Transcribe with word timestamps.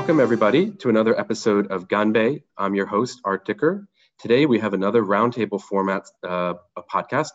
Welcome, 0.00 0.18
everybody, 0.18 0.70
to 0.70 0.88
another 0.88 1.20
episode 1.20 1.70
of 1.70 1.86
Ganbei. 1.86 2.42
I'm 2.56 2.74
your 2.74 2.86
host, 2.86 3.20
Art 3.22 3.44
Dicker. 3.44 3.86
Today, 4.18 4.46
we 4.46 4.58
have 4.58 4.72
another 4.72 5.02
roundtable 5.02 5.60
format 5.60 6.06
uh, 6.26 6.54
podcast. 6.90 7.32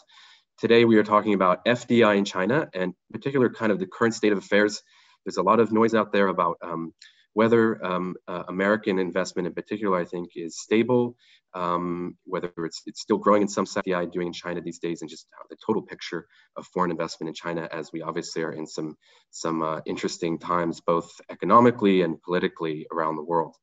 Today, 0.57 0.83
we 0.83 0.97
are 0.97 1.04
talking 1.04 1.36
about 1.36 1.64
FDI 1.64 2.18
in 2.18 2.25
China 2.25 2.68
and 2.73 2.83
in 2.86 2.96
particular 3.14 3.51
kind 3.51 3.71
of 3.71 3.78
the 3.78 3.86
current 3.86 4.15
state 4.15 4.32
of 4.32 4.39
affairs. 4.39 4.82
There's 5.23 5.38
a 5.38 5.43
lot 5.43 5.59
of 5.59 5.71
noise 5.71 5.93
out 5.93 6.11
there 6.11 6.28
about 6.28 6.57
um, 6.64 6.91
whether 7.36 7.86
um, 7.86 8.15
uh, 8.29 8.43
American 8.47 8.97
investment 8.97 9.45
in 9.45 9.54
particular, 9.54 9.99
I 9.99 10.05
think, 10.05 10.29
is 10.38 10.57
stable, 10.57 11.18
um, 11.54 12.18
whether 12.23 12.50
it's, 12.59 12.81
it's 12.86 13.01
still 13.01 13.18
growing 13.18 13.41
in 13.41 13.50
some 13.50 13.65
FDI 13.65 14.09
doing 14.09 14.27
in 14.27 14.33
China 14.33 14.61
these 14.61 14.79
days, 14.79 15.01
and 15.01 15.09
just 15.09 15.27
the 15.50 15.57
total 15.65 15.82
picture 15.82 16.27
of 16.55 16.65
foreign 16.68 16.91
investment 16.91 17.27
in 17.27 17.33
China, 17.33 17.68
as 17.69 17.91
we 17.91 18.01
obviously 18.01 18.41
are 18.41 18.54
in 18.54 18.65
some, 18.65 18.96
some 19.32 19.61
uh, 19.61 19.82
interesting 19.86 20.39
times, 20.39 20.79
both 20.79 21.11
economically 21.29 22.04
and 22.04 22.21
politically 22.24 22.87
around 22.89 23.18
the 23.18 23.24
world. 23.24 23.54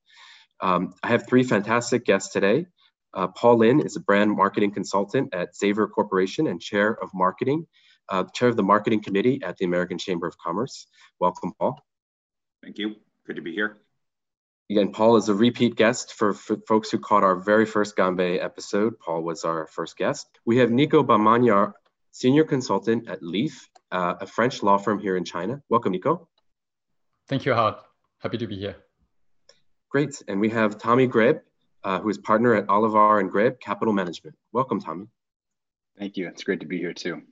Um, 0.61 0.92
I 1.02 1.09
have 1.09 1.27
three 1.27 1.42
fantastic 1.42 2.05
guests 2.05 2.30
today. 2.30 2.66
Uh, 3.14 3.28
Paul 3.28 3.59
Lin 3.59 3.80
is 3.80 3.97
a 3.97 4.00
brand 4.00 4.36
marketing 4.36 4.73
consultant 4.73 5.34
at 5.34 5.56
Xavier 5.56 5.86
Corporation 5.86 6.47
and 6.47 6.61
chair 6.61 7.02
of 7.02 7.09
marketing, 7.14 7.66
uh, 8.11 8.25
chair 8.34 8.50
of 8.50 8.56
the 8.56 8.62
marketing 8.62 9.02
committee 9.02 9.41
at 9.42 9.56
the 9.56 9.64
American 9.64 9.97
Chamber 9.97 10.27
of 10.27 10.36
Commerce. 10.36 10.86
Welcome, 11.19 11.52
Paul. 11.59 11.80
Thank 12.62 12.77
you. 12.77 12.97
Good 13.27 13.37
to 13.37 13.43
be 13.43 13.53
here. 13.55 13.79
Again, 14.71 14.93
Paul 14.93 15.17
is 15.17 15.29
a 15.29 15.35
repeat 15.35 15.77
guest 15.77 16.15
for, 16.15 16.33
for 16.33 16.57
folks 16.67 16.91
who 16.91 16.99
caught 16.99 17.23
our 17.23 17.37
very 17.37 17.67
first 17.67 17.97
Ganbei 17.97 18.43
episode. 18.43 18.98
Paul 18.98 19.23
was 19.23 19.45
our 19.45 19.67
first 19.67 19.97
guest. 19.97 20.27
We 20.45 20.57
have 20.59 20.71
Nico 20.71 21.03
Bamanyar, 21.03 21.73
senior 22.11 22.45
consultant 22.45 23.09
at 23.09 23.23
Leaf, 23.23 23.69
uh, 23.91 24.15
a 24.21 24.27
French 24.27 24.62
law 24.62 24.79
firm 24.79 24.98
here 24.98 25.17
in 25.17 25.25
China. 25.25 25.62
Welcome, 25.69 25.92
Nico. 25.92 26.29
Thank 27.29 27.45
you, 27.45 27.55
Howard. 27.55 27.77
Happy 28.19 28.39
to 28.39 28.47
be 28.47 28.56
here. 28.56 28.77
Great. 29.91 30.23
And 30.27 30.41
we 30.41 30.48
have 30.48 30.79
Tommy 30.79 31.07
Greb, 31.07 31.42
uh, 31.84 32.01
who 32.01 32.09
is 32.09 32.19
partner 32.19 32.55
at 32.55 32.67
Olivar 32.67 33.20
and 33.20 33.31
Greb 33.31 33.61
Capital 33.61 33.92
Management. 33.92 34.36
Welcome, 34.53 34.81
Tommy. 34.81 35.07
Thank 35.98 36.17
you. 36.17 36.29
It's 36.29 36.45
great 36.45 36.61
to 36.61 36.67
be 36.67 36.79
here 36.79 36.95
too. 36.95 37.23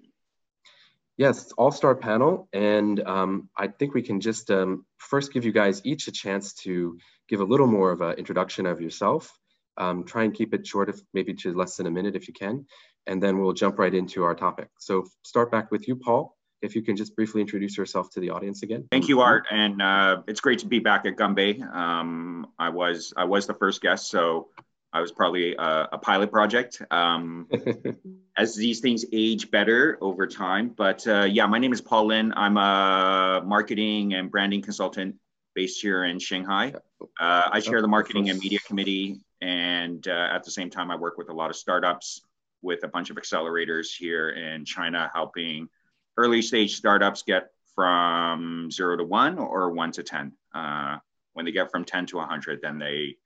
Yes, 1.21 1.53
all-star 1.59 1.97
panel, 1.97 2.49
and 2.55 2.99
um, 3.07 3.51
I 3.55 3.67
think 3.67 3.93
we 3.93 4.01
can 4.01 4.23
just 4.23 4.51
um, 4.51 4.87
first 4.97 5.35
give 5.35 5.45
you 5.45 5.53
guys 5.53 5.83
each 5.85 6.09
a 6.09 6.13
chance 6.13 6.55
to 6.65 6.97
give 7.29 7.41
a 7.41 7.45
little 7.45 7.67
more 7.67 7.93
of 7.93 8.01
an 8.01 8.15
introduction 8.15 8.65
of 8.65 8.81
yourself. 8.81 9.31
Um, 9.77 10.05
try 10.05 10.25
and 10.25 10.33
keep 10.33 10.55
it 10.55 10.67
short, 10.67 10.89
if 10.89 10.99
maybe 11.13 11.35
to 11.35 11.53
less 11.53 11.77
than 11.77 11.87
a 11.87 11.91
minute 11.91 12.17
if 12.17 12.27
you 12.27 12.33
can, 12.33 12.65
and 13.07 13.23
then 13.23 13.39
we'll 13.39 13.53
jump 13.53 13.79
right 13.79 13.95
into 13.95 14.25
our 14.25 14.35
topic. 14.35 14.69
So 14.79 15.05
start 15.23 15.53
back 15.53 15.71
with 15.71 15.87
you, 15.87 15.97
Paul. 15.97 16.39
If 16.63 16.75
you 16.75 16.81
can 16.81 16.97
just 16.97 17.15
briefly 17.15 17.43
introduce 17.43 17.77
yourself 17.77 18.09
to 18.13 18.21
the 18.21 18.31
audience 18.31 18.63
again. 18.63 18.89
Thank 18.91 19.09
you, 19.09 19.21
Art, 19.21 19.45
and 19.51 19.83
uh, 19.83 20.23
it's 20.27 20.41
great 20.41 20.61
to 20.61 20.67
be 20.67 20.79
back 20.79 21.05
at 21.05 21.17
Ganbei. 21.17 21.61
Um, 21.71 22.47
I 22.59 22.71
was 22.71 23.13
I 23.15 23.25
was 23.25 23.47
the 23.47 23.53
first 23.53 23.83
guest, 23.83 24.09
so 24.09 24.49
I 24.93 25.01
was 25.01 25.13
probably 25.13 25.55
a, 25.55 25.89
a 25.93 25.99
pilot 25.99 26.33
project 26.33 26.83
um, 26.91 27.49
as 28.37 28.57
these 28.57 28.81
things 28.81 29.05
age 29.13 29.51
better 29.51 29.99
over 30.01 30.27
time. 30.27 30.71
But 30.77 31.07
uh, 31.07 31.25
yeah, 31.25 31.47
my 31.47 31.59
name 31.59 31.73
is 31.73 31.81
Paul 31.81 32.07
Lin. 32.07 32.33
I'm 32.37 32.57
a 32.57 33.43
marketing 33.45 34.15
and 34.15 34.31
branding 34.31 34.63
consultant 34.63 35.17
based 35.55 35.81
here 35.81 36.05
in 36.05 36.19
Shanghai. 36.19 36.75
Uh, 37.21 37.49
I 37.53 37.61
chair 37.61 37.81
the 37.81 37.89
marketing 37.89 38.31
and 38.31 38.39
media 38.41 38.59
committee. 38.67 39.21
And 39.41 40.07
uh, 40.07 40.29
at 40.33 40.45
the 40.45 40.51
same 40.51 40.71
time, 40.71 40.91
I 40.91 40.97
work 40.97 41.19
with 41.19 41.29
a 41.29 41.33
lot 41.33 41.51
of 41.51 41.57
startups 41.57 42.23
with 42.63 42.85
a 42.85 42.89
bunch 42.89 43.11
of 43.11 43.17
accelerators 43.17 43.89
here 43.97 44.31
in 44.31 44.65
China, 44.65 45.11
helping 45.15 45.69
early 46.17 46.43
stage 46.43 46.77
startups 46.77 47.23
get 47.23 47.51
from 47.75 48.71
zero 48.71 48.97
to 48.97 49.05
one 49.05 49.39
or 49.39 49.71
one 49.71 49.93
to 49.93 50.03
10. 50.03 50.33
Uh, 50.55 50.99
when 51.33 51.45
they 51.45 51.53
get 51.53 51.71
from 51.71 51.85
10 51.85 52.07
to 52.07 52.17
100, 52.17 52.61
then 52.61 52.79
they 52.79 53.17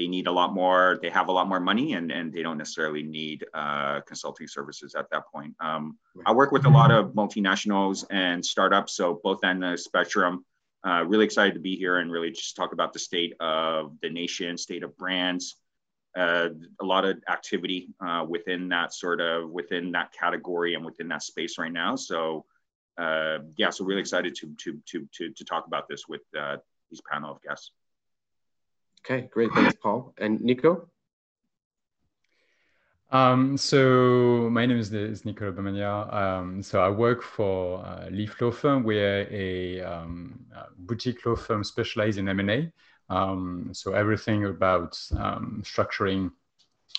they 0.00 0.08
need 0.08 0.26
a 0.26 0.32
lot 0.32 0.54
more 0.54 0.98
they 1.02 1.10
have 1.10 1.28
a 1.28 1.32
lot 1.32 1.46
more 1.46 1.60
money 1.60 1.92
and, 1.92 2.10
and 2.10 2.32
they 2.32 2.42
don't 2.42 2.56
necessarily 2.56 3.02
need 3.02 3.44
uh, 3.52 4.00
consulting 4.06 4.48
services 4.48 4.94
at 4.94 5.06
that 5.10 5.24
point. 5.32 5.54
Um, 5.60 5.98
i 6.24 6.32
work 6.32 6.52
with 6.52 6.64
a 6.64 6.70
lot 6.80 6.90
of 6.90 7.12
multinationals 7.12 8.06
and 8.10 8.42
startups 8.42 8.94
so 8.94 9.20
both 9.22 9.44
end 9.44 9.62
the 9.62 9.76
spectrum. 9.76 10.44
Uh, 10.82 11.04
really 11.06 11.26
excited 11.26 11.52
to 11.52 11.60
be 11.60 11.76
here 11.76 11.98
and 11.98 12.10
really 12.10 12.30
just 12.30 12.56
talk 12.56 12.72
about 12.72 12.94
the 12.94 12.98
state 12.98 13.34
of 13.40 13.92
the 14.00 14.08
nation 14.08 14.56
state 14.56 14.82
of 14.82 14.96
brands 14.96 15.56
uh, 16.16 16.48
a 16.80 16.84
lot 16.84 17.04
of 17.04 17.18
activity 17.28 17.90
uh, 18.04 18.24
within 18.26 18.70
that 18.70 18.94
sort 18.94 19.20
of 19.20 19.50
within 19.50 19.92
that 19.92 20.12
category 20.12 20.74
and 20.74 20.84
within 20.84 21.08
that 21.08 21.22
space 21.22 21.58
right 21.58 21.72
now. 21.72 21.94
So 21.94 22.46
uh, 22.98 23.38
yeah 23.56 23.70
so 23.70 23.84
really 23.84 24.00
excited 24.00 24.34
to 24.36 24.46
to 24.62 24.80
to 24.86 25.08
to, 25.16 25.30
to 25.38 25.44
talk 25.44 25.66
about 25.66 25.88
this 25.90 26.08
with 26.08 26.22
uh, 26.38 26.56
these 26.90 27.02
panel 27.10 27.32
of 27.32 27.42
guests 27.42 27.72
Okay, 29.04 29.28
great. 29.32 29.50
Thanks, 29.52 29.76
Paul. 29.82 30.14
And 30.18 30.40
Nico? 30.40 30.88
Um, 33.12 33.56
so 33.56 34.48
my 34.52 34.66
name 34.66 34.78
is, 34.78 34.92
is 34.92 35.24
Nicola 35.24 35.52
Bamania. 35.52 36.12
Um, 36.14 36.62
so 36.62 36.80
I 36.80 36.88
work 36.90 37.22
for 37.22 37.84
uh, 37.84 38.08
Leaf 38.10 38.40
Law 38.40 38.52
Firm. 38.52 38.84
We're 38.84 39.26
a, 39.30 39.80
um, 39.80 40.44
a 40.54 40.66
boutique 40.78 41.26
law 41.26 41.34
firm 41.34 41.64
specialized 41.64 42.18
in 42.18 42.28
M&A. 42.28 42.70
Um, 43.08 43.70
so 43.72 43.94
everything 43.94 44.44
about 44.44 44.96
um, 45.18 45.62
structuring 45.64 46.30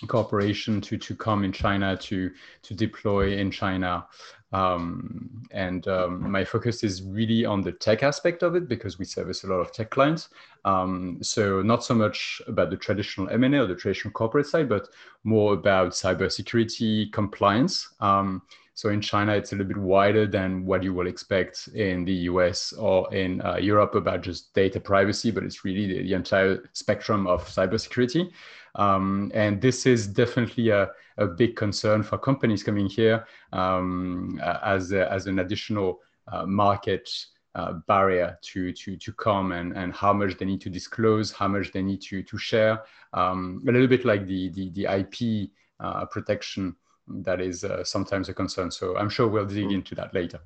cooperation 0.08 0.82
to, 0.82 0.98
to 0.98 1.16
come 1.16 1.44
in 1.44 1.52
China, 1.52 1.98
to, 1.98 2.32
to 2.64 2.74
deploy 2.74 3.38
in 3.38 3.52
China, 3.52 4.06
um, 4.54 5.48
and 5.52 5.88
um, 5.88 6.30
my 6.30 6.44
focus 6.44 6.84
is 6.84 7.04
really 7.04 7.46
on 7.46 7.62
the 7.62 7.72
tech 7.72 8.04
aspect 8.04 8.44
of 8.44 8.56
it 8.56 8.68
because 8.68 9.00
we 9.00 9.06
service 9.06 9.44
a 9.44 9.48
lot 9.48 9.60
of 9.62 9.72
tech 9.72 9.90
clients. 9.92 10.30
Um, 10.66 11.20
so 11.22 11.62
not 11.62 11.84
so 11.84 11.94
much 11.94 12.42
about 12.48 12.70
the 12.70 12.78
traditional 12.78 13.30
M&A 13.30 13.60
or 13.60 13.68
the 13.68 13.76
traditional 13.76 14.12
corporate 14.12 14.48
side, 14.48 14.68
but 14.68 14.90
more 15.24 15.54
about 15.54 15.92
cybersecurity 15.92 17.12
compliance. 17.14 17.88
Um, 18.02 18.42
so 18.74 18.90
in 18.90 19.00
China, 19.00 19.34
it's 19.34 19.52
a 19.52 19.56
little 19.56 19.68
bit 19.68 19.78
wider 19.78 20.26
than 20.26 20.66
what 20.66 20.84
you 20.84 20.94
will 20.94 21.08
expect 21.08 21.70
in 21.70 22.04
the 22.04 22.14
US 22.14 22.74
or 22.74 23.14
in 23.14 23.42
uh, 23.42 23.58
Europe 23.58 23.96
about 23.96 24.22
just 24.22 24.54
data 24.54 24.80
privacy, 24.80 25.32
but 25.32 25.44
it's 25.44 25.64
really 25.64 25.88
the, 25.88 26.04
the 26.04 26.14
entire 26.14 26.70
spectrum 26.74 27.28
of 27.28 27.48
cybersecurity. 27.48 28.32
Um, 28.76 29.32
and 29.34 29.62
this 29.62 29.86
is 29.86 30.08
definitely 30.08 30.70
a, 30.70 30.90
a, 31.18 31.28
big 31.28 31.56
concern 31.56 32.04
for 32.04 32.18
companies 32.18 32.64
coming 32.64 32.88
here 32.88 33.26
um, 33.52 34.40
as, 34.64 34.94
a, 34.94 35.12
as 35.12 35.28
an 35.28 35.40
additional 35.40 36.00
uh, 36.32 36.46
market 36.46 37.10
uh, 37.56 37.74
barrier 37.88 38.38
to, 38.42 38.72
to, 38.72 38.96
to 38.96 39.12
come 39.14 39.52
and, 39.52 39.74
and 39.74 39.94
how 39.94 40.14
much 40.14 40.38
they 40.38 40.46
need 40.46 40.62
to 40.62 40.70
disclose, 40.70 41.32
how 41.32 41.48
much 41.48 41.72
they 41.74 41.82
need 41.82 42.02
to, 42.02 42.24
to 42.24 42.38
share. 42.38 42.84
Um, 43.14 43.62
a 43.68 43.72
little 43.72 43.88
bit 43.88 44.06
like 44.06 44.26
the, 44.26 44.50
the, 44.50 44.70
the 44.70 44.86
IP 44.86 45.50
uh, 45.82 46.06
protection 46.06 46.76
that 47.08 47.42
is 47.42 47.64
uh, 47.64 47.84
sometimes 47.84 48.30
a 48.30 48.34
concern. 48.34 48.72
So 48.72 48.98
I'm 48.98 49.10
sure 49.10 49.28
we'll 49.28 49.46
dig 49.46 49.66
mm. 49.66 49.74
into 49.74 49.96
that 49.96 50.14
later. 50.14 50.40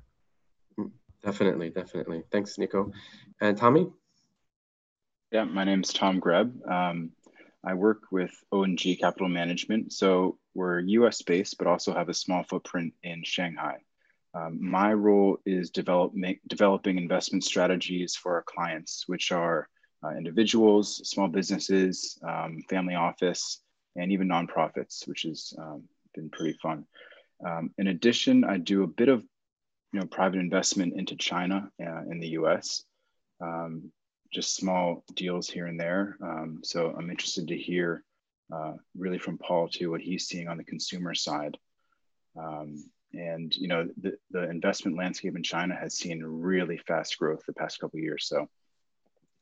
Mm, 0.78 0.90
definitely, 1.22 1.70
definitely. 1.70 2.24
Thanks, 2.32 2.58
Nico. 2.58 2.90
And 3.40 3.56
Tommy? 3.56 3.86
Yeah, 5.30 5.44
my 5.44 5.64
name 5.64 5.82
is 5.82 5.92
Tom 5.92 6.18
Greb. 6.18 6.52
Um, 6.68 7.10
I 7.66 7.74
work 7.74 8.04
with 8.12 8.32
ONG 8.52 8.78
Capital 9.00 9.28
Management. 9.28 9.92
So 9.92 10.38
we're 10.54 10.78
US 10.78 11.22
based, 11.22 11.58
but 11.58 11.66
also 11.66 11.92
have 11.92 12.08
a 12.08 12.14
small 12.14 12.44
footprint 12.44 12.94
in 13.02 13.24
Shanghai. 13.24 13.78
Um, 14.34 14.58
my 14.60 14.92
role 14.92 15.38
is 15.44 15.70
develop, 15.70 16.14
make, 16.14 16.40
developing 16.46 16.96
investment 16.96 17.42
strategies 17.42 18.14
for 18.14 18.34
our 18.34 18.44
clients, 18.46 19.04
which 19.08 19.32
are 19.32 19.68
uh, 20.04 20.10
individuals, 20.10 21.08
small 21.08 21.26
businesses, 21.26 22.18
um, 22.22 22.62
family 22.68 22.94
office, 22.94 23.62
and 23.96 24.12
even 24.12 24.28
nonprofits, 24.28 25.08
which 25.08 25.22
has 25.22 25.52
um, 25.58 25.84
been 26.14 26.30
pretty 26.30 26.56
fun. 26.62 26.84
Um, 27.44 27.70
in 27.78 27.88
addition, 27.88 28.44
I 28.44 28.58
do 28.58 28.84
a 28.84 28.86
bit 28.86 29.08
of 29.08 29.24
you 29.92 30.00
know, 30.00 30.06
private 30.06 30.38
investment 30.38 30.94
into 30.96 31.16
China 31.16 31.68
uh, 31.82 32.02
in 32.10 32.20
the 32.20 32.28
US. 32.28 32.84
Um, 33.40 33.90
just 34.32 34.56
small 34.56 35.04
deals 35.14 35.48
here 35.48 35.66
and 35.66 35.78
there. 35.78 36.16
Um, 36.22 36.60
so 36.62 36.94
I'm 36.96 37.10
interested 37.10 37.48
to 37.48 37.56
hear 37.56 38.04
uh, 38.52 38.74
really 38.96 39.18
from 39.18 39.38
Paul 39.38 39.68
too 39.68 39.90
what 39.90 40.00
he's 40.00 40.26
seeing 40.26 40.48
on 40.48 40.56
the 40.56 40.64
consumer 40.64 41.14
side. 41.14 41.56
Um, 42.38 42.84
and 43.12 43.54
you 43.56 43.68
know 43.68 43.88
the, 44.00 44.18
the 44.30 44.48
investment 44.50 44.96
landscape 44.96 45.36
in 45.36 45.42
China 45.42 45.74
has 45.74 45.94
seen 45.94 46.22
really 46.22 46.76
fast 46.76 47.18
growth 47.18 47.42
the 47.46 47.52
past 47.52 47.80
couple 47.80 47.98
years. 47.98 48.26
So 48.26 48.48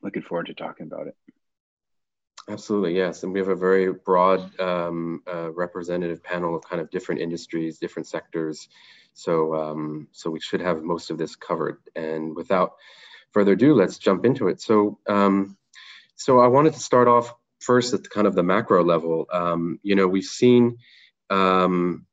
looking 0.03 0.23
forward 0.23 0.47
to 0.47 0.55
talking 0.55 0.87
about 0.87 1.09
it. 1.09 1.17
Absolutely, 2.49 2.95
yes. 2.95 3.23
And 3.23 3.33
we 3.33 3.39
have 3.39 3.49
a 3.49 3.57
very 3.57 3.91
broad 3.93 4.59
um, 4.61 5.23
uh, 5.33 5.51
representative 5.53 6.23
panel 6.23 6.55
of 6.55 6.63
kind 6.63 6.81
of 6.81 6.91
different 6.91 7.23
industries, 7.23 7.79
different 7.79 8.07
sectors. 8.07 8.69
So, 9.15 9.55
um, 9.55 10.09
so 10.13 10.31
we 10.31 10.41
should 10.41 10.61
have 10.61 10.83
most 10.83 11.11
of 11.11 11.17
this 11.17 11.37
covered. 11.37 11.79
And 11.97 12.37
without 12.37 12.75
further 13.35 13.53
ado, 13.53 13.75
let's 13.75 13.99
jump 13.99 14.25
into 14.25 14.49
it. 14.49 14.63
So, 14.63 14.99
um, 15.07 15.57
so 16.17 16.41
I 16.41 16.47
wanted 16.47 16.73
to 16.75 16.81
start 16.81 17.09
off 17.09 17.35
first 17.61 17.93
at 17.93 18.09
kind 18.09 18.27
of 18.27 18.35
the 18.35 18.43
macro 18.43 18.83
level. 18.83 19.27
Um, 19.33 19.79
you 19.83 19.97
know, 19.97 20.07
we've 20.07 20.25
seen 20.25 20.79
um, 21.29 22.07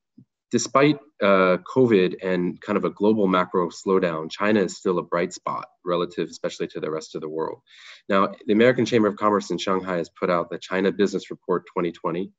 despite 0.52 1.00
uh, 1.22 1.58
COVID 1.74 2.16
and 2.22 2.60
kind 2.60 2.78
of 2.78 2.84
a 2.84 2.90
global 2.90 3.28
macro 3.28 3.70
slowdown, 3.70 4.30
China 4.30 4.62
is 4.62 4.76
still 4.76 5.00
a 5.00 5.04
bright 5.04 5.34
spot 5.34 5.68
relative, 5.86 6.30
especially 6.30 6.68
to 6.68 6.80
the 6.80 6.92
rest 6.92 7.16
of 7.16 7.22
the 7.22 7.30
world. 7.30 7.62
Now, 8.10 8.34
the 8.46 8.54
American 8.54 8.86
Chamber 8.86 9.08
of 9.08 9.16
Commerce 9.16 9.50
in 9.50 9.58
Shanghai 9.58 9.98
has 9.98 10.10
put 10.10 10.30
out 10.30 10.50
the 10.50 10.60
China 10.60 10.92
Business 10.92 11.32
Report 11.32 11.66
2020. 11.68 12.32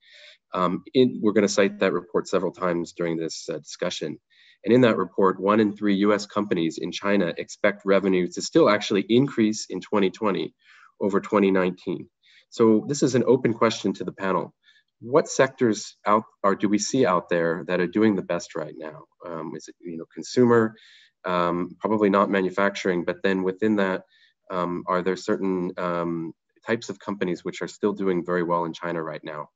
Um, 0.54 0.84
in, 0.92 1.20
we're 1.22 1.32
going 1.32 1.46
to 1.46 1.52
cite 1.52 1.78
that 1.78 1.94
report 1.94 2.28
several 2.28 2.52
times 2.52 2.92
during 2.92 3.16
this 3.16 3.48
uh, 3.48 3.58
discussion. 3.58 4.18
And 4.64 4.72
in 4.72 4.82
that 4.82 4.96
report, 4.96 5.40
one 5.40 5.60
in 5.60 5.76
three 5.76 5.96
US 5.96 6.26
companies 6.26 6.78
in 6.78 6.92
China 6.92 7.32
expect 7.36 7.82
revenue 7.84 8.28
to 8.28 8.42
still 8.42 8.68
actually 8.68 9.04
increase 9.08 9.66
in 9.68 9.80
2020 9.80 10.54
over 11.00 11.20
2019. 11.20 12.08
So 12.50 12.84
this 12.86 13.02
is 13.02 13.14
an 13.14 13.24
open 13.26 13.54
question 13.54 13.92
to 13.94 14.04
the 14.04 14.12
panel 14.12 14.54
what 15.02 15.28
sectors 15.28 15.96
out 16.06 16.22
or 16.42 16.54
do 16.54 16.68
we 16.68 16.78
see 16.78 17.04
out 17.04 17.28
there 17.28 17.64
that 17.66 17.80
are 17.80 17.86
doing 17.86 18.14
the 18.14 18.22
best 18.22 18.54
right 18.54 18.74
now? 18.76 19.04
Um, 19.26 19.52
is 19.56 19.68
it 19.68 19.74
you 19.80 19.98
know 19.98 20.04
consumer, 20.14 20.76
um, 21.24 21.76
probably 21.80 22.08
not 22.08 22.30
manufacturing, 22.30 23.04
but 23.04 23.16
then 23.22 23.42
within 23.42 23.76
that, 23.76 24.02
um, 24.50 24.84
are 24.86 25.02
there 25.02 25.16
certain 25.16 25.72
um, 25.76 26.32
types 26.66 26.88
of 26.88 27.00
companies 27.00 27.44
which 27.44 27.62
are 27.62 27.68
still 27.68 27.92
doing 27.92 28.24
very 28.24 28.44
well 28.44 28.64
in 28.64 28.72
China 28.72 29.02
right 29.02 29.22
now? 29.24 29.48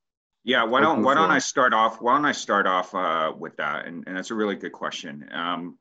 Yeah, 0.47 0.63
why 0.63 0.79
don't 0.79 1.03
why 1.03 1.13
don't 1.13 1.29
I 1.29 1.39
start 1.39 1.73
off? 1.73 2.01
Why 2.01 2.15
don't 2.15 2.25
I 2.25 2.31
start 2.31 2.67
off 2.67 2.95
uh, 2.95 3.33
with 3.37 3.57
that? 3.57 3.85
And, 3.85 4.05
and 4.07 4.15
that's 4.15 4.31
a 4.31 4.33
really 4.33 4.55
good 4.55 4.71
question. 4.71 5.27
Um, 5.33 5.77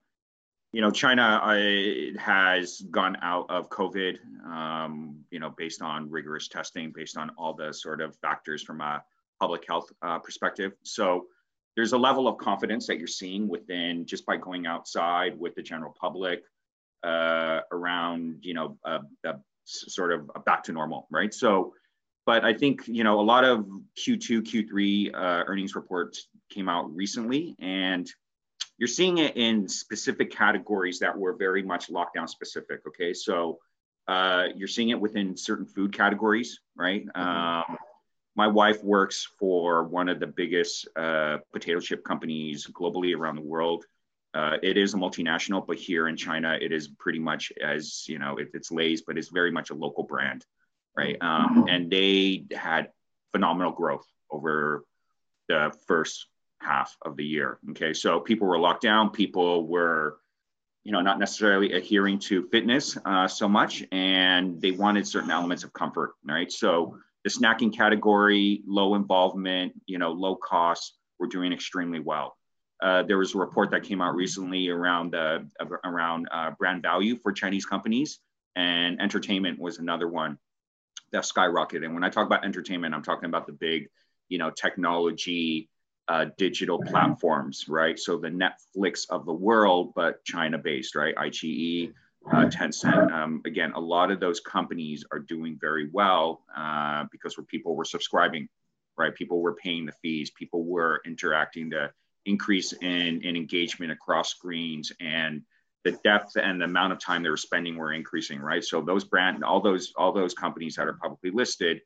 you 0.73 0.81
know, 0.81 0.91
China 0.91 1.23
uh, 1.23 2.19
has 2.21 2.81
gone 2.91 3.17
out 3.23 3.47
of 3.49 3.71
COVID, 3.71 4.17
um, 4.45 5.21
you 5.31 5.39
know, 5.39 5.55
based 5.57 5.83
on 5.83 6.11
rigorous 6.11 6.49
testing, 6.49 6.91
based 6.93 7.17
on 7.17 7.31
all 7.39 7.55
the 7.55 7.73
sort 7.73 8.01
of 8.01 8.17
factors 8.17 8.65
from 8.65 8.81
a 8.81 9.05
public 9.39 9.65
health 9.69 9.89
uh, 10.03 10.19
perspective. 10.19 10.73
So 10.83 11.27
there's 11.77 11.93
a 11.93 11.99
level 11.99 12.27
of 12.27 12.37
confidence 12.39 12.89
that 12.89 12.99
you're 12.99 13.07
seeing 13.07 13.47
within 13.47 14.05
just 14.05 14.27
by 14.27 14.37
going 14.37 14.67
outside 14.67 15.39
with 15.39 15.55
the 15.55 15.63
general 15.63 15.95
public 16.01 16.43
uh, 17.05 17.61
around, 17.71 18.39
you 18.43 18.55
know, 18.55 18.79
uh, 18.85 18.99
sort 19.65 20.13
of 20.13 20.29
back 20.45 20.65
to 20.65 20.73
normal, 20.73 21.07
right? 21.09 21.33
So, 21.33 21.75
but 22.27 22.45
I 22.45 22.53
think, 22.53 22.87
you 22.89 23.05
know, 23.05 23.21
a 23.21 23.23
lot 23.23 23.45
of 23.45 23.67
Q2, 23.97 24.43
Q3 24.43 25.15
uh, 25.15 25.45
earnings 25.47 25.77
reports 25.77 26.27
came 26.51 26.69
out 26.69 26.95
recently, 26.95 27.55
and 27.61 28.11
you're 28.79 28.89
seeing 28.89 29.19
it 29.19 29.37
in 29.37 29.69
specific 29.69 30.33
categories 30.33 30.99
that 30.99 31.17
were 31.17 31.35
very 31.35 31.63
much 31.63 31.89
lockdown 31.89 32.29
specific. 32.29 32.81
Okay, 32.87 33.15
so 33.15 33.61
uh, 34.09 34.47
you're 34.57 34.69
seeing 34.69 34.91
it 34.91 35.01
within 35.01 35.37
certain 35.37 35.65
food 35.65 35.93
categories, 35.93 36.61
right? 36.75 37.07
Mm-hmm. 37.07 37.73
Um, 37.73 37.79
my 38.35 38.49
wife 38.49 38.83
works 38.83 39.27
for 39.39 39.85
one 39.85 40.09
of 40.09 40.21
the 40.21 40.27
biggest 40.27 40.89
uh, 40.97 41.39
potato 41.53 41.81
chip 41.81 42.05
companies 42.05 42.67
globally 42.67 43.17
around 43.17 43.37
the 43.37 43.43
world. 43.43 43.87
Uh, 44.35 44.59
it 44.63 44.77
is 44.77 44.93
a 44.93 44.97
multinational, 44.97 45.67
but 45.67 45.79
here 45.79 46.09
in 46.09 46.17
China, 46.17 46.59
it 46.61 46.71
is 46.71 46.89
pretty 46.89 47.21
much 47.21 47.53
as 47.63 48.05
you 48.09 48.19
know, 48.19 48.37
it, 48.37 48.49
it's 48.53 48.71
Lay's, 48.71 49.01
but 49.01 49.17
it's 49.17 49.29
very 49.29 49.51
much 49.51 49.71
a 49.71 49.75
local 49.75 50.05
brand, 50.05 50.45
right? 50.97 51.17
Um, 51.21 51.67
and 51.69 51.91
they 51.91 52.47
had 52.53 52.91
phenomenal 53.33 53.73
growth 53.73 54.07
over 54.31 54.85
the 55.49 55.73
first 55.87 56.27
half 56.61 56.97
of 57.03 57.17
the 57.17 57.25
year. 57.25 57.59
Okay, 57.71 57.93
so 57.93 58.21
people 58.21 58.47
were 58.47 58.59
locked 58.59 58.83
down, 58.83 59.11
people 59.11 59.67
were, 59.67 60.19
you 60.85 60.93
know, 60.93 61.01
not 61.01 61.19
necessarily 61.19 61.73
adhering 61.73 62.19
to 62.19 62.49
fitness 62.49 62.97
uh, 63.05 63.29
so 63.29 63.49
much, 63.49 63.85
and 63.93 64.61
they 64.61 64.71
wanted 64.71 65.07
certain 65.07 65.31
elements 65.31 65.65
of 65.65 65.73
comfort, 65.73 66.15
right? 66.25 66.51
So 66.51 66.99
the 67.25 67.31
snacking 67.31 67.75
category, 67.75 68.63
low 68.67 68.95
involvement, 68.95 69.73
you 69.87 69.99
know, 69.99 70.13
low 70.13 70.37
cost, 70.37 70.97
we're 71.19 71.27
doing 71.27 71.53
extremely 71.53 72.01
well. 72.01 72.37
Uh, 72.83 73.03
there 73.03 73.19
was 73.19 73.35
a 73.35 73.39
report 73.39 73.71
that 73.71 73.83
came 73.83 74.03
out 74.03 74.15
recently 74.15 74.69
around 74.69 75.15
uh, 75.15 75.41
around 75.85 76.29
uh, 76.31 76.51
brand 76.59 76.83
value 76.83 77.17
for 77.17 77.33
Chinese 77.33 77.65
companies, 77.65 78.19
and 78.55 79.01
entertainment 79.01 79.59
was 79.59 79.79
another 79.79 80.09
one 80.09 80.39
that 81.13 81.25
skyrocketed. 81.25 81.85
And 81.85 81.95
when 81.95 82.05
I 82.05 82.09
talk 82.09 82.27
about 82.27 82.45
entertainment, 82.45 82.95
I'm 82.95 83.03
talking 83.03 83.29
about 83.29 83.47
the 83.47 83.53
big, 83.53 83.89
you 84.29 84.39
know, 84.39 84.51
technology, 84.51 85.69
uh, 86.09 86.27
digital 86.37 86.79
platforms, 86.79 87.69
right? 87.69 87.99
So 87.99 88.19
the 88.19 88.29
Netflix 88.29 89.07
of 89.11 89.27
the 89.27 89.33
world, 89.33 89.93
but 89.95 90.25
China-based, 90.25 90.95
right? 90.95 91.15
iQIYI, 91.17 91.93
uh, 92.33 92.45
Tencent. 92.47 93.13
Um, 93.13 93.43
again, 93.45 93.73
a 93.75 93.81
lot 93.81 94.11
of 94.11 94.21
those 94.21 94.41
companies 94.41 95.05
are 95.13 95.19
doing 95.19 95.59
very 95.61 95.89
well 95.93 96.43
uh, 96.57 97.05
because 97.11 97.37
where 97.37 97.45
people 97.45 97.75
were 97.77 97.85
subscribing, 97.85 98.49
right? 98.97 99.15
People 99.15 99.41
were 99.41 99.55
paying 99.55 99.87
the 99.87 99.93
fees, 100.03 100.31
people 100.31 100.65
were 100.65 101.01
interacting, 101.05 101.71
the 101.71 101.91
increase 102.25 102.73
in, 102.73 103.23
in 103.23 103.37
engagement 103.37 103.93
across 103.93 104.31
screens 104.31 104.93
and 105.01 105.43
the 105.87 105.99
depth 106.03 106.37
and 106.37 106.61
the 106.61 106.65
amount 106.65 106.93
of 106.93 106.99
time 106.99 107.23
they 107.23 107.29
were 107.29 107.37
spending 107.37 107.77
were 107.77 107.93
increasing, 107.93 108.41
right? 108.41 108.65
So 108.65 108.81
those 108.81 109.05
brand, 109.05 109.45
all 109.45 109.61
those, 109.61 109.93
all 109.97 110.13
those 110.13 110.35
companies 110.35 110.75
that 110.75 110.89
are 110.89 110.95
publicly 110.95 111.31
listed 111.31 111.81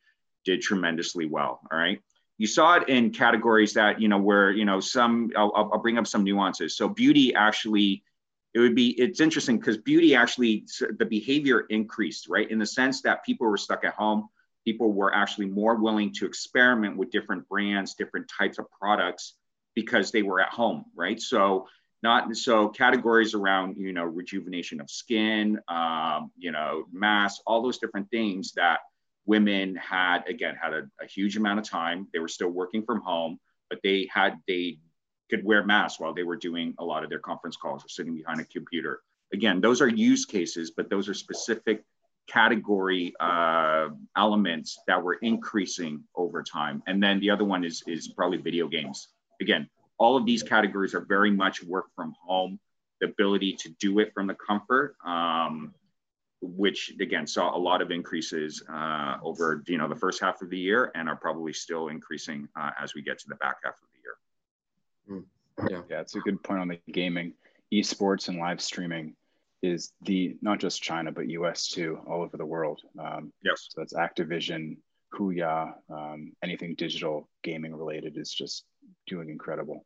did 0.46 0.62
tremendously 0.62 1.26
well, 1.26 1.60
all 1.70 1.78
right? 1.78 2.00
You 2.38 2.46
saw 2.46 2.76
it 2.76 2.88
in 2.88 3.10
categories 3.10 3.74
that, 3.74 4.00
you 4.00 4.08
know, 4.08 4.16
where, 4.16 4.50
you 4.50 4.64
know, 4.64 4.80
some, 4.80 5.30
I'll, 5.36 5.52
I'll 5.54 5.82
bring 5.82 5.98
up 5.98 6.06
some 6.06 6.24
nuances. 6.24 6.74
So 6.74 6.88
beauty 6.88 7.34
actually 7.34 8.02
it 8.54 8.58
would 8.58 8.74
be 8.74 8.90
it's 9.00 9.20
interesting 9.20 9.58
because 9.58 9.76
beauty 9.76 10.14
actually 10.14 10.64
the 10.98 11.04
behavior 11.04 11.60
increased 11.70 12.28
right 12.28 12.50
in 12.50 12.58
the 12.58 12.66
sense 12.66 13.02
that 13.02 13.24
people 13.24 13.46
were 13.46 13.56
stuck 13.56 13.84
at 13.84 13.94
home 13.94 14.28
people 14.64 14.92
were 14.92 15.14
actually 15.14 15.46
more 15.46 15.76
willing 15.76 16.12
to 16.12 16.26
experiment 16.26 16.96
with 16.96 17.12
different 17.12 17.48
brands 17.48 17.94
different 17.94 18.28
types 18.28 18.58
of 18.58 18.66
products 18.72 19.34
because 19.76 20.10
they 20.10 20.22
were 20.22 20.40
at 20.40 20.48
home 20.48 20.84
right 20.96 21.20
so 21.20 21.68
not 22.02 22.34
so 22.36 22.68
categories 22.68 23.34
around 23.34 23.76
you 23.76 23.92
know 23.92 24.04
rejuvenation 24.04 24.80
of 24.80 24.90
skin 24.90 25.58
um, 25.68 26.30
you 26.38 26.52
know 26.52 26.84
mass 26.92 27.40
all 27.46 27.62
those 27.62 27.78
different 27.78 28.10
things 28.10 28.52
that 28.52 28.80
women 29.26 29.76
had 29.76 30.26
again 30.28 30.56
had 30.60 30.72
a, 30.72 30.82
a 31.00 31.06
huge 31.06 31.36
amount 31.36 31.58
of 31.58 31.68
time 31.68 32.06
they 32.12 32.18
were 32.18 32.28
still 32.28 32.48
working 32.48 32.82
from 32.82 33.00
home 33.00 33.38
but 33.68 33.78
they 33.82 34.08
had 34.12 34.36
they 34.48 34.78
could 35.30 35.44
wear 35.44 35.64
masks 35.64 36.00
while 36.00 36.12
they 36.12 36.24
were 36.24 36.36
doing 36.36 36.74
a 36.78 36.84
lot 36.84 37.04
of 37.04 37.08
their 37.08 37.20
conference 37.20 37.56
calls 37.56 37.84
or 37.84 37.88
sitting 37.88 38.14
behind 38.14 38.40
a 38.40 38.44
computer. 38.44 39.00
Again, 39.32 39.60
those 39.60 39.80
are 39.80 39.88
use 39.88 40.26
cases, 40.26 40.72
but 40.72 40.90
those 40.90 41.08
are 41.08 41.14
specific 41.14 41.84
category 42.28 43.14
uh, 43.20 43.88
elements 44.16 44.78
that 44.88 45.02
were 45.02 45.14
increasing 45.22 46.02
over 46.16 46.42
time. 46.42 46.82
And 46.86 47.02
then 47.02 47.20
the 47.20 47.30
other 47.30 47.44
one 47.44 47.64
is, 47.64 47.82
is 47.86 48.08
probably 48.08 48.38
video 48.38 48.68
games. 48.68 49.08
Again, 49.40 49.68
all 50.00 50.16
of 50.16 50.26
these 50.26 50.42
categories 50.42 50.94
are 50.94 51.04
very 51.04 51.30
much 51.30 51.62
work 51.62 51.86
from 51.94 52.14
home, 52.26 52.58
the 53.00 53.06
ability 53.06 53.52
to 53.60 53.68
do 53.78 54.00
it 54.00 54.12
from 54.12 54.26
the 54.26 54.34
comfort, 54.34 54.96
um, 55.06 55.72
which 56.40 56.92
again 57.00 57.26
saw 57.26 57.54
a 57.56 57.60
lot 57.60 57.82
of 57.82 57.92
increases 57.92 58.62
uh, 58.72 59.18
over 59.22 59.62
you 59.68 59.78
know 59.78 59.88
the 59.88 59.94
first 59.94 60.20
half 60.20 60.42
of 60.42 60.50
the 60.50 60.58
year 60.58 60.90
and 60.96 61.08
are 61.08 61.16
probably 61.16 61.52
still 61.52 61.88
increasing 61.88 62.48
uh, 62.58 62.70
as 62.82 62.94
we 62.94 63.02
get 63.02 63.18
to 63.20 63.28
the 63.28 63.36
back 63.36 63.56
half 63.62 63.74
of 63.74 63.90
Mm. 65.10 65.24
Yeah. 65.68 65.82
yeah, 65.90 66.00
it's 66.00 66.14
a 66.14 66.20
good 66.20 66.42
point 66.42 66.60
on 66.60 66.68
the 66.68 66.78
gaming. 66.92 67.34
Esports 67.72 68.28
and 68.28 68.38
live 68.38 68.60
streaming 68.60 69.14
is 69.62 69.92
the 70.02 70.36
not 70.40 70.58
just 70.58 70.82
China 70.82 71.12
but 71.12 71.28
U.S. 71.28 71.68
too, 71.68 71.98
all 72.06 72.22
over 72.22 72.36
the 72.36 72.46
world. 72.46 72.80
Um, 72.98 73.32
yes. 73.44 73.68
So 73.68 73.80
that's 73.80 73.94
Activision, 73.94 74.76
Huya, 75.14 75.74
um, 75.90 76.32
anything 76.42 76.74
digital 76.76 77.28
gaming 77.42 77.74
related 77.74 78.16
is 78.16 78.32
just 78.32 78.64
doing 79.06 79.28
incredible. 79.28 79.84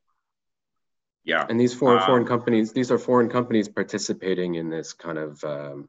Yeah. 1.25 1.47
And 1.49 1.59
these 1.59 1.75
foreign 1.75 2.01
um, 2.01 2.07
foreign 2.07 2.27
companies, 2.27 2.73
these 2.73 2.91
are 2.91 2.99
foreign 2.99 3.31
companies 3.31 3.69
participating 3.69 4.57
in 4.57 4.69
this 4.69 4.93
kind 4.93 5.19
of 5.19 5.43
um, 5.45 5.89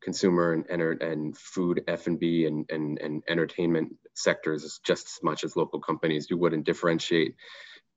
consumer 0.00 0.52
and 0.52 0.66
and, 0.70 1.02
and 1.02 1.36
food 1.36 1.82
F 1.88 2.06
and 2.06 2.18
B 2.18 2.46
and 2.46 2.70
and 2.70 2.98
and 3.00 3.22
entertainment 3.28 3.96
sectors 4.14 4.80
just 4.84 5.06
as 5.06 5.18
much 5.22 5.44
as 5.44 5.56
local 5.56 5.80
companies. 5.80 6.28
You 6.30 6.38
wouldn't 6.38 6.64
differentiate 6.64 7.34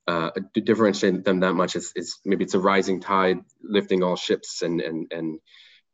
uh, 0.07 0.31
differentiate 0.53 1.23
them 1.23 1.41
that 1.41 1.53
much 1.53 1.75
is, 1.75 1.93
is 1.95 2.19
maybe 2.25 2.43
it's 2.43 2.55
a 2.55 2.59
rising 2.59 2.99
tide 2.99 3.37
lifting 3.63 4.01
all 4.01 4.15
ships 4.15 4.63
and 4.63 4.81
and 4.81 5.11
and 5.11 5.39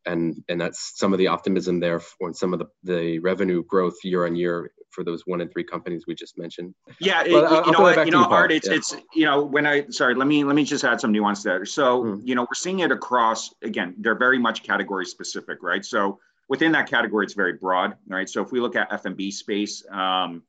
and 0.06 0.42
and 0.48 0.60
that's 0.60 0.98
some 0.98 1.12
of 1.12 1.18
the 1.18 1.28
optimism 1.28 1.80
there 1.80 2.00
for 2.00 2.32
some 2.32 2.54
of 2.54 2.60
the, 2.60 2.66
the 2.84 3.18
revenue 3.18 3.62
growth 3.62 3.96
year 4.04 4.24
on 4.24 4.34
year 4.34 4.72
for 4.98 5.04
those 5.04 5.22
one 5.26 5.40
and 5.40 5.52
three 5.52 5.62
companies 5.62 6.08
we 6.08 6.14
just 6.16 6.36
mentioned. 6.36 6.74
Yeah, 6.98 7.22
it, 7.22 7.28
you, 7.28 7.72
know 7.72 7.80
what, 7.80 8.04
you 8.04 8.10
know, 8.10 8.24
Art, 8.24 8.50
it's 8.50 8.66
yeah. 8.66 8.74
it's 8.74 8.96
you 9.14 9.24
know 9.24 9.44
when 9.44 9.64
I 9.64 9.86
sorry, 9.90 10.16
let 10.16 10.26
me 10.26 10.42
let 10.42 10.56
me 10.56 10.64
just 10.64 10.82
add 10.82 11.00
some 11.00 11.12
nuance 11.12 11.44
there. 11.44 11.64
So 11.64 12.02
mm. 12.02 12.20
you 12.24 12.34
know 12.34 12.42
we're 12.42 12.54
seeing 12.54 12.80
it 12.80 12.90
across 12.90 13.54
again. 13.62 13.94
They're 13.98 14.16
very 14.16 14.40
much 14.40 14.64
category 14.64 15.06
specific, 15.06 15.62
right? 15.62 15.84
So 15.84 16.18
within 16.48 16.72
that 16.72 16.90
category, 16.90 17.26
it's 17.26 17.34
very 17.34 17.52
broad, 17.52 17.96
right? 18.08 18.28
So 18.28 18.42
if 18.42 18.50
we 18.50 18.58
look 18.58 18.74
at 18.74 18.92
F&B 18.92 19.30
space, 19.30 19.84
um, 19.88 20.42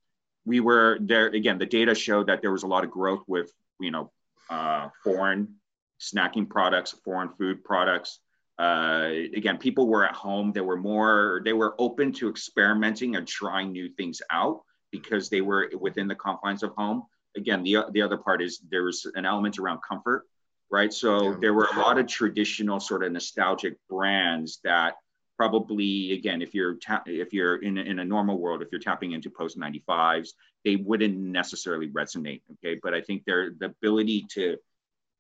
we 0.46 0.62
were 0.62 0.98
there 1.00 1.28
again. 1.28 1.60
The 1.60 1.68
data 1.68 1.94
showed 1.94 2.26
that 2.28 2.42
there 2.42 2.52
was 2.52 2.64
a 2.64 2.68
lot 2.68 2.84
of 2.84 2.90
growth 2.90 3.24
with 3.28 3.52
you 3.80 3.92
know 3.92 4.12
uh, 4.50 4.90
foreign 5.04 5.58
snacking 6.02 6.50
products, 6.50 6.96
foreign 7.06 7.30
food 7.30 7.64
products. 7.64 8.20
Uh, 8.60 9.12
again, 9.36 9.58
people 9.58 9.88
were 9.88 10.06
at 10.06 10.14
home. 10.14 10.52
They 10.52 10.62
were 10.62 10.76
more. 10.78 11.42
They 11.46 11.54
were 11.54 11.76
open 11.80 12.12
to 12.14 12.30
experimenting 12.30 13.16
and 13.16 13.26
trying 13.26 13.72
new 13.72 13.88
things 13.88 14.22
out 14.30 14.64
because 14.92 15.30
they 15.30 15.40
were 15.40 15.72
within 15.80 16.08
the 16.08 16.16
confines 16.16 16.62
of 16.62 16.72
home. 16.78 17.04
again, 17.38 17.64
the 17.64 17.86
the 17.92 18.02
other 18.02 18.18
part 18.18 18.42
is 18.42 18.60
there's 18.70 19.08
an 19.16 19.26
element 19.26 19.60
around 19.60 19.80
comfort, 19.88 20.26
right? 20.70 20.92
So 20.92 21.32
yeah. 21.32 21.38
there 21.40 21.54
were 21.54 21.70
a 21.74 21.80
lot 21.80 21.98
of 21.98 22.08
traditional 22.08 22.82
sort 22.82 23.04
of 23.04 23.14
nostalgic 23.14 23.78
brands 23.90 24.60
that 24.66 24.96
probably 25.40 26.12
again 26.12 26.42
if 26.42 26.54
you're 26.54 26.76
ta- 26.76 27.04
if 27.06 27.32
you're 27.32 27.64
in 27.64 27.78
a, 27.78 27.82
in 27.82 28.00
a 28.00 28.06
normal 28.06 28.38
world 28.38 28.62
if 28.62 28.68
you're 28.74 28.82
tapping 28.82 29.14
into 29.14 29.30
post 29.30 29.58
95s 29.58 30.32
they 30.66 30.76
wouldn't 30.76 31.18
necessarily 31.18 31.88
resonate 31.92 32.42
okay 32.52 32.78
but 32.84 32.94
i 32.94 33.00
think 33.00 33.24
they're 33.26 33.52
the 33.58 33.68
ability 33.68 34.26
to 34.30 34.58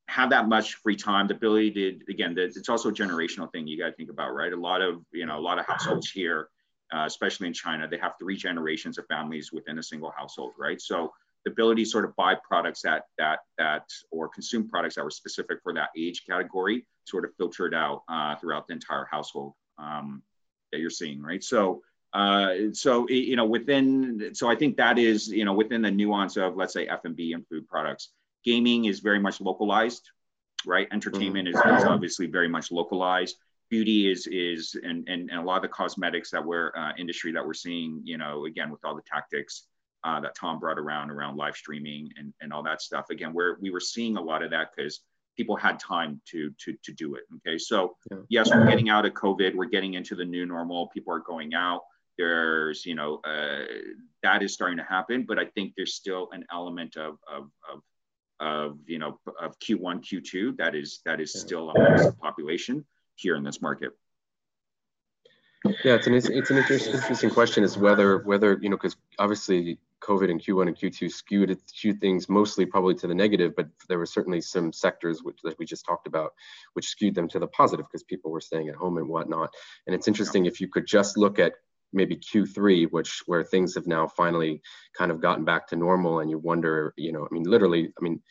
have 0.09 0.29
that 0.31 0.47
much 0.47 0.75
free 0.75 0.95
time. 0.95 1.27
The 1.27 1.35
ability 1.35 1.71
to 1.71 2.11
again 2.11 2.35
it's 2.37 2.69
also 2.69 2.89
a 2.89 2.93
generational 2.93 3.51
thing 3.51 3.67
you 3.67 3.77
got 3.77 3.87
to 3.87 3.93
think 3.93 4.09
about 4.09 4.33
right? 4.33 4.51
A 4.51 4.57
lot 4.57 4.81
of 4.81 5.03
you 5.11 5.25
know 5.25 5.37
a 5.37 5.41
lot 5.41 5.59
of 5.59 5.65
households 5.65 6.09
here 6.09 6.49
uh, 6.93 7.03
especially 7.05 7.45
in 7.45 7.53
china 7.53 7.87
they 7.87 7.99
have 7.99 8.13
three 8.19 8.35
generations 8.35 8.97
of 8.97 9.05
families 9.05 9.51
within 9.51 9.77
a 9.77 9.83
single 9.83 10.11
household 10.11 10.53
right? 10.57 10.81
So 10.81 11.13
the 11.45 11.51
ability 11.51 11.83
to 11.83 11.89
sort 11.89 12.05
of 12.05 12.15
buy 12.15 12.35
products 12.35 12.81
that 12.81 13.03
that 13.17 13.39
that 13.57 13.85
or 14.11 14.27
consume 14.27 14.67
products 14.67 14.95
that 14.95 15.03
were 15.03 15.11
specific 15.11 15.59
for 15.63 15.73
that 15.73 15.89
age 15.97 16.23
category 16.27 16.85
sort 17.05 17.25
of 17.25 17.31
filtered 17.37 17.73
out 17.73 18.03
uh, 18.09 18.35
throughout 18.35 18.67
the 18.67 18.73
entire 18.73 19.07
household 19.09 19.53
um, 19.77 20.21
that 20.71 20.79
you're 20.79 20.89
seeing, 20.89 21.21
right? 21.21 21.43
So, 21.43 21.81
uh, 22.13 22.53
so 22.73 23.07
you 23.09 23.35
know, 23.35 23.45
within, 23.45 24.31
so 24.33 24.49
I 24.49 24.55
think 24.55 24.77
that 24.77 24.97
is, 24.97 25.27
you 25.27 25.45
know, 25.45 25.53
within 25.53 25.81
the 25.81 25.91
nuance 25.91 26.37
of 26.37 26.55
let's 26.55 26.73
say 26.73 26.87
F 26.87 27.05
and 27.05 27.15
B 27.15 27.33
and 27.33 27.47
food 27.47 27.67
products, 27.67 28.09
gaming 28.43 28.85
is 28.85 28.99
very 28.99 29.19
much 29.19 29.41
localized, 29.41 30.09
right? 30.65 30.87
Entertainment 30.91 31.47
mm-hmm. 31.47 31.75
is, 31.75 31.81
is, 31.81 31.87
obviously 31.87 32.25
very 32.27 32.47
much 32.47 32.71
localized. 32.71 33.37
Beauty 33.69 34.11
is 34.11 34.27
is 34.27 34.75
and 34.83 35.07
and, 35.07 35.29
and 35.29 35.39
a 35.39 35.43
lot 35.43 35.57
of 35.57 35.61
the 35.63 35.67
cosmetics 35.67 36.31
that 36.31 36.43
we're 36.43 36.71
uh, 36.75 36.91
industry 36.97 37.31
that 37.33 37.45
we're 37.45 37.53
seeing, 37.53 38.01
you 38.03 38.17
know, 38.17 38.45
again 38.45 38.71
with 38.71 38.83
all 38.83 38.95
the 38.95 39.03
tactics 39.03 39.63
uh, 40.03 40.19
that 40.21 40.35
Tom 40.35 40.59
brought 40.59 40.79
around 40.79 41.11
around 41.11 41.37
live 41.37 41.55
streaming 41.55 42.09
and 42.17 42.33
and 42.41 42.51
all 42.51 42.63
that 42.63 42.81
stuff. 42.81 43.09
Again, 43.11 43.33
where 43.33 43.57
we 43.61 43.69
were 43.69 43.79
seeing 43.79 44.17
a 44.17 44.21
lot 44.21 44.43
of 44.43 44.51
that 44.51 44.69
because 44.75 45.01
people 45.37 45.55
had 45.55 45.79
time 45.79 46.21
to 46.25 46.51
to 46.63 46.75
to 46.83 46.91
do 46.91 47.15
it. 47.15 47.23
Okay, 47.37 47.57
so 47.57 47.95
yeah. 48.11 48.17
yes, 48.29 48.49
we're 48.51 48.67
getting 48.67 48.89
out 48.89 49.05
of 49.05 49.13
COVID. 49.13 49.55
We're 49.55 49.65
getting 49.65 49.93
into 49.93 50.15
the 50.15 50.25
new 50.25 50.45
normal. 50.45 50.87
People 50.87 51.13
are 51.13 51.19
going 51.19 51.53
out. 51.53 51.83
There's 52.17 52.85
you 52.85 52.95
know 52.95 53.21
uh, 53.23 53.65
that 54.23 54.43
is 54.43 54.53
starting 54.53 54.77
to 54.77 54.83
happen, 54.83 55.25
but 55.27 55.39
I 55.39 55.45
think 55.45 55.73
there's 55.75 55.93
still 55.93 56.29
an 56.31 56.45
element 56.51 56.97
of 56.97 57.17
of 57.31 57.49
of, 57.71 57.81
of 58.39 58.77
you 58.85 58.99
know 58.99 59.19
of 59.39 59.59
Q1 59.59 60.03
Q2 60.03 60.57
that 60.57 60.75
is 60.75 61.01
that 61.05 61.19
is 61.19 61.33
still 61.33 61.71
a 61.71 61.73
the 61.73 62.15
population 62.21 62.85
here 63.15 63.35
in 63.35 63.43
this 63.43 63.61
market. 63.61 63.91
Yeah, 65.83 65.95
it's 65.95 66.07
an 66.07 66.13
it's 66.13 66.49
an 66.49 66.57
interesting 66.57 66.93
interesting 66.93 67.29
question 67.29 67.63
is 67.63 67.77
whether 67.77 68.19
whether 68.19 68.57
you 68.61 68.69
know 68.69 68.77
because 68.77 68.95
obviously 69.17 69.77
COVID 70.01 70.31
and 70.31 70.41
Q1 70.41 70.67
and 70.67 70.77
Q2 70.77 71.11
skewed 71.11 71.59
skewed 71.65 71.99
things 71.99 72.29
mostly 72.29 72.65
probably 72.65 72.95
to 72.95 73.07
the 73.07 73.15
negative, 73.15 73.55
but 73.57 73.67
there 73.89 73.97
were 73.97 74.05
certainly 74.05 74.39
some 74.39 74.71
sectors 74.71 75.21
which 75.21 75.39
that 75.43 75.59
we 75.59 75.65
just 75.65 75.85
talked 75.85 76.07
about, 76.07 76.33
which 76.73 76.87
skewed 76.87 77.13
them 77.13 77.27
to 77.29 77.39
the 77.39 77.47
positive 77.47 77.85
because 77.87 78.03
people 78.03 78.31
were 78.31 78.39
staying 78.39 78.69
at 78.69 78.75
home 78.75 78.97
and 78.97 79.09
whatnot. 79.09 79.53
And 79.85 79.93
it's 79.93 80.07
interesting 80.07 80.45
if 80.45 80.61
you 80.61 80.69
could 80.69 80.87
just 80.87 81.17
look 81.17 81.39
at 81.39 81.53
maybe 81.93 82.15
Q3, 82.15 82.89
which 82.91 83.23
where 83.25 83.43
things 83.43 83.75
have 83.75 83.87
now 83.87 84.07
finally 84.07 84.61
kind 84.97 85.11
of 85.11 85.21
gotten 85.21 85.45
back 85.45 85.67
to 85.67 85.75
normal, 85.75 86.19
and 86.19 86.29
you 86.29 86.37
wonder, 86.37 86.93
you 86.97 87.11
know, 87.11 87.25
I 87.29 87.33
mean, 87.33 87.43
literally, 87.43 87.91
I 87.97 88.01
mean, 88.01 88.21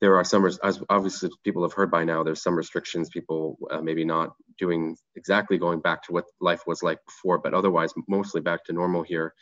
there 0.00 0.16
are 0.16 0.24
some, 0.24 0.46
as 0.46 0.82
obviously 0.88 1.30
people 1.44 1.62
have 1.62 1.74
heard 1.74 1.90
by 1.90 2.04
now, 2.04 2.22
there's 2.22 2.42
some 2.42 2.56
restrictions, 2.56 3.10
people 3.10 3.58
uh, 3.70 3.82
maybe 3.82 4.04
not 4.04 4.34
doing 4.58 4.96
exactly 5.14 5.58
going 5.58 5.80
back 5.80 6.02
to 6.04 6.12
what 6.12 6.24
life 6.40 6.62
was 6.66 6.82
like 6.82 6.98
before, 7.06 7.38
but 7.38 7.52
otherwise 7.52 7.92
mostly 8.08 8.40
back 8.40 8.64
to 8.64 8.72
normal 8.72 9.02
here. 9.02 9.34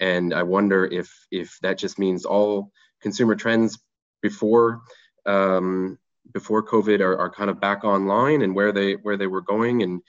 And 0.00 0.32
I 0.32 0.44
wonder 0.44 0.86
if 0.86 1.12
if 1.30 1.58
that 1.62 1.76
just 1.76 1.98
means 1.98 2.24
all 2.24 2.70
consumer 3.02 3.34
trends 3.34 3.78
before 4.22 4.82
um, 5.26 5.98
before 6.32 6.66
COVID 6.66 7.00
are, 7.00 7.18
are 7.18 7.30
kind 7.30 7.50
of 7.50 7.60
back 7.60 7.84
online 7.84 8.42
and 8.42 8.54
where 8.54 8.72
they 8.72 8.94
where 8.94 9.16
they 9.16 9.26
were 9.26 9.42
going 9.42 9.82
and 9.82 10.02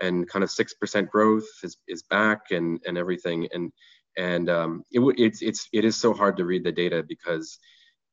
and 0.00 0.28
kind 0.28 0.42
of 0.42 0.50
six 0.50 0.74
percent 0.74 1.10
growth 1.10 1.46
is, 1.62 1.76
is 1.88 2.02
back 2.02 2.50
and 2.50 2.80
and 2.86 2.98
everything 2.98 3.48
and 3.52 3.72
and 4.16 4.48
um, 4.48 4.82
it, 4.90 5.00
it's 5.18 5.42
it's 5.42 5.68
it 5.72 5.84
is 5.84 5.96
so 5.96 6.12
hard 6.12 6.36
to 6.36 6.44
read 6.44 6.64
the 6.64 6.72
data 6.72 7.04
because 7.06 7.58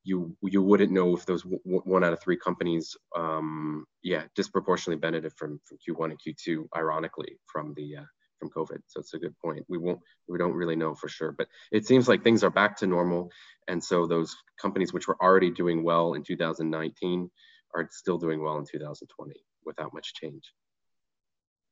you 0.04 0.36
you 0.42 0.62
wouldn't 0.62 0.92
know 0.92 1.16
if 1.16 1.26
those 1.26 1.44
one 1.64 2.04
out 2.04 2.14
of 2.14 2.22
three 2.22 2.38
companies 2.38 2.96
um, 3.16 3.86
yeah 4.04 4.24
disproportionately 4.36 5.00
benefited 5.00 5.34
from 5.38 5.60
from 5.66 5.78
Q1 5.78 6.12
and 6.12 6.20
Q2 6.20 6.68
ironically 6.76 7.38
from 7.48 7.74
the 7.76 7.98
uh, 7.98 8.06
from 8.44 8.50
COVID. 8.50 8.80
So 8.88 9.00
it's 9.00 9.14
a 9.14 9.20
good 9.20 9.38
point. 9.40 9.66
We 9.70 9.78
won't, 9.78 10.00
we 10.28 10.38
don't 10.38 10.54
really 10.54 10.76
know 10.76 10.96
for 10.96 11.08
sure, 11.08 11.32
but 11.32 11.48
it 11.72 11.86
seems 11.86 12.08
like 12.08 12.24
things 12.24 12.44
are 12.44 12.50
back 12.50 12.78
to 12.78 12.88
normal. 12.88 13.32
And 13.68 13.84
so 13.84 14.06
those 14.06 14.36
companies 14.62 14.94
which 14.94 15.08
were 15.08 15.22
already 15.22 15.52
doing 15.52 15.84
well 15.84 16.14
in 16.14 16.24
2019 16.24 17.30
are 17.76 17.88
still 17.92 18.18
doing 18.18 18.42
well 18.44 18.58
in 18.58 18.66
2020 18.70 19.34
without 19.66 19.94
much 19.94 20.14
change. 20.14 20.44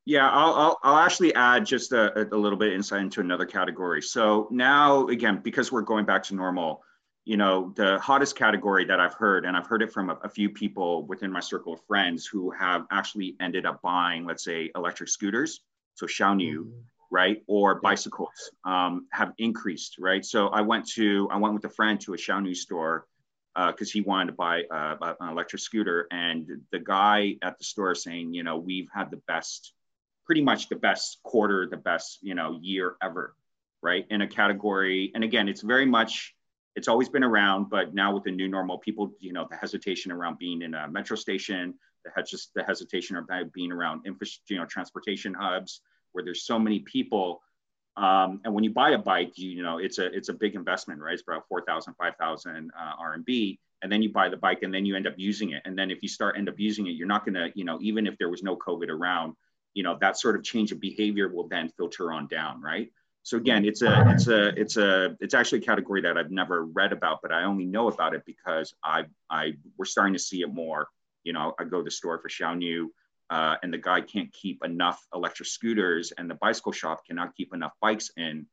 Yeah, 0.06 0.30
I'll, 0.30 0.54
I'll, 0.54 0.80
I'll 0.84 1.06
actually 1.06 1.34
add 1.36 1.66
just 1.66 1.92
a, 1.92 2.28
a 2.34 2.38
little 2.38 2.58
bit 2.58 2.74
insight 2.74 3.02
into 3.02 3.22
another 3.22 3.46
category. 3.46 4.02
So 4.02 4.48
now, 4.50 5.08
again, 5.08 5.42
because 5.44 5.72
we're 5.72 5.82
going 5.82 6.06
back 6.06 6.24
to 6.24 6.36
normal, 6.36 6.82
you 7.24 7.38
know, 7.38 7.72
the 7.76 8.00
hottest 8.00 8.36
category 8.36 8.84
that 8.86 9.00
I've 9.00 9.14
heard, 9.14 9.46
and 9.46 9.56
I've 9.56 9.68
heard 9.68 9.84
it 9.84 9.94
from 9.94 10.10
a, 10.10 10.16
a, 10.24 10.30
few 10.30 10.50
people 10.50 11.06
within 11.06 11.32
my 11.32 11.40
circle 11.40 11.74
of 11.74 11.82
friends 11.86 12.26
who 12.26 12.50
have 12.50 12.86
actually 12.92 13.36
ended 13.40 13.68
up 13.68 13.80
buying, 13.84 14.26
let's 14.26 14.44
say, 14.44 14.72
electric 14.76 15.08
scooters 15.10 15.62
so 15.96 16.06
Xiaoniu, 16.06 16.58
mm-hmm. 16.58 16.80
right, 17.12 17.44
or 17.48 17.76
bicycles 17.76 18.52
um, 18.64 19.08
have 19.12 19.34
increased, 19.38 19.98
right? 20.00 20.26
So 20.26 20.48
I 20.48 20.62
went 20.62 20.88
to 20.94 21.30
I 21.32 21.38
went 21.38 21.54
with 21.54 21.66
a 21.66 21.70
friend 21.70 22.00
to 22.02 22.14
a 22.14 22.18
Xiaoniu 22.18 22.56
store 22.56 23.06
because 23.56 23.90
uh, 23.90 23.94
he 23.94 24.02
wanted 24.02 24.28
to 24.28 24.32
buy 24.34 24.64
uh, 24.72 25.14
an 25.20 25.30
electric 25.30 25.62
scooter, 25.62 26.08
and 26.12 26.48
the 26.72 26.80
guy 26.80 27.36
at 27.42 27.58
the 27.58 27.64
store 27.64 27.94
saying, 27.96 28.34
you 28.34 28.44
know, 28.44 28.58
we've 28.58 28.88
had 28.94 29.12
the 29.12 29.22
best, 29.28 29.74
pretty 30.26 30.42
much 30.42 30.70
the 30.70 30.76
best 30.76 31.20
quarter, 31.24 31.68
the 31.70 31.78
best 31.78 32.20
you 32.22 32.36
know 32.36 32.58
year 32.62 32.96
ever, 33.02 33.36
right, 33.82 34.06
in 34.10 34.22
a 34.22 34.28
category. 34.28 35.12
And 35.16 35.24
again, 35.24 35.48
it's 35.48 35.62
very 35.62 35.86
much 35.86 36.36
it's 36.76 36.88
always 36.88 37.10
been 37.10 37.24
around, 37.24 37.70
but 37.70 37.94
now 37.94 38.14
with 38.14 38.24
the 38.24 38.32
new 38.32 38.48
normal, 38.48 38.78
people, 38.78 39.12
you 39.20 39.34
know, 39.34 39.48
the 39.50 39.58
hesitation 39.58 40.12
around 40.12 40.38
being 40.38 40.62
in 40.62 40.74
a 40.74 40.88
metro 40.88 41.18
station, 41.18 41.74
the, 42.06 42.24
just 42.24 42.54
the 42.54 42.64
hesitation 42.64 43.18
about 43.18 43.52
being 43.52 43.72
around 43.72 44.02
infra, 44.06 44.28
you 44.48 44.58
know, 44.58 44.66
transportation 44.66 45.34
hubs 45.34 45.82
where 46.14 46.24
there's 46.24 46.46
so 46.46 46.58
many 46.58 46.80
people. 46.80 47.42
Um, 47.98 48.40
and 48.46 48.54
when 48.54 48.64
you 48.64 48.72
buy 48.72 48.92
a 48.92 48.98
bike, 48.98 49.38
you, 49.38 49.50
you 49.50 49.64
know, 49.64 49.80
it's 49.80 49.98
a, 49.98 50.06
it's 50.16 50.30
a 50.30 50.34
big 50.34 50.56
investment, 50.56 51.02
right? 51.02 51.14
It's 51.14 51.24
about 51.24 51.48
4,000, 51.50 51.94
5,000 51.96 52.72
uh, 52.80 53.04
RMB. 53.04 53.58
And 53.82 53.92
then 53.92 54.02
you 54.02 54.12
buy 54.12 54.30
the 54.30 54.38
bike 54.38 54.60
and 54.62 54.74
then 54.74 54.86
you 54.86 54.96
end 54.96 55.08
up 55.08 55.16
using 55.18 55.52
it. 55.52 55.62
And 55.66 55.78
then 55.78 55.92
if 55.92 56.02
you 56.02 56.08
start 56.08 56.38
end 56.38 56.48
up 56.48 56.60
using 56.60 56.88
it, 56.88 56.92
you're 56.92 57.08
not 57.08 57.26
going 57.26 57.34
to, 57.34 57.50
you 57.56 57.66
know, 57.66 57.80
even 57.82 58.08
if 58.08 58.18
there 58.18 58.30
was 58.30 58.44
no 58.44 58.56
COVID 58.56 58.90
around, 58.90 59.36
you 59.74 59.84
know, 59.84 59.98
that 60.02 60.18
sort 60.18 60.36
of 60.36 60.44
change 60.44 60.72
of 60.72 60.80
behavior 60.80 61.28
will 61.28 61.48
then 61.48 61.70
filter 61.70 62.12
on 62.12 62.28
down, 62.28 62.62
right? 62.62 62.92
So 63.24 63.38
again, 63.38 63.66
it's 63.66 63.84
a, 63.84 64.10
it's 64.10 64.28
a, 64.28 64.48
it's 64.60 64.78
a, 64.78 65.16
it's 65.20 65.34
actually 65.34 65.60
a 65.60 65.62
category 65.62 66.02
that 66.02 66.18
I've 66.18 66.32
never 66.32 66.66
read 66.66 66.92
about, 66.92 67.20
but 67.22 67.32
I 67.32 67.44
only 67.44 67.66
know 67.66 67.88
about 67.88 68.16
it 68.16 68.24
because 68.26 68.74
I, 68.84 69.06
I, 69.30 69.54
we're 69.78 69.86
starting 69.86 70.14
to 70.14 70.20
see 70.20 70.42
it 70.42 70.52
more 70.52 70.88
you 71.24 71.34
know, 71.34 71.54
I 71.60 71.64
go 71.64 71.78
to 71.78 71.84
the 71.84 71.92
store 71.92 72.20
for 72.20 72.30
Xiaoniu, 72.30 72.88
uh, 73.30 73.56
and 73.64 73.74
the 73.74 73.78
guy 73.78 74.02
can't 74.02 74.32
keep 74.32 74.64
enough 74.64 75.06
electric 75.14 75.48
scooters, 75.48 76.12
and 76.18 76.30
the 76.30 76.36
bicycle 76.36 76.72
shop 76.72 77.06
cannot 77.06 77.36
keep 77.36 77.54
enough 77.54 77.74
bikes 77.82 78.12
in 78.18 78.46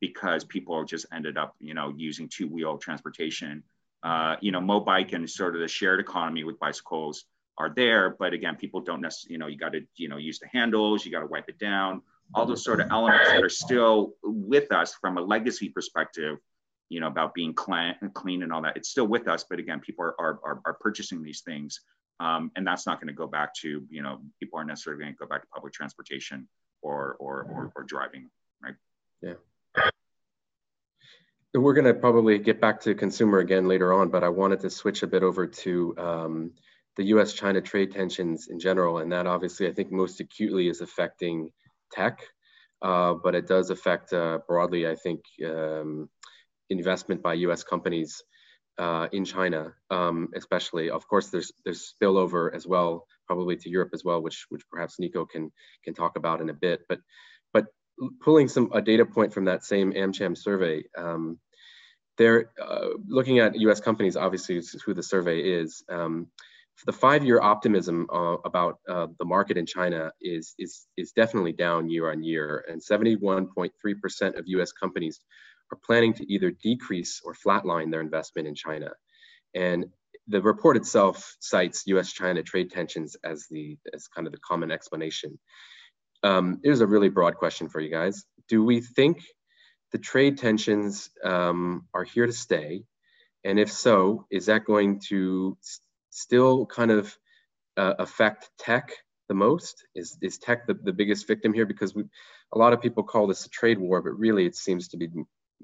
because 0.00 0.44
people 0.44 0.84
just 0.84 1.06
ended 1.12 1.36
up, 1.36 1.54
you 1.60 1.74
know, 1.74 1.92
using 1.96 2.28
two 2.28 2.48
wheel 2.48 2.78
transportation. 2.78 3.62
Uh, 4.02 4.36
you 4.40 4.52
know, 4.52 4.60
Mobike 4.60 5.12
and 5.12 5.28
sort 5.28 5.54
of 5.54 5.60
the 5.60 5.68
shared 5.68 5.98
economy 5.98 6.44
with 6.44 6.58
bicycles 6.60 7.24
are 7.58 7.72
there, 7.74 8.16
but 8.18 8.32
again, 8.32 8.56
people 8.56 8.80
don't 8.80 9.00
necessarily, 9.00 9.32
you 9.34 9.38
know, 9.38 9.46
you 9.46 9.58
got 9.58 9.72
to, 9.72 9.80
you 9.96 10.08
know, 10.08 10.16
use 10.16 10.38
the 10.38 10.46
handles, 10.48 11.04
you 11.04 11.12
got 11.12 11.20
to 11.20 11.26
wipe 11.26 11.48
it 11.48 11.58
down, 11.58 12.02
all 12.34 12.46
those 12.46 12.64
sort 12.64 12.80
of 12.80 12.90
elements 12.90 13.28
that 13.28 13.42
are 13.42 13.48
still 13.48 14.14
with 14.22 14.72
us 14.72 14.94
from 14.94 15.18
a 15.18 15.20
legacy 15.20 15.68
perspective 15.68 16.38
you 16.90 17.00
know 17.00 17.06
about 17.06 17.34
being 17.34 17.52
clean, 17.52 17.94
clean 18.14 18.42
and 18.42 18.50
all 18.50 18.62
that 18.62 18.74
it's 18.74 18.88
still 18.88 19.06
with 19.06 19.28
us 19.28 19.44
but 19.50 19.58
again 19.58 19.78
people 19.78 20.02
are, 20.02 20.14
are, 20.18 20.60
are 20.64 20.78
purchasing 20.80 21.22
these 21.22 21.42
things 21.42 21.80
um, 22.20 22.50
and 22.56 22.66
that's 22.66 22.86
not 22.86 23.00
going 23.00 23.08
to 23.08 23.14
go 23.14 23.26
back 23.26 23.54
to, 23.56 23.86
you 23.90 24.02
know, 24.02 24.20
people 24.40 24.58
aren't 24.58 24.68
necessarily 24.68 25.02
going 25.02 25.14
to 25.14 25.18
go 25.18 25.26
back 25.26 25.42
to 25.42 25.48
public 25.48 25.72
transportation 25.72 26.48
or, 26.82 27.16
or, 27.20 27.42
or, 27.42 27.72
or 27.76 27.82
driving, 27.84 28.28
right? 28.62 28.74
Yeah. 29.22 29.34
We're 31.54 31.74
going 31.74 31.86
to 31.86 31.94
probably 31.94 32.38
get 32.38 32.60
back 32.60 32.80
to 32.82 32.94
consumer 32.94 33.38
again 33.38 33.68
later 33.68 33.92
on, 33.92 34.08
but 34.08 34.24
I 34.24 34.28
wanted 34.28 34.60
to 34.60 34.70
switch 34.70 35.02
a 35.02 35.06
bit 35.06 35.22
over 35.22 35.46
to 35.46 35.94
um, 35.96 36.50
the 36.98 37.04
US 37.04 37.32
China 37.32 37.60
trade 37.60 37.92
tensions 37.92 38.48
in 38.48 38.58
general. 38.58 38.98
And 38.98 39.10
that 39.12 39.26
obviously, 39.26 39.68
I 39.68 39.72
think, 39.72 39.90
most 39.90 40.20
acutely 40.20 40.68
is 40.68 40.82
affecting 40.82 41.50
tech, 41.92 42.20
uh, 42.82 43.14
but 43.14 43.34
it 43.34 43.46
does 43.46 43.70
affect 43.70 44.12
uh, 44.12 44.40
broadly, 44.46 44.86
I 44.86 44.96
think, 44.96 45.20
um, 45.46 46.10
investment 46.68 47.22
by 47.22 47.34
US 47.34 47.62
companies 47.62 48.22
uh, 48.78 49.06
in 49.12 49.24
China, 49.24 49.74
um, 49.90 50.28
especially. 50.34 50.90
Of 50.90 51.06
course, 51.08 51.28
there's 51.28 51.52
there's 51.64 51.94
spillover 51.94 52.52
as 52.54 52.66
well, 52.66 53.06
probably 53.26 53.56
to 53.56 53.70
Europe 53.70 53.90
as 53.94 54.04
well, 54.04 54.20
which 54.20 54.46
which 54.48 54.62
perhaps 54.70 54.98
Nico 54.98 55.24
can 55.24 55.50
can 55.84 55.94
talk 55.94 56.16
about 56.16 56.40
in 56.40 56.50
a 56.50 56.54
bit. 56.54 56.80
But 56.88 57.00
but 57.52 57.66
pulling 58.20 58.48
some 58.48 58.70
a 58.72 58.82
data 58.82 59.06
point 59.06 59.32
from 59.32 59.44
that 59.46 59.64
same 59.64 59.92
AmCham 59.92 60.36
survey, 60.36 60.84
um, 60.96 61.38
they're 62.16 62.50
uh, 62.60 62.90
looking 63.06 63.38
at 63.38 63.58
U.S. 63.60 63.80
companies. 63.80 64.16
Obviously, 64.16 64.56
is 64.56 64.82
who 64.84 64.94
the 64.94 65.02
survey 65.02 65.40
is. 65.40 65.84
Um, 65.88 66.28
the 66.86 66.92
five-year 66.92 67.40
optimism 67.40 68.06
uh, 68.12 68.36
about 68.44 68.78
uh, 68.88 69.08
the 69.18 69.24
market 69.24 69.56
in 69.56 69.66
China 69.66 70.12
is 70.20 70.54
is 70.58 70.86
is 70.96 71.12
definitely 71.12 71.52
down 71.52 71.90
year 71.90 72.10
on 72.10 72.22
year, 72.22 72.64
and 72.68 72.80
71.3% 72.80 74.38
of 74.38 74.44
U.S. 74.46 74.72
companies 74.72 75.20
are 75.72 75.78
planning 75.84 76.14
to 76.14 76.32
either 76.32 76.50
decrease 76.50 77.20
or 77.24 77.34
flatline 77.34 77.90
their 77.90 78.00
investment 78.00 78.48
in 78.48 78.54
China. 78.54 78.90
And 79.54 79.86
the 80.28 80.40
report 80.40 80.76
itself 80.76 81.36
cites 81.40 81.84
U.S.-China 81.86 82.44
trade 82.44 82.70
tensions 82.70 83.16
as 83.24 83.46
the 83.50 83.78
as 83.92 84.08
kind 84.08 84.26
of 84.26 84.32
the 84.32 84.40
common 84.40 84.70
explanation. 84.70 85.38
Um, 86.22 86.60
here's 86.62 86.80
a 86.80 86.86
really 86.86 87.08
broad 87.08 87.36
question 87.36 87.68
for 87.68 87.80
you 87.80 87.90
guys: 87.90 88.24
Do 88.48 88.62
we 88.62 88.80
think 88.80 89.24
the 89.92 89.98
trade 89.98 90.38
tensions 90.38 91.10
um, 91.24 91.86
are 91.94 92.04
here 92.04 92.26
to 92.26 92.32
stay? 92.32 92.84
And 93.44 93.58
if 93.58 93.72
so, 93.72 94.26
is 94.30 94.46
that 94.46 94.64
going 94.64 95.00
to 95.08 95.56
still 96.18 96.66
kind 96.66 96.90
of 96.90 97.16
uh, 97.76 97.94
affect 97.98 98.50
tech 98.58 98.92
the 99.28 99.34
most? 99.34 99.86
Is, 99.94 100.18
is 100.20 100.38
tech 100.38 100.66
the, 100.66 100.74
the 100.74 100.92
biggest 100.92 101.26
victim 101.26 101.52
here? 101.52 101.66
Because 101.66 101.94
we, 101.94 102.04
a 102.52 102.58
lot 102.58 102.72
of 102.72 102.80
people 102.80 103.02
call 103.02 103.26
this 103.26 103.46
a 103.46 103.50
trade 103.50 103.78
war, 103.78 104.02
but 104.02 104.18
really 104.18 104.46
it 104.46 104.56
seems 104.56 104.88
to 104.88 104.96
be 104.96 105.08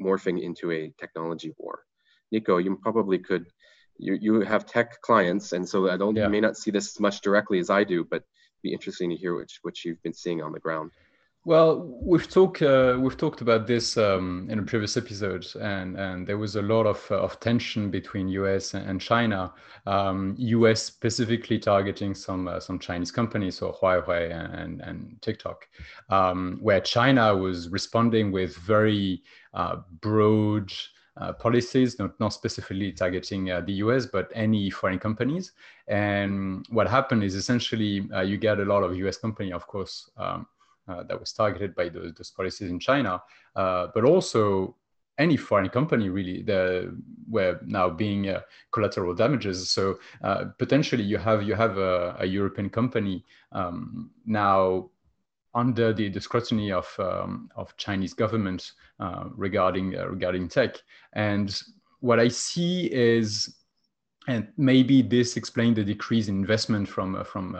morphing 0.00 0.42
into 0.42 0.70
a 0.70 0.92
technology 0.98 1.52
war. 1.58 1.80
Nico, 2.30 2.58
you 2.58 2.76
probably 2.82 3.18
could, 3.18 3.46
you, 3.96 4.18
you 4.20 4.40
have 4.40 4.66
tech 4.66 5.00
clients, 5.02 5.52
and 5.52 5.68
so 5.68 5.90
I 5.90 5.96
don't, 5.96 6.16
yeah. 6.16 6.24
you 6.24 6.30
may 6.30 6.40
not 6.40 6.56
see 6.56 6.70
this 6.70 6.88
as 6.88 7.00
much 7.00 7.20
directly 7.20 7.58
as 7.58 7.70
I 7.70 7.84
do, 7.84 8.04
but 8.04 8.24
be 8.62 8.72
interesting 8.72 9.10
to 9.10 9.16
hear 9.16 9.34
which, 9.36 9.58
what 9.62 9.84
you've 9.84 10.02
been 10.02 10.14
seeing 10.14 10.42
on 10.42 10.52
the 10.52 10.60
ground. 10.60 10.90
Well, 11.46 11.98
we've 12.00 12.26
talked 12.26 12.62
uh, 12.62 12.96
we've 12.98 13.18
talked 13.18 13.42
about 13.42 13.66
this 13.66 13.98
um, 13.98 14.46
in 14.48 14.58
a 14.60 14.62
previous 14.62 14.96
episode, 14.96 15.46
and 15.60 15.94
and 15.98 16.26
there 16.26 16.38
was 16.38 16.56
a 16.56 16.62
lot 16.62 16.86
of 16.86 17.06
uh, 17.10 17.20
of 17.20 17.38
tension 17.38 17.90
between 17.90 18.28
U.S. 18.28 18.72
and 18.72 18.98
China. 18.98 19.52
Um, 19.84 20.34
U.S. 20.38 20.82
specifically 20.82 21.58
targeting 21.58 22.14
some 22.14 22.48
uh, 22.48 22.60
some 22.60 22.78
Chinese 22.78 23.10
companies, 23.12 23.58
so 23.58 23.72
Huawei 23.72 24.32
and 24.32 24.80
and 24.80 25.18
TikTok, 25.20 25.68
um, 26.08 26.58
where 26.62 26.80
China 26.80 27.36
was 27.36 27.68
responding 27.68 28.32
with 28.32 28.56
very 28.56 29.22
uh, 29.52 29.76
broad. 30.00 30.72
Uh, 31.16 31.32
policies, 31.32 31.96
not, 32.00 32.18
not 32.18 32.32
specifically 32.32 32.90
targeting 32.90 33.48
uh, 33.48 33.60
the 33.60 33.74
US, 33.74 34.04
but 34.04 34.32
any 34.34 34.68
foreign 34.68 34.98
companies. 34.98 35.52
And 35.86 36.66
what 36.70 36.88
happened 36.88 37.22
is 37.22 37.36
essentially 37.36 38.08
you 38.24 38.36
get 38.36 38.58
a 38.58 38.64
lot 38.64 38.82
of 38.82 38.96
US 38.96 39.16
company, 39.18 39.52
of 39.52 39.64
course, 39.68 40.10
um, 40.16 40.40
uh, 40.40 40.53
that 40.86 41.18
was 41.18 41.32
targeted 41.32 41.74
by 41.74 41.88
those, 41.88 42.12
those 42.14 42.30
policies 42.30 42.70
in 42.70 42.78
China, 42.78 43.22
uh, 43.56 43.88
but 43.94 44.04
also 44.04 44.76
any 45.18 45.36
foreign 45.36 45.68
company 45.68 46.08
really 46.08 46.42
the, 46.42 46.96
were 47.28 47.60
now 47.64 47.88
being 47.88 48.28
uh, 48.28 48.40
collateral 48.72 49.14
damages. 49.14 49.70
So 49.70 49.98
uh, 50.22 50.46
potentially 50.58 51.04
you 51.04 51.18
have 51.18 51.42
you 51.42 51.54
have 51.54 51.78
a, 51.78 52.16
a 52.18 52.26
European 52.26 52.68
company 52.68 53.24
um, 53.52 54.10
now 54.26 54.90
under 55.54 55.92
the, 55.92 56.08
the 56.08 56.20
scrutiny 56.20 56.72
of 56.72 56.86
um, 56.98 57.48
of 57.54 57.76
Chinese 57.76 58.12
government 58.12 58.72
uh, 58.98 59.24
regarding 59.36 59.96
uh, 59.96 60.08
regarding 60.08 60.48
tech. 60.48 60.76
And 61.12 61.62
what 62.00 62.18
I 62.18 62.28
see 62.28 62.92
is, 62.92 63.54
and 64.26 64.48
maybe 64.56 65.00
this 65.00 65.36
explains 65.36 65.76
the 65.76 65.84
decrease 65.84 66.28
in 66.28 66.36
investment 66.36 66.88
from 66.88 67.24
from 67.24 67.56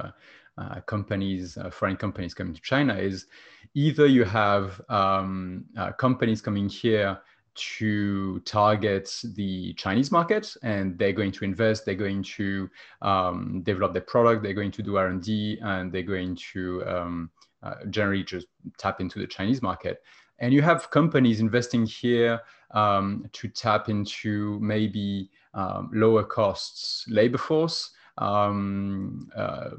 uh, 0.58 0.80
companies, 0.82 1.56
uh, 1.56 1.70
foreign 1.70 1.96
companies 1.96 2.34
coming 2.34 2.54
to 2.54 2.60
China 2.60 2.94
is 2.94 3.26
either 3.74 4.06
you 4.06 4.24
have 4.24 4.80
um, 4.88 5.64
uh, 5.76 5.92
companies 5.92 6.40
coming 6.40 6.68
here 6.68 7.18
to 7.54 8.40
target 8.40 9.10
the 9.34 9.72
Chinese 9.74 10.10
market 10.10 10.56
and 10.62 10.98
they're 10.98 11.12
going 11.12 11.32
to 11.32 11.44
invest, 11.44 11.84
they're 11.84 11.94
going 11.94 12.22
to 12.22 12.68
um, 13.02 13.62
develop 13.62 13.92
their 13.92 14.02
product, 14.02 14.42
they're 14.42 14.54
going 14.54 14.72
to 14.72 14.82
do 14.82 14.96
R&D 14.96 15.58
and 15.62 15.92
they're 15.92 16.02
going 16.02 16.36
to 16.52 16.84
um, 16.86 17.30
uh, 17.62 17.74
generally 17.90 18.24
just 18.24 18.46
tap 18.76 19.00
into 19.00 19.18
the 19.18 19.26
Chinese 19.26 19.62
market. 19.62 20.02
And 20.40 20.52
you 20.52 20.62
have 20.62 20.90
companies 20.90 21.40
investing 21.40 21.86
here 21.86 22.40
um, 22.72 23.26
to 23.32 23.48
tap 23.48 23.88
into 23.88 24.58
maybe 24.60 25.30
um, 25.54 25.90
lower 25.94 26.24
costs 26.24 27.06
labor 27.08 27.38
force 27.38 27.90
um, 28.18 29.28
uh, 29.36 29.70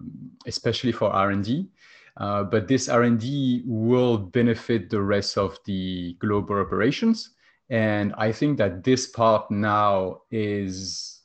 especially 0.46 0.92
for 0.92 1.10
R&D. 1.10 1.70
Uh, 2.18 2.44
but 2.44 2.68
this 2.68 2.88
R&D 2.88 3.64
will 3.66 4.18
benefit 4.18 4.90
the 4.90 5.02
rest 5.02 5.38
of 5.38 5.60
the 5.66 6.14
global 6.20 6.60
operations. 6.60 7.32
And 7.70 8.14
I 8.18 8.32
think 8.32 8.58
that 8.58 8.84
this 8.84 9.08
part 9.08 9.50
now 9.52 10.22
is 10.32 11.22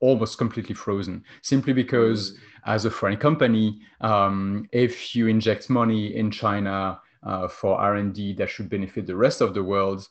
almost 0.00 0.38
completely 0.38 0.74
frozen 0.74 1.22
simply 1.42 1.74
because 1.74 2.38
as 2.64 2.84
a 2.86 2.90
foreign 2.90 3.18
company, 3.18 3.80
um, 4.00 4.66
if 4.72 5.14
you 5.14 5.26
inject 5.26 5.68
money 5.68 6.16
in 6.16 6.30
China 6.30 7.00
uh, 7.22 7.48
for 7.48 7.78
R&D 7.78 8.34
that 8.34 8.48
should 8.48 8.70
benefit 8.70 9.06
the 9.06 9.16
rest 9.16 9.40
of 9.40 9.52
the 9.52 9.62
world, 9.62 10.08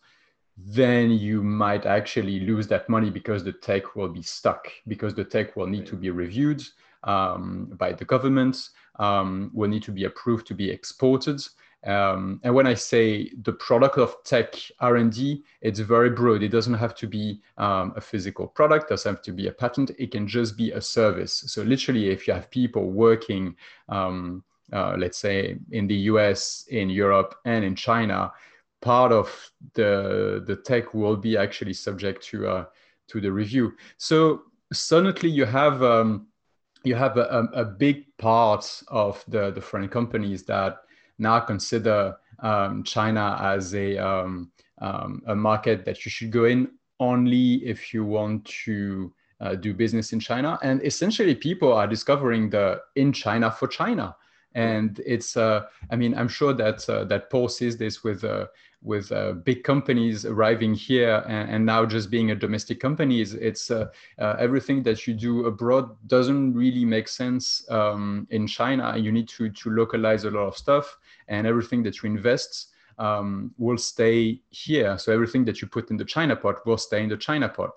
then 0.65 1.11
you 1.11 1.41
might 1.41 1.85
actually 1.85 2.39
lose 2.41 2.67
that 2.67 2.89
money 2.89 3.09
because 3.09 3.43
the 3.43 3.53
tech 3.53 3.95
will 3.95 4.09
be 4.09 4.21
stuck, 4.21 4.67
because 4.87 5.13
the 5.13 5.23
tech 5.23 5.55
will 5.55 5.67
need 5.67 5.85
to 5.85 5.95
be 5.95 6.09
reviewed 6.09 6.63
um, 7.03 7.71
by 7.77 7.93
the 7.93 8.05
government, 8.05 8.69
um, 8.97 9.51
will 9.53 9.69
need 9.69 9.83
to 9.83 9.91
be 9.91 10.05
approved 10.05 10.47
to 10.47 10.53
be 10.53 10.69
exported. 10.69 11.41
Um, 11.85 12.41
and 12.43 12.53
when 12.53 12.67
I 12.67 12.73
say 12.73 13.31
the 13.43 13.53
product 13.53 13.97
of 13.97 14.21
tech 14.25 14.55
R&D, 14.81 15.43
it's 15.61 15.79
very 15.79 16.09
broad. 16.09 16.43
It 16.43 16.49
doesn't 16.49 16.73
have 16.73 16.93
to 16.95 17.07
be 17.07 17.41
um, 17.57 17.93
a 17.95 18.01
physical 18.01 18.47
product, 18.47 18.89
doesn't 18.89 19.15
have 19.15 19.23
to 19.23 19.31
be 19.31 19.47
a 19.47 19.51
patent. 19.51 19.91
It 19.97 20.11
can 20.11 20.27
just 20.27 20.57
be 20.57 20.71
a 20.71 20.81
service. 20.81 21.43
So 21.47 21.61
literally, 21.61 22.09
if 22.09 22.27
you 22.27 22.33
have 22.33 22.51
people 22.51 22.91
working, 22.91 23.55
um, 23.87 24.43
uh, 24.73 24.95
let's 24.97 25.17
say 25.17 25.57
in 25.71 25.87
the 25.87 25.95
US, 25.95 26.65
in 26.69 26.89
Europe, 26.89 27.35
and 27.45 27.63
in 27.63 27.75
China, 27.75 28.33
part 28.81 29.11
of 29.11 29.51
the 29.73 30.43
the 30.45 30.55
tech 30.55 30.93
will 30.93 31.17
be 31.17 31.37
actually 31.37 31.73
subject 31.73 32.23
to 32.25 32.47
uh, 32.47 32.65
to 33.07 33.19
the 33.19 33.31
review. 33.31 33.73
So 33.97 34.43
suddenly 34.71 35.29
you 35.29 35.45
have 35.45 35.83
um, 35.83 36.27
you 36.83 36.95
have 36.95 37.17
a, 37.17 37.49
a, 37.53 37.65
big 37.65 38.05
part 38.17 38.81
of 38.87 39.23
the 39.27 39.51
the 39.51 39.61
foreign 39.61 39.89
companies 39.89 40.43
that 40.43 40.81
now 41.17 41.39
consider 41.39 42.15
um, 42.39 42.83
China 42.83 43.37
as 43.41 43.75
a 43.75 43.97
um, 43.97 44.51
um, 44.79 45.21
a 45.27 45.35
market 45.35 45.83
that 45.85 46.05
you 46.05 46.11
should 46.11 46.31
go 46.31 46.45
in 46.45 46.71
only 47.01 47.55
if 47.65 47.93
you 47.93 48.05
want 48.05 48.45
to 48.45 49.13
uh, 49.41 49.55
do 49.55 49.73
business 49.73 50.13
in 50.13 50.19
China. 50.19 50.59
And 50.61 50.81
essentially, 50.83 51.35
people 51.35 51.73
are 51.73 51.87
discovering 51.87 52.49
the 52.49 52.81
in 52.95 53.11
China 53.11 53.51
for 53.51 53.67
China 53.67 54.15
and 54.55 54.99
it's 55.05 55.37
uh, 55.37 55.61
i 55.91 55.95
mean 55.95 56.13
i'm 56.15 56.27
sure 56.27 56.53
that 56.53 56.87
uh, 56.89 57.03
that 57.03 57.29
paul 57.29 57.47
sees 57.47 57.77
this 57.77 58.03
with 58.03 58.23
uh, 58.23 58.45
with 58.81 59.11
uh, 59.11 59.33
big 59.33 59.63
companies 59.63 60.25
arriving 60.25 60.73
here 60.73 61.23
and, 61.27 61.49
and, 61.49 61.65
now 61.65 61.85
just 61.85 62.09
being 62.09 62.31
a 62.31 62.35
domestic 62.35 62.79
company 62.79 63.19
is 63.19 63.33
it's 63.33 63.69
uh, 63.71 63.87
uh, 64.19 64.35
everything 64.39 64.81
that 64.83 65.05
you 65.05 65.13
do 65.13 65.45
abroad 65.45 65.89
doesn't 66.07 66.53
really 66.53 66.85
make 66.85 67.07
sense 67.07 67.69
um, 67.69 68.25
in 68.29 68.47
china 68.47 68.97
you 68.97 69.11
need 69.11 69.27
to 69.27 69.49
to 69.49 69.69
localize 69.69 70.23
a 70.23 70.31
lot 70.31 70.47
of 70.47 70.57
stuff 70.57 70.97
and 71.27 71.45
everything 71.45 71.83
that 71.83 72.01
you 72.01 72.09
invest 72.09 72.69
um, 72.97 73.53
will 73.57 73.77
stay 73.77 74.41
here. 74.49 74.97
So 74.97 75.13
everything 75.13 75.45
that 75.45 75.61
you 75.61 75.69
put 75.69 75.89
in 75.89 75.95
the 75.95 76.03
China 76.03 76.35
pot 76.35 76.65
will 76.65 76.77
stay 76.77 77.01
in 77.01 77.07
the 77.07 77.15
China 77.15 77.47
pot. 77.47 77.71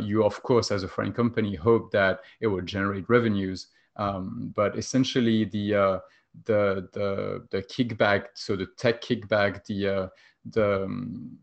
you, 0.00 0.22
of 0.22 0.40
course, 0.44 0.70
as 0.70 0.84
a 0.84 0.88
foreign 0.88 1.12
company, 1.12 1.56
hope 1.56 1.90
that 1.90 2.20
it 2.38 2.46
will 2.46 2.60
generate 2.60 3.08
revenues 3.08 3.66
um, 3.96 4.52
but 4.54 4.76
essentially, 4.76 5.44
the 5.44 5.74
uh, 5.74 5.98
the 6.44 6.88
the 6.92 7.46
the 7.50 7.62
kickback, 7.62 8.26
so 8.34 8.56
the 8.56 8.66
tech 8.76 9.00
kickback, 9.00 9.64
the 9.66 9.88
uh, 9.88 10.08
the 10.50 10.84
um, 10.84 11.38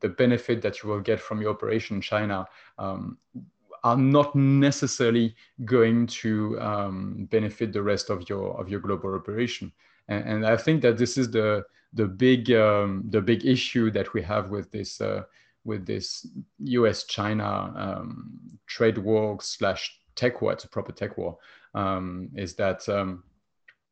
the 0.00 0.08
benefit 0.08 0.62
that 0.62 0.82
you 0.82 0.88
will 0.88 1.00
get 1.00 1.20
from 1.20 1.40
your 1.40 1.50
operation 1.50 1.96
in 1.96 2.02
China 2.02 2.46
um, 2.78 3.18
are 3.84 3.96
not 3.96 4.34
necessarily 4.34 5.34
going 5.64 6.06
to 6.06 6.58
um, 6.60 7.28
benefit 7.30 7.72
the 7.72 7.82
rest 7.82 8.10
of 8.10 8.28
your 8.28 8.58
of 8.60 8.68
your 8.68 8.80
global 8.80 9.14
operation. 9.14 9.72
And, 10.08 10.24
and 10.28 10.46
I 10.46 10.56
think 10.56 10.82
that 10.82 10.98
this 10.98 11.18
is 11.18 11.30
the 11.30 11.64
the 11.92 12.06
big 12.06 12.50
um, 12.52 13.04
the 13.10 13.20
big 13.20 13.44
issue 13.44 13.90
that 13.92 14.12
we 14.14 14.22
have 14.22 14.50
with 14.50 14.70
this 14.70 15.00
uh, 15.00 15.24
with 15.64 15.86
this 15.86 16.26
U.S. 16.58 17.04
China 17.04 17.72
um, 17.76 18.40
trade 18.66 18.98
war 18.98 19.38
slash 19.40 20.00
tech 20.14 20.40
war. 20.40 20.52
It's 20.52 20.64
a 20.64 20.68
proper 20.68 20.92
tech 20.92 21.18
war 21.18 21.38
um, 21.74 22.30
is 22.34 22.54
that 22.54 22.88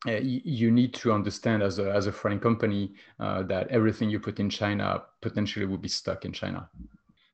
you 0.06 0.70
need 0.70 0.94
to 0.94 1.12
understand 1.12 1.62
as 1.62 1.78
a, 1.78 1.90
as 1.92 2.06
a 2.06 2.12
foreign 2.12 2.38
company 2.38 2.94
uh, 3.18 3.42
that 3.44 3.68
everything 3.68 4.08
you 4.08 4.20
put 4.20 4.38
in 4.38 4.48
China 4.48 5.02
potentially 5.20 5.66
will 5.66 5.78
be 5.78 5.88
stuck 5.88 6.24
in 6.24 6.32
China. 6.32 6.68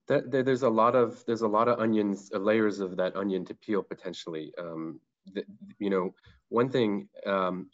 There's 0.06 0.62
a 0.62 0.68
lot 0.68 0.94
of 0.94 1.24
there's 1.26 1.42
a 1.42 1.48
lot 1.48 1.66
of 1.66 1.80
onions 1.80 2.30
uh, 2.34 2.38
layers 2.38 2.80
of 2.80 2.96
that 2.96 3.16
onion 3.16 3.44
to 3.46 3.54
peel 3.54 3.82
potentially. 3.82 4.52
Um, 4.58 5.00
the, 5.32 5.44
you 5.78 5.88
know, 5.88 6.14
one 6.50 6.68
thing 6.68 7.08
um, 7.26 7.70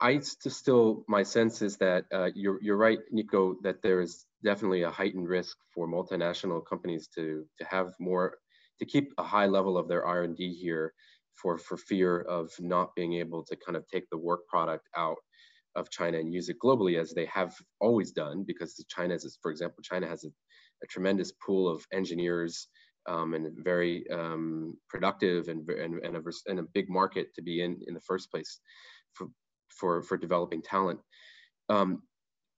I 0.00 0.18
still, 0.20 1.04
my 1.08 1.22
sense 1.22 1.60
is 1.60 1.76
that 1.76 2.06
uh, 2.12 2.30
you're, 2.34 2.62
you're 2.62 2.76
right, 2.76 2.98
Nico, 3.10 3.56
that 3.62 3.82
there 3.82 4.00
is 4.00 4.24
definitely 4.42 4.82
a 4.82 4.90
heightened 4.90 5.28
risk 5.28 5.58
for 5.74 5.86
multinational 5.86 6.64
companies 6.64 7.06
to, 7.14 7.44
to 7.58 7.64
have 7.66 7.92
more, 7.98 8.38
to 8.78 8.86
keep 8.86 9.12
a 9.18 9.22
high 9.22 9.46
level 9.46 9.76
of 9.76 9.88
their 9.88 10.04
R&D 10.06 10.54
here 10.54 10.94
for, 11.40 11.58
for 11.58 11.76
fear 11.76 12.20
of 12.22 12.50
not 12.58 12.94
being 12.94 13.14
able 13.14 13.44
to 13.44 13.56
kind 13.56 13.76
of 13.76 13.86
take 13.88 14.08
the 14.10 14.18
work 14.18 14.46
product 14.48 14.88
out 14.96 15.16
of 15.76 15.90
China 15.90 16.18
and 16.18 16.32
use 16.32 16.48
it 16.48 16.56
globally 16.62 17.00
as 17.00 17.12
they 17.12 17.26
have 17.26 17.54
always 17.80 18.12
done 18.12 18.44
because 18.46 18.84
China 18.88 19.14
is, 19.14 19.38
for 19.40 19.50
example, 19.50 19.82
China 19.82 20.06
has 20.06 20.24
a, 20.24 20.28
a 20.82 20.86
tremendous 20.88 21.32
pool 21.44 21.68
of 21.68 21.84
engineers 21.92 22.68
um, 23.08 23.34
and 23.34 23.64
very 23.64 24.04
um, 24.10 24.76
productive 24.88 25.48
and, 25.48 25.68
and, 25.70 25.98
and, 26.04 26.16
a, 26.16 26.22
and 26.46 26.58
a 26.58 26.64
big 26.74 26.88
market 26.88 27.28
to 27.34 27.42
be 27.42 27.62
in 27.62 27.80
in 27.86 27.94
the 27.94 28.00
first 28.00 28.30
place 28.30 28.60
for, 29.14 29.28
for, 29.68 30.02
for 30.02 30.16
developing 30.16 30.62
talent. 30.62 31.00
Um, 31.68 32.02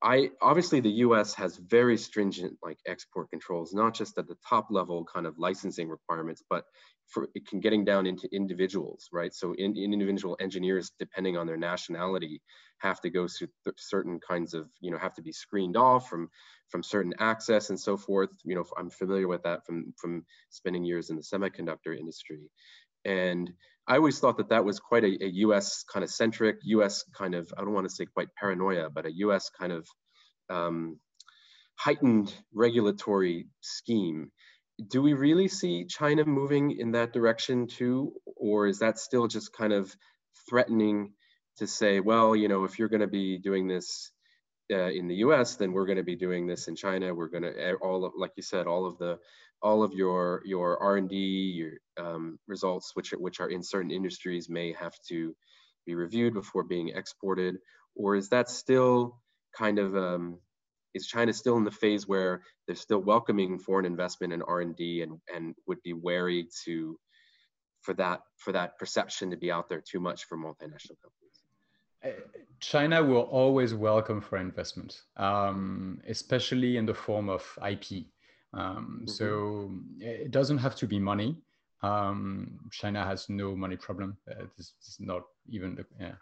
I 0.02 0.30
obviously 0.40 0.80
the 0.80 0.90
U.S. 1.06 1.34
has 1.34 1.56
very 1.56 1.96
stringent 1.96 2.56
like 2.62 2.78
export 2.86 3.30
controls, 3.30 3.72
not 3.72 3.94
just 3.94 4.18
at 4.18 4.26
the 4.26 4.36
top 4.48 4.66
level 4.70 5.04
kind 5.04 5.26
of 5.26 5.38
licensing 5.38 5.88
requirements, 5.88 6.42
but 6.50 6.64
for 7.12 7.28
it 7.34 7.46
can 7.46 7.60
getting 7.60 7.84
down 7.84 8.06
into 8.06 8.28
individuals, 8.32 9.08
right? 9.12 9.34
So 9.34 9.54
in, 9.54 9.76
in 9.76 9.92
individual 9.92 10.36
engineers, 10.40 10.92
depending 10.98 11.36
on 11.36 11.46
their 11.46 11.56
nationality, 11.56 12.40
have 12.78 13.00
to 13.02 13.10
go 13.10 13.28
through 13.28 13.48
certain 13.76 14.18
kinds 14.18 14.54
of, 14.54 14.68
you 14.80 14.90
know, 14.90 14.98
have 14.98 15.14
to 15.14 15.22
be 15.22 15.32
screened 15.32 15.76
off 15.76 16.08
from 16.08 16.28
from 16.70 16.82
certain 16.82 17.12
access 17.18 17.70
and 17.70 17.78
so 17.78 17.96
forth. 17.96 18.30
You 18.44 18.54
know, 18.54 18.64
I'm 18.78 18.90
familiar 18.90 19.28
with 19.28 19.42
that 19.42 19.66
from 19.66 19.92
from 19.96 20.24
spending 20.50 20.84
years 20.84 21.10
in 21.10 21.16
the 21.16 21.22
semiconductor 21.22 21.96
industry, 21.96 22.50
and 23.04 23.50
I 23.86 23.96
always 23.96 24.18
thought 24.18 24.36
that 24.38 24.50
that 24.50 24.64
was 24.64 24.78
quite 24.78 25.04
a, 25.04 25.24
a 25.24 25.28
U.S. 25.46 25.84
kind 25.92 26.04
of 26.04 26.10
centric, 26.10 26.58
U.S. 26.64 27.04
kind 27.14 27.34
of 27.34 27.52
I 27.56 27.60
don't 27.62 27.74
want 27.74 27.88
to 27.88 27.94
say 27.94 28.06
quite 28.06 28.28
paranoia, 28.38 28.90
but 28.90 29.06
a 29.06 29.12
U.S. 29.12 29.50
kind 29.50 29.72
of 29.72 29.86
um, 30.50 30.98
heightened 31.76 32.32
regulatory 32.54 33.48
scheme. 33.60 34.30
Do 34.88 35.02
we 35.02 35.12
really 35.12 35.48
see 35.48 35.84
China 35.86 36.24
moving 36.24 36.72
in 36.78 36.92
that 36.92 37.12
direction 37.12 37.66
too, 37.66 38.14
or 38.36 38.66
is 38.66 38.78
that 38.80 38.98
still 38.98 39.28
just 39.28 39.52
kind 39.52 39.72
of 39.72 39.94
threatening 40.48 41.12
to 41.58 41.66
say, 41.66 42.00
well, 42.00 42.34
you 42.34 42.48
know, 42.48 42.64
if 42.64 42.78
you're 42.78 42.88
going 42.88 43.00
to 43.00 43.06
be 43.06 43.38
doing 43.38 43.68
this 43.68 44.10
uh, 44.72 44.90
in 44.90 45.08
the 45.08 45.16
U.S., 45.16 45.56
then 45.56 45.72
we're 45.72 45.86
going 45.86 45.98
to 45.98 46.04
be 46.04 46.16
doing 46.16 46.46
this 46.46 46.68
in 46.68 46.76
China. 46.76 47.14
We're 47.14 47.28
going 47.28 47.42
to 47.42 47.74
all 47.74 48.04
of, 48.04 48.12
like 48.16 48.32
you 48.36 48.42
said, 48.42 48.66
all 48.66 48.86
of 48.86 48.98
the 48.98 49.18
all 49.62 49.82
of 49.84 49.92
your 49.92 50.42
your 50.44 50.82
R&D, 50.82 51.14
your 51.14 51.72
um, 52.04 52.38
results, 52.48 52.92
which 52.94 53.12
are, 53.12 53.18
which 53.18 53.40
are 53.40 53.48
in 53.48 53.62
certain 53.62 53.90
industries, 53.90 54.48
may 54.48 54.72
have 54.72 54.94
to 55.08 55.34
be 55.86 55.94
reviewed 55.94 56.34
before 56.34 56.64
being 56.64 56.88
exported, 56.88 57.56
or 57.94 58.16
is 58.16 58.30
that 58.30 58.48
still 58.48 59.20
kind 59.56 59.78
of 59.78 59.96
um, 59.96 60.38
is 60.94 61.06
China 61.06 61.32
still 61.32 61.56
in 61.56 61.64
the 61.64 61.70
phase 61.70 62.06
where 62.06 62.42
they're 62.66 62.76
still 62.76 62.98
welcoming 62.98 63.58
foreign 63.58 63.86
investment 63.86 64.32
in 64.32 64.42
R&D 64.42 65.02
and 65.02 65.20
and 65.34 65.54
would 65.66 65.82
be 65.82 65.92
wary 65.92 66.48
to 66.64 66.98
for 67.82 67.94
that 67.94 68.20
for 68.36 68.52
that 68.52 68.78
perception 68.78 69.30
to 69.30 69.36
be 69.36 69.50
out 69.50 69.68
there 69.68 69.80
too 69.80 70.00
much 70.00 70.24
for 70.24 70.36
multinational 70.36 70.98
companies? 71.02 71.42
Uh, 72.04 72.10
China 72.60 73.02
will 73.02 73.22
always 73.22 73.74
welcome 73.74 74.20
foreign 74.20 74.46
investment, 74.46 75.02
um, 75.16 76.00
especially 76.08 76.76
in 76.76 76.86
the 76.86 76.94
form 76.94 77.28
of 77.28 77.42
IP. 77.68 78.06
Um, 78.54 79.02
mm-hmm. 79.02 79.06
So 79.06 79.70
it 80.00 80.30
doesn't 80.30 80.58
have 80.58 80.74
to 80.76 80.86
be 80.86 80.98
money. 80.98 81.36
Um, 81.82 82.60
China 82.70 83.04
has 83.04 83.28
no 83.28 83.56
money 83.56 83.76
problem. 83.76 84.16
Uh, 84.30 84.44
this, 84.56 84.74
is 84.86 84.96
not 85.00 85.22
even 85.48 85.74
the, 85.74 85.84
yeah, 85.98 86.14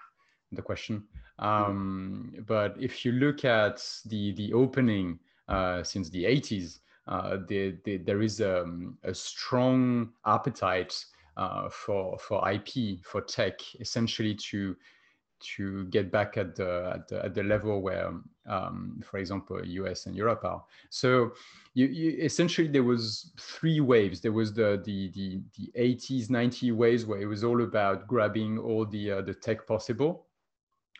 the 0.52 0.62
question. 0.62 1.04
Um, 1.38 2.34
but 2.46 2.76
if 2.78 3.04
you 3.04 3.12
look 3.12 3.44
at 3.44 3.82
the 4.06 4.32
the 4.32 4.52
opening 4.52 5.18
uh, 5.48 5.82
since 5.82 6.10
the 6.10 6.24
80s, 6.24 6.78
uh, 7.08 7.38
the, 7.48 7.76
the, 7.84 7.96
there 7.98 8.22
is 8.22 8.40
a, 8.40 8.62
um, 8.62 8.96
a 9.02 9.12
strong 9.12 10.10
appetite 10.26 11.04
uh, 11.36 11.68
for 11.68 12.18
for 12.18 12.48
IP 12.50 13.04
for 13.04 13.20
tech, 13.20 13.60
essentially 13.80 14.34
to 14.34 14.76
to 15.40 15.84
get 15.86 16.10
back 16.12 16.36
at 16.36 16.54
the, 16.54 16.92
at 16.94 17.08
the, 17.08 17.24
at 17.24 17.34
the 17.34 17.42
level 17.42 17.80
where, 17.80 18.12
um, 18.46 19.00
for 19.02 19.18
example, 19.18 19.64
US 19.64 20.06
and 20.06 20.14
Europe 20.14 20.44
are. 20.44 20.62
So 20.90 21.32
you, 21.74 21.86
you, 21.86 22.18
essentially 22.20 22.68
there 22.68 22.84
was 22.84 23.32
three 23.38 23.80
waves. 23.80 24.20
There 24.20 24.32
was 24.32 24.52
the, 24.52 24.82
the, 24.84 25.10
the, 25.10 25.40
the 25.56 25.72
80s, 25.78 26.28
90s 26.28 26.72
waves 26.72 27.06
where 27.06 27.20
it 27.20 27.26
was 27.26 27.42
all 27.42 27.62
about 27.62 28.06
grabbing 28.06 28.58
all 28.58 28.84
the, 28.84 29.12
uh, 29.12 29.22
the 29.22 29.34
tech 29.34 29.66
possible. 29.66 30.26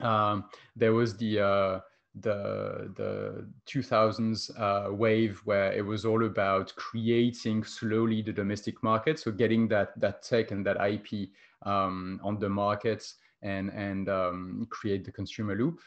Um, 0.03 0.45
there 0.77 0.93
was 0.93 1.17
the, 1.17 1.41
uh, 1.41 1.81
the, 2.15 2.93
the 2.97 3.47
2000s 3.67 4.51
uh, 4.59 4.93
wave 4.93 5.41
where 5.45 5.73
it 5.73 5.85
was 5.85 6.05
all 6.05 6.25
about 6.25 6.75
creating 6.77 7.65
slowly 7.65 8.23
the 8.23 8.33
domestic 8.33 8.83
market. 8.83 9.19
So 9.19 9.31
getting 9.31 9.69
that, 9.69 9.99
that 10.01 10.23
tech 10.23 10.51
and 10.51 10.65
that 10.67 10.77
IP 10.81 11.31
um, 11.63 12.21
on 12.23 12.39
the 12.39 12.49
markets 12.49 13.17
and 13.43 13.71
and 13.71 14.09
um, 14.09 14.67
create 14.71 15.05
the 15.05 15.13
consumer 15.13 15.57
loop. 15.57 15.81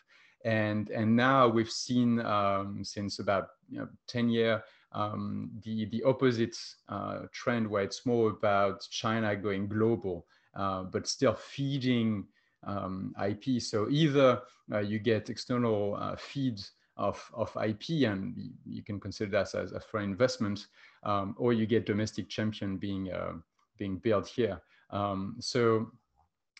And 0.46 0.90
and 0.90 1.16
now 1.16 1.48
we've 1.48 1.70
seen 1.70 2.20
um, 2.20 2.84
since 2.84 3.20
about 3.20 3.50
you 3.70 3.80
know, 3.80 3.88
10 4.08 4.30
years 4.30 4.62
um, 4.92 5.50
the 5.64 5.86
the 5.86 6.04
opposite 6.04 6.56
uh, 6.90 7.20
trend 7.32 7.68
where 7.68 7.84
it's 7.84 8.06
more 8.06 8.30
about 8.30 8.86
China 8.92 9.36
going 9.36 9.68
global, 9.68 10.26
uh, 10.56 10.84
but 10.84 11.08
still 11.08 11.34
feeding 11.34 12.26
um, 12.66 13.14
IP. 13.24 13.62
So 13.62 13.88
either 13.90 14.42
uh, 14.72 14.80
you 14.80 15.00
get 15.00 15.30
external 15.30 15.96
uh, 16.00 16.16
feeds 16.16 16.72
of, 16.98 17.24
of 17.34 17.56
IP 17.64 18.08
and 18.08 18.36
you 18.66 18.84
can 18.84 19.00
consider 19.00 19.32
that 19.32 19.56
as 19.56 19.72
a 19.72 19.80
foreign 19.80 20.12
investment, 20.12 20.68
um, 21.04 21.36
or 21.38 21.54
you 21.54 21.66
get 21.66 21.86
domestic 21.86 22.30
champion 22.30 22.78
being 22.78 23.12
uh, 23.12 23.34
being 23.78 23.98
built 23.98 24.28
here. 24.28 24.62
Um, 24.92 25.36
so 25.40 25.92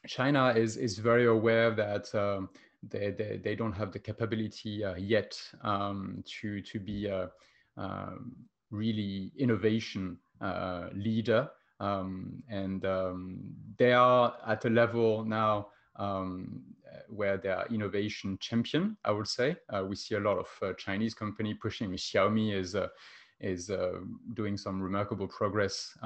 China 0.08 0.50
is, 0.50 0.78
is 0.78 0.98
very 0.98 1.28
aware 1.28 1.70
that 1.72 2.14
um, 2.16 2.50
they, 2.82 3.12
they, 3.12 3.40
they, 3.42 3.56
don't 3.56 3.72
have 3.72 3.92
the 3.92 4.00
capability 4.00 4.84
yet 4.98 5.40
um, 5.62 6.24
to, 6.42 6.60
to 6.62 6.80
be 6.80 7.06
a, 7.06 7.30
um, 7.78 8.36
really 8.72 9.32
innovation 9.38 10.18
uh, 10.42 10.90
leader. 10.94 11.50
Um, 11.80 12.44
and 12.50 12.86
um, 12.86 13.40
they 13.78 13.94
are 13.94 14.36
at 14.48 14.66
a 14.66 14.70
level 14.70 15.24
now 15.24 15.68
um, 15.98 16.62
where 17.10 17.38
they 17.38 17.50
are 17.50 17.68
innovation 17.68 18.38
champion, 18.40 18.98
I 19.06 19.12
would 19.12 19.28
say. 19.28 19.56
Uh, 19.70 19.84
we 19.88 19.96
see 19.96 20.16
a 20.16 20.20
lot 20.20 20.38
of 20.38 20.48
uh, 20.62 20.74
Chinese 20.74 21.14
company 21.14 21.54
pushing. 21.54 21.92
Xiaomi 21.92 22.54
is, 22.54 22.76
uh, 22.76 22.88
is 23.40 23.70
uh, 23.70 24.00
doing 24.34 24.58
some 24.58 24.82
remarkable 24.82 25.28
progress. 25.28 25.98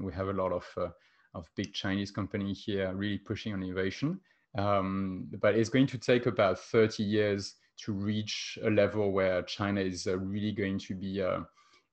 we 0.00 0.12
have 0.12 0.28
a 0.28 0.32
lot 0.32 0.52
of 0.52 0.92
of 1.34 1.48
big 1.56 1.72
Chinese 1.72 2.10
company 2.10 2.52
here 2.52 2.92
really 2.94 3.18
pushing 3.18 3.52
on 3.52 3.62
innovation. 3.62 4.20
Um, 4.58 5.28
but 5.40 5.54
it's 5.54 5.68
going 5.68 5.86
to 5.88 5.98
take 5.98 6.26
about 6.26 6.58
30 6.58 7.02
years 7.02 7.54
to 7.78 7.92
reach 7.92 8.58
a 8.64 8.70
level 8.70 9.12
where 9.12 9.42
China 9.42 9.80
is 9.80 10.06
uh, 10.06 10.18
really 10.18 10.52
going 10.52 10.78
to 10.80 10.94
be 10.94 11.22
uh, 11.22 11.40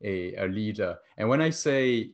a, 0.03 0.33
a, 0.35 0.47
leader. 0.47 0.97
And 1.17 1.29
when 1.29 1.41
I 1.41 1.51
say 1.51 2.11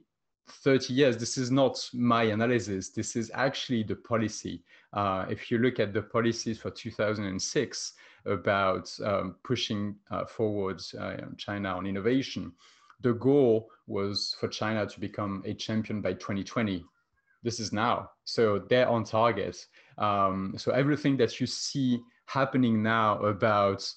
30 0.48 0.94
years, 0.94 1.18
this 1.18 1.38
is 1.38 1.52
not 1.52 1.90
my 1.94 2.24
analysis. 2.24 2.90
This 2.90 3.16
is 3.16 3.32
actually 3.34 3.84
the 3.84 3.96
policy. 3.96 4.64
Uh, 4.94 5.26
if 5.30 5.50
you 5.50 5.58
look 5.58 5.80
at 5.80 5.94
the 5.94 6.02
policies 6.02 6.60
for 6.60 6.70
2006 6.70 7.94
about 8.26 8.92
um, 9.04 9.36
pushing 9.44 9.96
uh, 10.12 10.26
forward 10.26 10.82
uh, 11.00 11.18
China 11.38 11.70
on 11.70 11.86
innovation, 11.86 12.52
the 13.02 13.14
goal 13.14 13.70
was 13.88 14.36
for 14.40 14.48
China 14.48 14.86
to 14.86 15.00
become 15.00 15.44
a 15.46 15.54
champion 15.54 16.02
by 16.02 16.14
2020 16.14 16.86
this 17.44 17.60
is 17.60 17.74
now. 17.74 18.10
So 18.24 18.60
they're 18.70 18.88
on 18.88 19.04
target. 19.04 19.68
Um, 19.98 20.56
so 20.58 20.72
everything 20.72 21.18
that 21.18 21.40
you 21.40 21.46
see 21.46 22.02
happening 22.26 22.82
now 22.82 23.20
about 23.20 23.88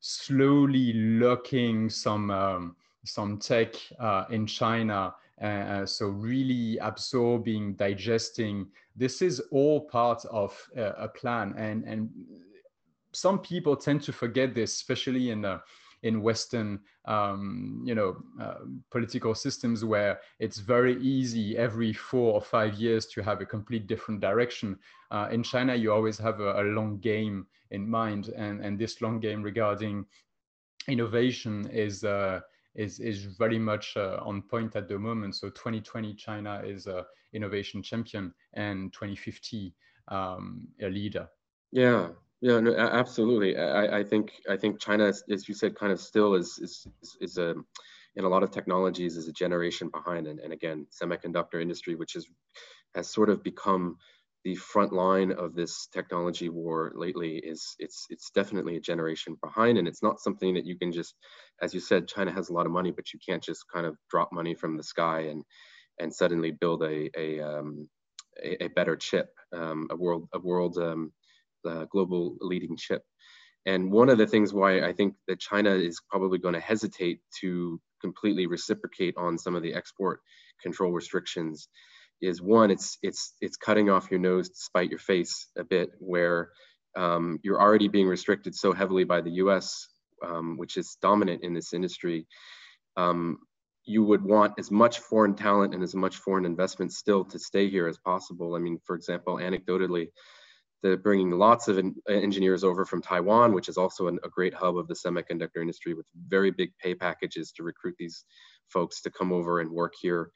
slowly 0.00 0.92
locking 0.92 1.88
some 1.90 2.30
um, 2.30 2.76
some 3.04 3.38
tech 3.38 3.74
uh, 3.98 4.26
in 4.30 4.46
China, 4.46 5.12
uh, 5.42 5.84
so 5.84 6.06
really 6.06 6.78
absorbing, 6.78 7.74
digesting. 7.74 8.66
This 8.94 9.22
is 9.22 9.40
all 9.50 9.82
part 9.88 10.24
of 10.26 10.56
uh, 10.76 10.92
a 10.96 11.08
plan, 11.08 11.54
and 11.56 11.84
and 11.84 12.10
some 13.12 13.40
people 13.40 13.76
tend 13.76 14.02
to 14.02 14.12
forget 14.12 14.54
this, 14.54 14.72
especially 14.74 15.30
in 15.30 15.42
the 15.42 15.60
in 16.02 16.20
Western, 16.20 16.80
um, 17.04 17.80
you 17.84 17.94
know, 17.94 18.16
uh, 18.40 18.54
political 18.90 19.34
systems 19.34 19.84
where 19.84 20.20
it's 20.40 20.58
very 20.58 21.00
easy 21.00 21.56
every 21.56 21.92
four 21.92 22.34
or 22.34 22.40
five 22.40 22.74
years 22.74 23.06
to 23.06 23.22
have 23.22 23.40
a 23.40 23.46
complete 23.46 23.86
different 23.86 24.20
direction. 24.20 24.76
Uh, 25.12 25.28
in 25.30 25.44
China, 25.44 25.74
you 25.76 25.92
always 25.92 26.18
have 26.18 26.40
a, 26.40 26.60
a, 26.60 26.64
long 26.64 26.98
game 26.98 27.46
in 27.70 27.88
mind, 27.88 28.28
and 28.36 28.64
and 28.64 28.78
this 28.78 29.00
long 29.00 29.20
game 29.20 29.42
regarding 29.42 30.06
innovation 30.88 31.68
is. 31.70 32.04
Uh, 32.04 32.40
is, 32.74 33.00
is 33.00 33.24
very 33.24 33.58
much 33.58 33.96
uh, 33.96 34.18
on 34.22 34.42
point 34.42 34.76
at 34.76 34.88
the 34.88 34.98
moment. 34.98 35.36
So 35.36 35.48
2020, 35.50 36.14
China 36.14 36.62
is 36.64 36.86
a 36.86 37.04
innovation 37.32 37.82
champion 37.82 38.32
and 38.54 38.92
2050 38.92 39.74
um, 40.08 40.68
a 40.80 40.88
leader. 40.88 41.28
Yeah, 41.70 42.08
Yeah, 42.40 42.58
no, 42.58 42.76
absolutely. 42.76 43.56
I, 43.56 44.00
I 44.00 44.04
think 44.04 44.32
I 44.50 44.56
think 44.56 44.80
China, 44.80 45.06
as 45.06 45.48
you 45.48 45.54
said, 45.54 45.76
kind 45.76 45.92
of 45.92 46.00
still 46.00 46.34
is 46.34 46.58
is 46.58 46.86
is 47.20 47.38
a 47.38 47.54
in 48.16 48.24
a 48.24 48.28
lot 48.28 48.42
of 48.42 48.50
technologies 48.50 49.16
is 49.16 49.28
a 49.28 49.32
generation 49.32 49.88
behind. 49.88 50.26
And, 50.26 50.40
and 50.40 50.52
again, 50.52 50.86
semiconductor 50.90 51.62
industry, 51.62 51.94
which 51.94 52.16
is 52.16 52.28
has 52.94 53.08
sort 53.08 53.30
of 53.30 53.42
become 53.42 53.96
the 54.44 54.54
front 54.56 54.92
line 54.92 55.32
of 55.32 55.54
this 55.54 55.86
technology 55.92 56.48
war 56.48 56.92
lately 56.94 57.36
is 57.36 57.76
it's 57.78 58.06
it's 58.10 58.30
definitely 58.30 58.76
a 58.76 58.80
generation 58.80 59.36
behind 59.42 59.78
and 59.78 59.86
it's 59.86 60.02
not 60.02 60.20
something 60.20 60.54
that 60.54 60.66
you 60.66 60.76
can 60.76 60.92
just 60.92 61.14
as 61.60 61.72
you 61.72 61.80
said 61.80 62.08
china 62.08 62.32
has 62.32 62.48
a 62.48 62.52
lot 62.52 62.66
of 62.66 62.72
money 62.72 62.90
but 62.90 63.12
you 63.12 63.20
can't 63.24 63.42
just 63.42 63.64
kind 63.72 63.86
of 63.86 63.96
drop 64.10 64.30
money 64.32 64.54
from 64.54 64.76
the 64.76 64.82
sky 64.82 65.20
and 65.20 65.44
and 66.00 66.12
suddenly 66.12 66.50
build 66.50 66.82
a 66.82 67.10
a, 67.16 67.40
um, 67.40 67.88
a, 68.42 68.64
a, 68.64 68.68
better 68.68 68.96
chip 68.96 69.28
um, 69.52 69.86
a 69.90 69.96
world 69.96 70.28
a 70.32 70.38
world 70.38 70.76
um, 70.78 71.12
uh, 71.68 71.84
global 71.90 72.36
leading 72.40 72.76
chip. 72.76 73.02
And 73.66 73.92
one 73.92 74.08
of 74.08 74.18
the 74.18 74.26
things 74.26 74.52
why 74.52 74.80
i 74.80 74.92
think 74.92 75.14
that 75.28 75.38
china 75.38 75.70
is 75.70 76.00
probably 76.10 76.38
going 76.38 76.54
to 76.54 76.60
hesitate 76.60 77.20
to 77.40 77.80
completely 78.00 78.48
reciprocate 78.48 79.14
on 79.16 79.38
some 79.38 79.54
of 79.54 79.62
the 79.62 79.72
export 79.72 80.20
control 80.60 80.90
restrictions 80.90 81.68
is 82.22 82.40
one, 82.40 82.70
it's 82.70 82.98
it's 83.02 83.34
it's 83.40 83.56
cutting 83.56 83.90
off 83.90 84.10
your 84.10 84.20
nose 84.20 84.48
to 84.48 84.56
spite 84.56 84.90
your 84.90 84.98
face 84.98 85.48
a 85.58 85.64
bit, 85.64 85.90
where 85.98 86.50
um, 86.96 87.38
you're 87.42 87.60
already 87.60 87.88
being 87.88 88.06
restricted 88.06 88.54
so 88.54 88.72
heavily 88.72 89.04
by 89.04 89.20
the 89.20 89.32
U.S., 89.32 89.88
um, 90.24 90.56
which 90.56 90.76
is 90.76 90.96
dominant 91.02 91.42
in 91.42 91.52
this 91.52 91.72
industry. 91.72 92.26
Um, 92.96 93.38
you 93.84 94.04
would 94.04 94.22
want 94.22 94.54
as 94.58 94.70
much 94.70 95.00
foreign 95.00 95.34
talent 95.34 95.74
and 95.74 95.82
as 95.82 95.94
much 95.94 96.16
foreign 96.16 96.44
investment 96.44 96.92
still 96.92 97.24
to 97.24 97.38
stay 97.38 97.68
here 97.68 97.88
as 97.88 97.98
possible. 97.98 98.54
I 98.54 98.60
mean, 98.60 98.78
for 98.84 98.94
example, 98.94 99.36
anecdotally, 99.36 100.08
they're 100.82 100.96
bringing 100.96 101.30
lots 101.30 101.68
of 101.68 101.84
engineers 102.08 102.62
over 102.62 102.84
from 102.84 103.02
Taiwan, 103.02 103.52
which 103.52 103.68
is 103.68 103.76
also 103.76 104.08
an, 104.08 104.18
a 104.24 104.28
great 104.28 104.54
hub 104.54 104.76
of 104.76 104.88
the 104.88 104.94
semiconductor 104.94 105.60
industry 105.60 105.94
with 105.94 106.06
very 106.28 106.50
big 106.50 106.70
pay 106.80 106.94
packages 106.94 107.52
to 107.52 107.64
recruit 107.64 107.94
these 107.98 108.24
folks 108.68 109.00
to 109.02 109.10
come 109.10 109.32
over 109.32 109.60
and 109.60 109.70
work 109.70 109.94
here. 110.00 110.30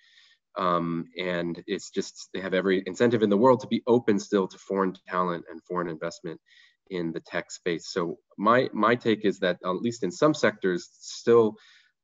Um, 0.56 1.06
and 1.18 1.62
it's 1.66 1.90
just, 1.90 2.30
they 2.32 2.40
have 2.40 2.54
every 2.54 2.82
incentive 2.86 3.22
in 3.22 3.30
the 3.30 3.36
world 3.36 3.60
to 3.60 3.66
be 3.66 3.82
open 3.86 4.18
still 4.18 4.48
to 4.48 4.58
foreign 4.58 4.94
talent 5.06 5.44
and 5.50 5.62
foreign 5.64 5.88
investment 5.88 6.40
in 6.88 7.12
the 7.12 7.20
tech 7.20 7.50
space. 7.50 7.88
So 7.92 8.18
my, 8.38 8.70
my 8.72 8.94
take 8.94 9.24
is 9.24 9.38
that 9.40 9.58
at 9.64 9.82
least 9.82 10.02
in 10.02 10.10
some 10.10 10.32
sectors, 10.32 10.88
still 10.92 11.56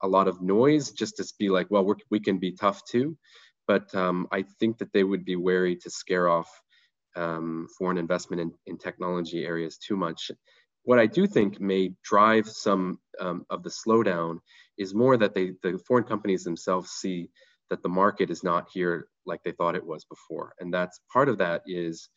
a 0.02 0.08
lot 0.08 0.28
of 0.28 0.42
noise 0.42 0.90
just 0.90 1.16
to 1.16 1.24
be 1.38 1.48
like, 1.48 1.70
well, 1.70 1.94
we 2.10 2.20
can 2.20 2.38
be 2.38 2.52
tough 2.52 2.82
too. 2.84 3.16
But 3.66 3.94
um, 3.94 4.26
I 4.32 4.44
think 4.58 4.78
that 4.78 4.92
they 4.92 5.04
would 5.04 5.24
be 5.24 5.36
wary 5.36 5.76
to 5.76 5.90
scare 5.90 6.28
off 6.28 6.50
um, 7.14 7.68
foreign 7.78 7.98
investment 7.98 8.42
in, 8.42 8.52
in 8.66 8.76
technology 8.76 9.46
areas 9.46 9.78
too 9.78 9.96
much. 9.96 10.30
What 10.82 10.98
I 10.98 11.06
do 11.06 11.26
think 11.26 11.60
may 11.60 11.94
drive 12.02 12.48
some 12.48 12.98
um, 13.20 13.46
of 13.50 13.62
the 13.62 13.70
slowdown 13.70 14.40
is 14.76 14.94
more 14.94 15.16
that 15.16 15.32
they, 15.32 15.52
the 15.62 15.78
foreign 15.86 16.04
companies 16.04 16.42
themselves 16.42 16.90
see 16.90 17.30
that 17.70 17.82
the 17.82 17.88
market 17.88 18.30
is 18.30 18.42
not 18.42 18.68
here 18.72 19.08
like 19.26 19.42
they 19.44 19.52
thought 19.52 19.76
it 19.76 19.86
was 19.86 20.04
before. 20.04 20.54
And 20.60 20.72
that's 20.72 21.00
part 21.12 21.28
of 21.28 21.38
that 21.38 21.62
is, 21.66 22.08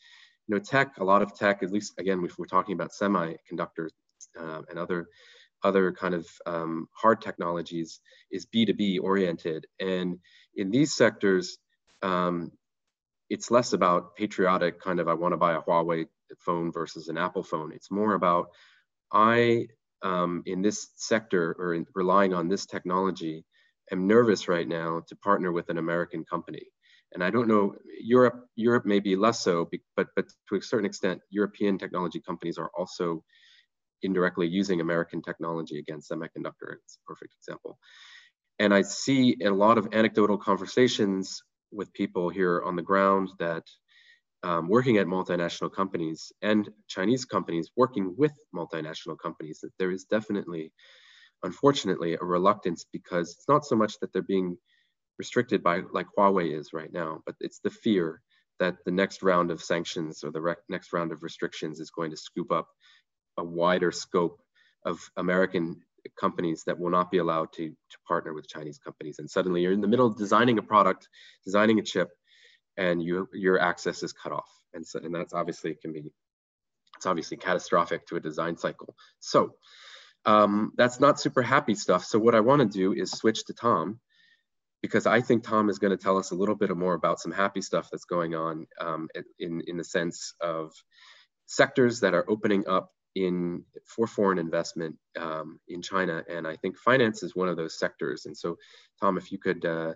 you 0.48 0.56
know, 0.56 0.62
tech, 0.62 0.98
a 0.98 1.04
lot 1.04 1.22
of 1.22 1.36
tech, 1.36 1.64
at 1.64 1.72
least 1.72 1.94
again, 2.00 2.24
if 2.26 2.38
we're 2.38 2.46
talking 2.46 2.74
about 2.74 2.92
semiconductors 2.92 3.90
uh, 4.40 4.62
and 4.70 4.80
other 4.80 5.08
other 5.64 5.92
kind 5.92 6.14
of 6.14 6.28
um, 6.46 6.88
hard 6.94 7.22
technologies 7.22 8.00
is 8.32 8.46
B2B 8.46 9.00
oriented. 9.02 9.66
And 9.80 10.20
in 10.56 10.70
these 10.70 10.94
sectors, 10.94 11.58
um, 12.04 12.52
it's 13.30 13.50
less 13.50 13.74
about 13.74 14.16
patriotic 14.16 14.80
kind 14.80 15.00
of, 15.00 15.08
I 15.08 15.16
want 15.16 15.34
to 15.34 15.38
buy 15.38 15.54
a 15.54 15.62
Huawei 15.62 16.06
phone 16.38 16.72
versus 16.72 17.08
an 17.08 17.18
Apple 17.18 17.44
phone. 17.44 17.72
It's 17.72 17.90
more 17.90 18.14
about, 18.14 18.50
I, 19.12 19.68
um, 20.04 20.44
in 20.46 20.62
this 20.62 20.90
sector 20.96 21.56
or 21.58 21.74
in, 21.74 21.88
relying 21.96 22.34
on 22.36 22.48
this 22.48 22.68
technology, 22.68 23.44
am 23.92 24.08
nervous 24.08 24.48
right 24.48 24.68
now 24.68 25.02
to 25.08 25.16
partner 25.18 25.52
with 25.52 25.70
an 25.70 25.78
American 25.78 26.24
company. 26.26 26.64
And 27.14 27.24
I 27.24 27.30
don't 27.30 27.48
know, 27.48 27.76
Europe, 28.00 28.46
Europe 28.56 28.86
may 28.86 29.00
be 29.00 29.16
less 29.16 29.40
so, 29.40 29.70
but, 29.96 30.08
but 30.16 30.26
to 30.50 30.56
a 30.56 30.62
certain 30.62 30.86
extent, 30.86 31.22
European 31.30 31.78
technology 31.78 32.20
companies 32.20 32.58
are 32.58 32.72
also 32.78 33.24
indirectly 34.02 34.48
using 34.48 34.82
American 34.82 35.22
technology 35.22 35.80
against 35.80 36.12
semiconductor. 36.12 36.76
It's 36.84 36.98
a 36.98 37.08
perfect 37.08 37.36
example. 37.40 37.78
And 38.60 38.74
I 38.74 38.82
see 38.82 39.38
a 39.44 39.50
lot 39.50 39.78
of 39.78 39.90
anecdotal 39.94 40.38
conversations 40.38 41.42
with 41.72 41.94
people 41.94 42.30
here 42.30 42.62
on 42.64 42.76
the 42.76 42.82
ground 42.82 43.30
that 43.40 43.64
um, 44.44 44.68
working 44.68 44.98
at 44.98 45.08
multinational 45.08 45.74
companies 45.74 46.32
and 46.42 46.70
Chinese 46.88 47.26
companies 47.26 47.72
working 47.76 48.14
with 48.18 48.34
multinational 48.56 49.18
companies, 49.18 49.60
that 49.62 49.72
there 49.80 49.92
is 49.92 50.06
definitely 50.06 50.72
unfortunately, 51.46 52.18
a 52.20 52.26
reluctance 52.26 52.86
because 52.92 53.32
it's 53.32 53.48
not 53.48 53.66
so 53.66 53.76
much 53.76 54.00
that 54.00 54.12
they're 54.12 54.22
being 54.22 54.58
restricted 55.18 55.64
by 55.64 55.82
like 55.94 56.08
Huawei 56.18 56.58
is 56.60 56.74
right 56.74 56.92
now, 56.92 57.22
but 57.26 57.36
it's 57.40 57.60
the 57.64 57.70
fear 57.70 58.22
that 58.60 58.76
the 58.86 58.92
next 58.92 59.24
round 59.24 59.52
of 59.52 59.62
sanctions 59.62 60.24
or 60.24 60.32
the 60.32 60.56
next 60.70 60.92
round 60.94 61.12
of 61.12 61.24
restrictions 61.24 61.80
is 61.80 61.92
going 61.92 62.12
to 62.12 62.18
scoop 62.18 62.52
up 62.52 62.68
a 63.38 63.44
wider 63.44 63.92
scope 63.92 64.40
of 64.86 65.00
American 65.18 65.82
companies 66.20 66.64
that 66.66 66.80
will 66.80 66.92
not 66.92 67.12
be 67.12 67.18
allowed 67.18 67.52
to, 67.54 67.70
to 67.70 67.98
partner 68.08 68.34
with 68.34 68.48
Chinese 68.48 68.78
companies. 68.78 69.20
And 69.20 69.30
suddenly 69.30 69.62
you're 69.62 69.72
in 69.72 69.82
the 69.82 69.88
middle 69.88 70.08
of 70.08 70.18
designing 70.18 70.58
a 70.58 70.64
product, 70.64 71.08
designing 71.44 71.80
a 71.80 71.84
chip, 71.84 72.10
and 72.78 73.02
you, 73.02 73.28
your 73.34 73.60
access 73.60 74.04
is 74.04 74.14
cut 74.14 74.32
off. 74.32 74.50
And, 74.74 74.86
so, 74.86 75.00
and 75.00 75.14
that's 75.14 75.34
obviously 75.34 75.76
can 75.82 75.94
be, 75.94 76.04
it's 76.98 77.06
obviously 77.06 77.38
catastrophic 77.38 78.08
to 78.08 78.16
a 78.16 78.20
design 78.20 78.58
cycle. 78.58 78.96
So 79.20 79.56
um, 80.26 80.72
that's 80.76 81.00
not 81.00 81.20
super 81.20 81.42
happy 81.42 81.76
stuff. 81.76 82.06
So 82.06 82.20
what 82.20 82.36
I 82.36 82.40
want 82.40 82.62
to 82.62 82.68
do 82.78 82.94
is 82.94 83.12
switch 83.12 83.46
to 83.46 83.54
Tom 83.54 84.00
because 84.82 85.06
I 85.08 85.22
think 85.22 85.44
Tom 85.44 85.70
is 85.70 85.80
going 85.80 85.98
to 85.98 86.04
tell 86.04 86.18
us 86.18 86.32
a 86.32 86.36
little 86.36 86.56
bit 86.56 86.76
more 86.76 86.94
about 86.94 87.20
some 87.20 87.32
happy 87.32 87.62
stuff 87.62 87.90
that's 87.92 88.06
going 88.06 88.36
on 88.36 88.68
um, 88.80 89.08
in, 89.40 89.62
in 89.68 89.78
the 89.78 89.84
sense 89.84 90.34
of 90.42 90.74
sectors 91.48 92.02
that 92.02 92.14
are 92.14 92.30
opening 92.30 92.68
up 92.68 92.92
in 93.16 93.64
for 93.86 94.08
foreign 94.08 94.38
investment 94.38 94.96
um, 95.20 95.60
in 95.68 95.82
China. 95.82 96.24
And 96.30 96.48
I 96.48 96.56
think 96.58 96.78
finance 96.78 97.24
is 97.24 97.36
one 97.36 97.50
of 97.50 97.58
those 97.58 97.80
sectors. 97.80 98.26
And 98.26 98.38
so, 98.38 98.58
Tom, 99.02 99.18
if 99.18 99.32
you 99.32 99.40
could 99.40 99.66
uh, 99.66 99.94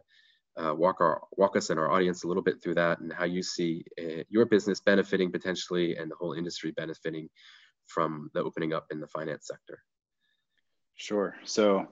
uh, 0.57 0.73
walk 0.73 1.01
our 1.01 1.21
walk 1.37 1.55
us 1.55 1.69
and 1.69 1.79
our 1.79 1.91
audience 1.91 2.23
a 2.23 2.27
little 2.27 2.43
bit 2.43 2.61
through 2.61 2.75
that 2.75 2.99
and 2.99 3.11
how 3.13 3.25
you 3.25 3.43
see 3.43 3.83
uh, 4.01 4.23
your 4.29 4.45
business 4.45 4.79
benefiting 4.79 5.31
potentially 5.31 5.97
and 5.97 6.09
the 6.09 6.15
whole 6.15 6.33
industry 6.33 6.71
benefiting 6.71 7.29
from 7.87 8.29
the 8.33 8.41
opening 8.41 8.73
up 8.73 8.85
in 8.91 8.99
the 8.99 9.07
finance 9.07 9.47
sector. 9.47 9.79
Sure. 10.99 11.33
So, 11.45 11.87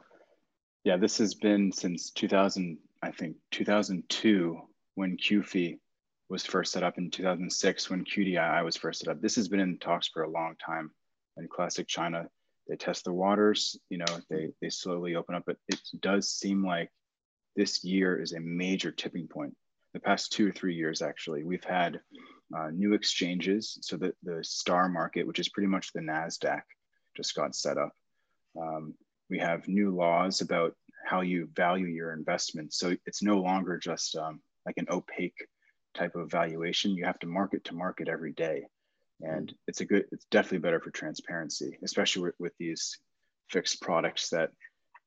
yeah, 0.83 0.97
this 0.97 1.17
has 1.19 1.33
been 1.33 1.71
since 1.71 2.11
2000, 2.11 2.77
I 3.01 3.11
think 3.11 3.37
2002 3.51 4.59
when 4.95 5.15
QFII 5.15 5.79
was 6.29 6.45
first 6.45 6.73
set 6.73 6.83
up 6.83 6.97
in 6.97 7.09
2006 7.09 7.89
when 7.89 8.03
QDII 8.03 8.65
was 8.65 8.75
first 8.75 8.99
set 8.99 9.09
up. 9.09 9.21
This 9.21 9.37
has 9.37 9.47
been 9.47 9.61
in 9.61 9.79
talks 9.79 10.09
for 10.09 10.23
a 10.23 10.29
long 10.29 10.55
time. 10.63 10.91
In 11.37 11.47
classic 11.47 11.87
China, 11.87 12.27
they 12.67 12.75
test 12.75 13.05
the 13.05 13.13
waters, 13.13 13.79
you 13.89 13.97
know, 13.97 14.19
they, 14.29 14.49
they 14.61 14.69
slowly 14.69 15.15
open 15.15 15.35
up, 15.35 15.43
but 15.47 15.55
it 15.69 15.79
does 16.01 16.29
seem 16.29 16.65
like 16.65 16.91
this 17.55 17.85
year 17.85 18.21
is 18.21 18.33
a 18.33 18.41
major 18.41 18.91
tipping 18.91 19.29
point. 19.29 19.55
The 19.93 20.01
past 20.01 20.33
two 20.33 20.49
or 20.49 20.51
three 20.51 20.75
years, 20.75 21.01
actually, 21.01 21.45
we've 21.45 21.63
had 21.63 22.01
uh, 22.53 22.71
new 22.73 22.93
exchanges. 22.93 23.77
So 23.83 23.95
that 23.97 24.15
the 24.21 24.43
star 24.43 24.89
market, 24.89 25.25
which 25.25 25.39
is 25.39 25.47
pretty 25.47 25.67
much 25.67 25.93
the 25.93 26.01
NASDAQ, 26.01 26.61
just 27.15 27.35
got 27.35 27.55
set 27.55 27.77
up. 27.77 27.93
Um, 28.59 28.93
we 29.29 29.39
have 29.39 29.67
new 29.67 29.95
laws 29.95 30.41
about 30.41 30.73
how 31.05 31.21
you 31.21 31.49
value 31.55 31.87
your 31.87 32.13
investments. 32.13 32.77
So 32.79 32.95
it's 33.05 33.23
no 33.23 33.39
longer 33.39 33.77
just 33.77 34.15
um, 34.15 34.41
like 34.65 34.77
an 34.77 34.87
opaque 34.89 35.47
type 35.93 36.15
of 36.15 36.31
valuation. 36.31 36.91
You 36.91 37.05
have 37.05 37.19
to 37.19 37.27
mark 37.27 37.53
to 37.63 37.75
market 37.75 38.07
every 38.07 38.33
day. 38.33 38.67
And 39.21 39.53
it's 39.67 39.81
a 39.81 39.85
good, 39.85 40.05
it's 40.11 40.25
definitely 40.29 40.59
better 40.59 40.79
for 40.79 40.91
transparency, 40.91 41.77
especially 41.83 42.23
with, 42.23 42.35
with 42.39 42.53
these 42.59 42.97
fixed 43.49 43.81
products 43.81 44.29
that 44.29 44.51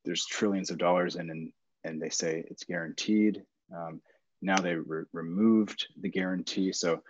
there's 0.03 0.25
trillions 0.25 0.69
of 0.69 0.77
dollars 0.77 1.15
in 1.15 1.29
and, 1.29 1.51
and 1.83 2.01
they 2.01 2.09
say 2.09 2.43
it's 2.49 2.63
guaranteed. 2.63 3.43
Um, 3.73 4.01
now 4.41 4.57
they 4.57 4.75
re 4.75 5.03
removed 5.13 5.87
the 6.01 6.09
guarantee. 6.09 6.73
So 6.73 7.01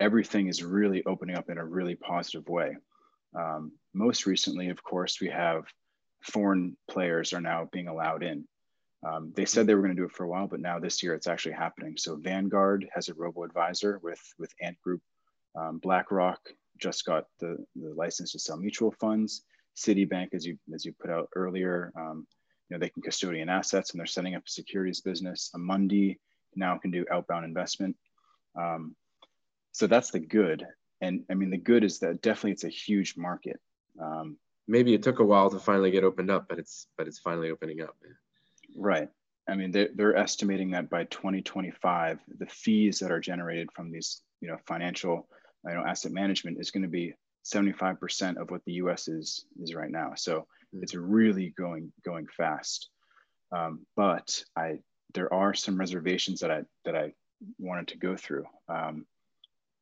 everything 0.00 0.48
is 0.48 0.62
really 0.62 1.04
opening 1.04 1.36
up 1.36 1.50
in 1.50 1.58
a 1.58 1.64
really 1.64 1.94
positive 1.94 2.48
way. 2.48 2.76
Um, 3.38 3.72
most 3.94 4.26
recently, 4.26 4.70
of 4.70 4.82
course, 4.82 5.20
we 5.20 5.28
have 5.28 5.64
foreign 6.22 6.76
players 6.90 7.32
are 7.32 7.40
now 7.40 7.68
being 7.72 7.88
allowed 7.88 8.22
in. 8.22 8.46
Um, 9.06 9.32
they 9.36 9.44
said 9.44 9.66
they 9.66 9.74
were 9.74 9.82
going 9.82 9.94
to 9.94 10.00
do 10.00 10.06
it 10.06 10.12
for 10.12 10.24
a 10.24 10.28
while, 10.28 10.48
but 10.48 10.60
now 10.60 10.78
this 10.78 11.02
year 11.02 11.14
it's 11.14 11.28
actually 11.28 11.54
happening. 11.54 11.96
So 11.96 12.16
Vanguard 12.16 12.88
has 12.92 13.08
a 13.08 13.14
robo 13.14 13.44
advisor 13.44 14.00
with 14.02 14.20
with 14.38 14.52
Ant 14.60 14.80
Group. 14.80 15.02
Um, 15.54 15.78
BlackRock 15.78 16.40
just 16.78 17.04
got 17.04 17.24
the, 17.40 17.56
the 17.76 17.94
license 17.94 18.32
to 18.32 18.38
sell 18.38 18.56
mutual 18.56 18.92
funds. 19.00 19.42
Citibank, 19.76 20.34
as 20.34 20.44
you 20.44 20.58
as 20.74 20.84
you 20.84 20.92
put 21.00 21.10
out 21.10 21.28
earlier, 21.36 21.92
um, 21.96 22.26
you 22.68 22.74
know 22.74 22.80
they 22.80 22.88
can 22.88 23.02
custodian 23.02 23.48
assets 23.48 23.92
and 23.92 24.00
they're 24.00 24.06
setting 24.06 24.34
up 24.34 24.42
a 24.46 24.50
securities 24.50 25.00
business. 25.00 25.50
Amundi 25.54 26.18
now 26.56 26.76
can 26.78 26.90
do 26.90 27.06
outbound 27.12 27.44
investment. 27.44 27.96
Um, 28.58 28.96
so 29.72 29.86
that's 29.86 30.10
the 30.10 30.18
good. 30.18 30.66
and 31.00 31.24
I 31.30 31.34
mean, 31.34 31.50
the 31.50 31.56
good 31.58 31.84
is 31.84 32.00
that 32.00 32.20
definitely 32.20 32.52
it's 32.52 32.64
a 32.64 32.68
huge 32.68 33.16
market. 33.16 33.60
Um, 34.00 34.36
Maybe 34.68 34.94
it 34.94 35.02
took 35.02 35.18
a 35.18 35.24
while 35.24 35.50
to 35.50 35.58
finally 35.58 35.90
get 35.90 36.04
opened 36.04 36.30
up, 36.30 36.46
but 36.48 36.58
it's 36.58 36.86
but 36.96 37.08
it's 37.08 37.18
finally 37.18 37.50
opening 37.50 37.80
up. 37.80 37.96
Right. 38.76 39.08
I 39.48 39.54
mean, 39.54 39.70
they're, 39.70 39.88
they're 39.94 40.16
estimating 40.16 40.72
that 40.72 40.90
by 40.90 41.04
2025, 41.04 42.20
the 42.38 42.46
fees 42.46 42.98
that 42.98 43.10
are 43.10 43.18
generated 43.18 43.70
from 43.74 43.90
these, 43.90 44.20
you 44.42 44.48
know, 44.48 44.58
financial, 44.66 45.26
you 45.64 45.72
know, 45.72 45.84
asset 45.86 46.12
management 46.12 46.60
is 46.60 46.70
going 46.70 46.82
to 46.82 46.88
be 46.88 47.14
75% 47.46 48.36
of 48.36 48.50
what 48.50 48.62
the 48.66 48.74
U.S. 48.74 49.08
is 49.08 49.46
is 49.60 49.74
right 49.74 49.90
now. 49.90 50.12
So 50.16 50.40
mm-hmm. 50.40 50.82
it's 50.82 50.94
really 50.94 51.54
going 51.56 51.92
going 52.04 52.26
fast. 52.36 52.90
Um, 53.50 53.86
but 53.96 54.42
I 54.54 54.80
there 55.14 55.32
are 55.32 55.54
some 55.54 55.78
reservations 55.78 56.40
that 56.40 56.50
I 56.50 56.62
that 56.84 56.94
I 56.94 57.12
wanted 57.58 57.88
to 57.88 57.98
go 57.98 58.16
through. 58.16 58.44
Um, 58.68 59.06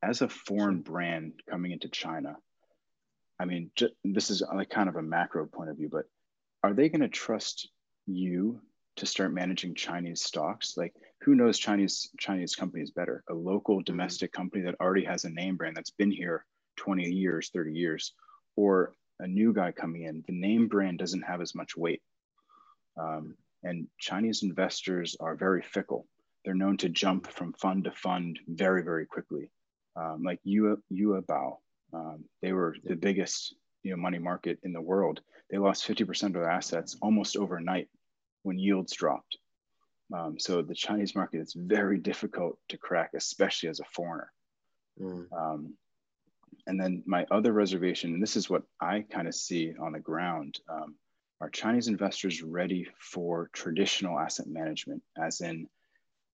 as 0.01 0.21
a 0.21 0.29
foreign 0.29 0.81
brand 0.81 1.33
coming 1.49 1.71
into 1.71 1.89
China, 1.89 2.37
I 3.39 3.45
mean, 3.45 3.71
just, 3.75 3.93
this 4.03 4.29
is 4.29 4.41
like 4.53 4.69
kind 4.69 4.89
of 4.89 4.95
a 4.95 5.01
macro 5.01 5.45
point 5.45 5.69
of 5.69 5.77
view, 5.77 5.89
but 5.91 6.05
are 6.63 6.73
they 6.73 6.89
going 6.89 7.01
to 7.01 7.07
trust 7.07 7.69
you 8.05 8.61
to 8.97 9.05
start 9.05 9.33
managing 9.33 9.75
Chinese 9.75 10.21
stocks? 10.21 10.75
Like, 10.75 10.93
who 11.21 11.35
knows 11.35 11.57
Chinese 11.57 12.09
Chinese 12.19 12.55
companies 12.55 12.91
better? 12.91 13.23
A 13.29 13.33
local 13.33 13.77
mm-hmm. 13.77 13.83
domestic 13.83 14.31
company 14.31 14.63
that 14.63 14.75
already 14.79 15.05
has 15.05 15.25
a 15.25 15.29
name 15.29 15.55
brand 15.55 15.75
that's 15.75 15.91
been 15.91 16.11
here 16.11 16.45
20 16.77 17.09
years, 17.09 17.49
30 17.53 17.73
years, 17.73 18.13
or 18.55 18.93
a 19.19 19.27
new 19.27 19.53
guy 19.53 19.71
coming 19.71 20.03
in. 20.03 20.23
The 20.27 20.33
name 20.33 20.67
brand 20.67 20.99
doesn't 20.99 21.23
have 21.23 21.41
as 21.41 21.55
much 21.55 21.75
weight. 21.75 22.01
Um, 22.99 23.35
and 23.63 23.87
Chinese 23.99 24.43
investors 24.43 25.15
are 25.19 25.35
very 25.35 25.61
fickle. 25.61 26.07
They're 26.45 26.55
known 26.55 26.77
to 26.77 26.89
jump 26.89 27.27
from 27.27 27.53
fund 27.53 27.83
to 27.85 27.91
fund 27.91 28.39
very, 28.47 28.83
very 28.83 29.05
quickly. 29.05 29.49
Um, 29.95 30.23
like 30.23 30.39
Yue, 30.43 30.81
Bao, 30.91 31.57
um, 31.93 32.23
they 32.41 32.53
were 32.53 32.75
the 32.83 32.95
biggest 32.95 33.55
you 33.83 33.91
know, 33.91 33.97
money 33.97 34.19
market 34.19 34.59
in 34.63 34.73
the 34.73 34.81
world. 34.81 35.21
They 35.49 35.57
lost 35.57 35.87
50% 35.87 36.23
of 36.23 36.33
their 36.33 36.49
assets 36.49 36.97
almost 37.01 37.37
overnight 37.37 37.89
when 38.43 38.59
yields 38.59 38.93
dropped. 38.93 39.37
Um, 40.13 40.39
so 40.39 40.61
the 40.61 40.75
Chinese 40.75 41.15
market 41.15 41.41
is 41.41 41.53
very 41.53 41.97
difficult 41.97 42.57
to 42.69 42.77
crack, 42.77 43.11
especially 43.13 43.69
as 43.69 43.79
a 43.79 43.85
foreigner. 43.85 44.31
Mm. 44.99 45.27
Um, 45.31 45.73
and 46.65 46.79
then 46.79 47.03
my 47.05 47.25
other 47.31 47.53
reservation, 47.53 48.13
and 48.13 48.21
this 48.21 48.35
is 48.35 48.49
what 48.49 48.63
I 48.81 49.05
kind 49.09 49.27
of 49.27 49.35
see 49.35 49.73
on 49.79 49.93
the 49.93 49.99
ground, 49.99 50.59
um, 50.69 50.95
are 51.39 51.49
Chinese 51.49 51.87
investors 51.87 52.41
ready 52.41 52.87
for 52.99 53.49
traditional 53.53 54.19
asset 54.19 54.47
management? 54.47 55.03
As 55.21 55.41
in, 55.41 55.67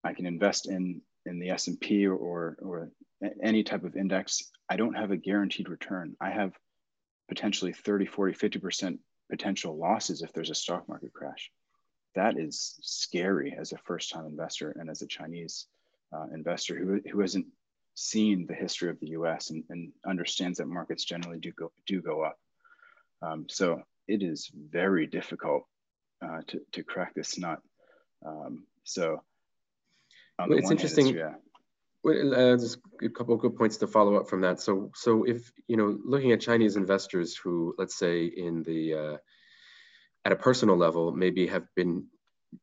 I 0.02 0.14
can 0.14 0.26
invest 0.26 0.68
in 0.68 1.02
in 1.26 1.38
the 1.38 1.50
S 1.50 1.68
and 1.68 1.80
P 1.80 2.06
or 2.06 2.56
or 2.60 2.90
any 3.42 3.62
type 3.62 3.84
of 3.84 3.96
index. 3.96 4.50
I 4.68 4.76
don't 4.76 4.94
have 4.94 5.10
a 5.10 5.16
guaranteed 5.16 5.68
return. 5.68 6.16
I 6.20 6.30
have 6.30 6.52
potentially 7.28 7.72
30, 7.72 8.06
40, 8.06 8.34
50% 8.34 8.98
potential 9.30 9.76
losses 9.76 10.22
if 10.22 10.32
there's 10.32 10.50
a 10.50 10.54
stock 10.54 10.88
market 10.88 11.12
crash. 11.12 11.50
That 12.14 12.38
is 12.38 12.78
scary 12.82 13.56
as 13.58 13.72
a 13.72 13.78
first 13.78 14.10
time 14.10 14.26
investor 14.26 14.70
and 14.78 14.88
as 14.88 15.02
a 15.02 15.06
Chinese 15.06 15.66
uh, 16.12 16.26
investor 16.32 16.76
who, 16.76 17.00
who 17.10 17.20
hasn't 17.20 17.46
seen 17.94 18.46
the 18.46 18.54
history 18.54 18.90
of 18.90 19.00
the 19.00 19.08
US 19.08 19.50
and, 19.50 19.64
and 19.70 19.92
understands 20.06 20.58
that 20.58 20.66
markets 20.66 21.04
generally 21.04 21.38
do 21.38 21.52
go, 21.52 21.72
do 21.86 22.00
go 22.00 22.22
up. 22.22 22.38
Um, 23.22 23.46
so 23.48 23.82
it 24.06 24.22
is 24.22 24.50
very 24.54 25.06
difficult 25.06 25.64
uh, 26.22 26.40
to, 26.48 26.60
to 26.72 26.82
crack 26.82 27.14
this 27.14 27.38
nut. 27.38 27.60
Um, 28.24 28.64
so 28.84 29.22
well, 30.38 30.52
it's 30.58 30.70
interesting. 30.70 31.06
Hand, 31.06 31.16
yeah. 31.16 31.34
Well, 32.04 32.34
uh, 32.34 32.56
just 32.58 32.78
a 33.02 33.08
couple 33.08 33.34
of 33.34 33.40
good 33.40 33.56
points 33.56 33.78
to 33.78 33.86
follow 33.86 34.16
up 34.16 34.28
from 34.28 34.42
that. 34.42 34.60
So, 34.60 34.90
so 34.94 35.24
if 35.24 35.50
you 35.66 35.78
know, 35.78 35.98
looking 36.04 36.32
at 36.32 36.40
Chinese 36.42 36.76
investors 36.76 37.34
who, 37.34 37.74
let's 37.78 37.96
say, 37.96 38.26
in 38.26 38.62
the 38.62 38.94
uh, 38.94 39.16
at 40.26 40.32
a 40.32 40.36
personal 40.36 40.76
level, 40.76 41.12
maybe 41.12 41.46
have 41.46 41.64
been 41.74 42.06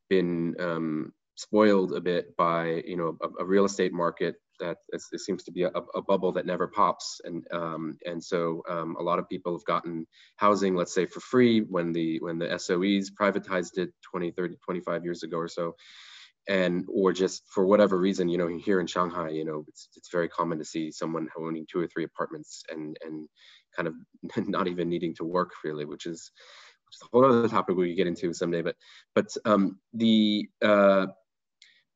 been 0.09 0.55
um, 0.59 1.11
spoiled 1.35 1.93
a 1.93 2.01
bit 2.01 2.37
by 2.37 2.83
you 2.85 2.95
know 2.95 3.17
a, 3.19 3.43
a 3.43 3.45
real 3.45 3.65
estate 3.65 3.93
market 3.93 4.35
that 4.59 4.77
it 4.93 5.01
seems 5.19 5.43
to 5.43 5.51
be 5.51 5.63
a, 5.63 5.71
a, 5.95 6.01
bubble 6.03 6.31
that 6.31 6.45
never 6.45 6.67
pops. 6.67 7.19
And 7.23 7.43
um, 7.51 7.97
and 8.05 8.23
so 8.23 8.61
um, 8.69 8.95
a 8.99 9.01
lot 9.01 9.17
of 9.17 9.27
people 9.27 9.53
have 9.53 9.65
gotten 9.65 10.05
housing, 10.35 10.75
let's 10.75 10.93
say, 10.93 11.07
for 11.07 11.19
free 11.19 11.61
when 11.61 11.93
the 11.93 12.19
when 12.19 12.37
the 12.37 12.59
SOEs 12.59 13.09
privatized 13.09 13.79
it 13.79 13.89
20, 14.03 14.29
30, 14.31 14.57
25 14.63 15.03
years 15.03 15.23
ago 15.23 15.37
or 15.37 15.47
so. 15.47 15.75
And 16.47 16.85
or 16.91 17.13
just 17.13 17.43
for 17.47 17.65
whatever 17.65 17.97
reason, 17.97 18.27
you 18.27 18.37
know, 18.37 18.47
here 18.47 18.79
in 18.79 18.87
Shanghai, 18.87 19.29
you 19.29 19.45
know, 19.45 19.63
it's, 19.67 19.89
it's 19.95 20.09
very 20.11 20.27
common 20.27 20.57
to 20.57 20.65
see 20.65 20.91
someone 20.91 21.29
owning 21.37 21.67
two 21.71 21.79
or 21.79 21.87
three 21.87 22.03
apartments 22.03 22.63
and 22.69 22.97
and 23.05 23.27
kind 23.75 23.87
of 23.87 23.93
not 24.47 24.67
even 24.67 24.89
needing 24.89 25.13
to 25.15 25.23
work 25.23 25.51
really, 25.63 25.85
which 25.85 26.05
is 26.05 26.31
which 26.87 26.95
is 26.95 27.01
a 27.03 27.09
whole 27.11 27.25
other 27.25 27.47
topic 27.47 27.75
we 27.75 27.89
could 27.89 27.97
get 27.97 28.07
into 28.07 28.33
someday. 28.33 28.61
But 28.61 28.75
but 29.13 29.27
um, 29.45 29.79
the 29.93 30.49
uh, 30.61 31.07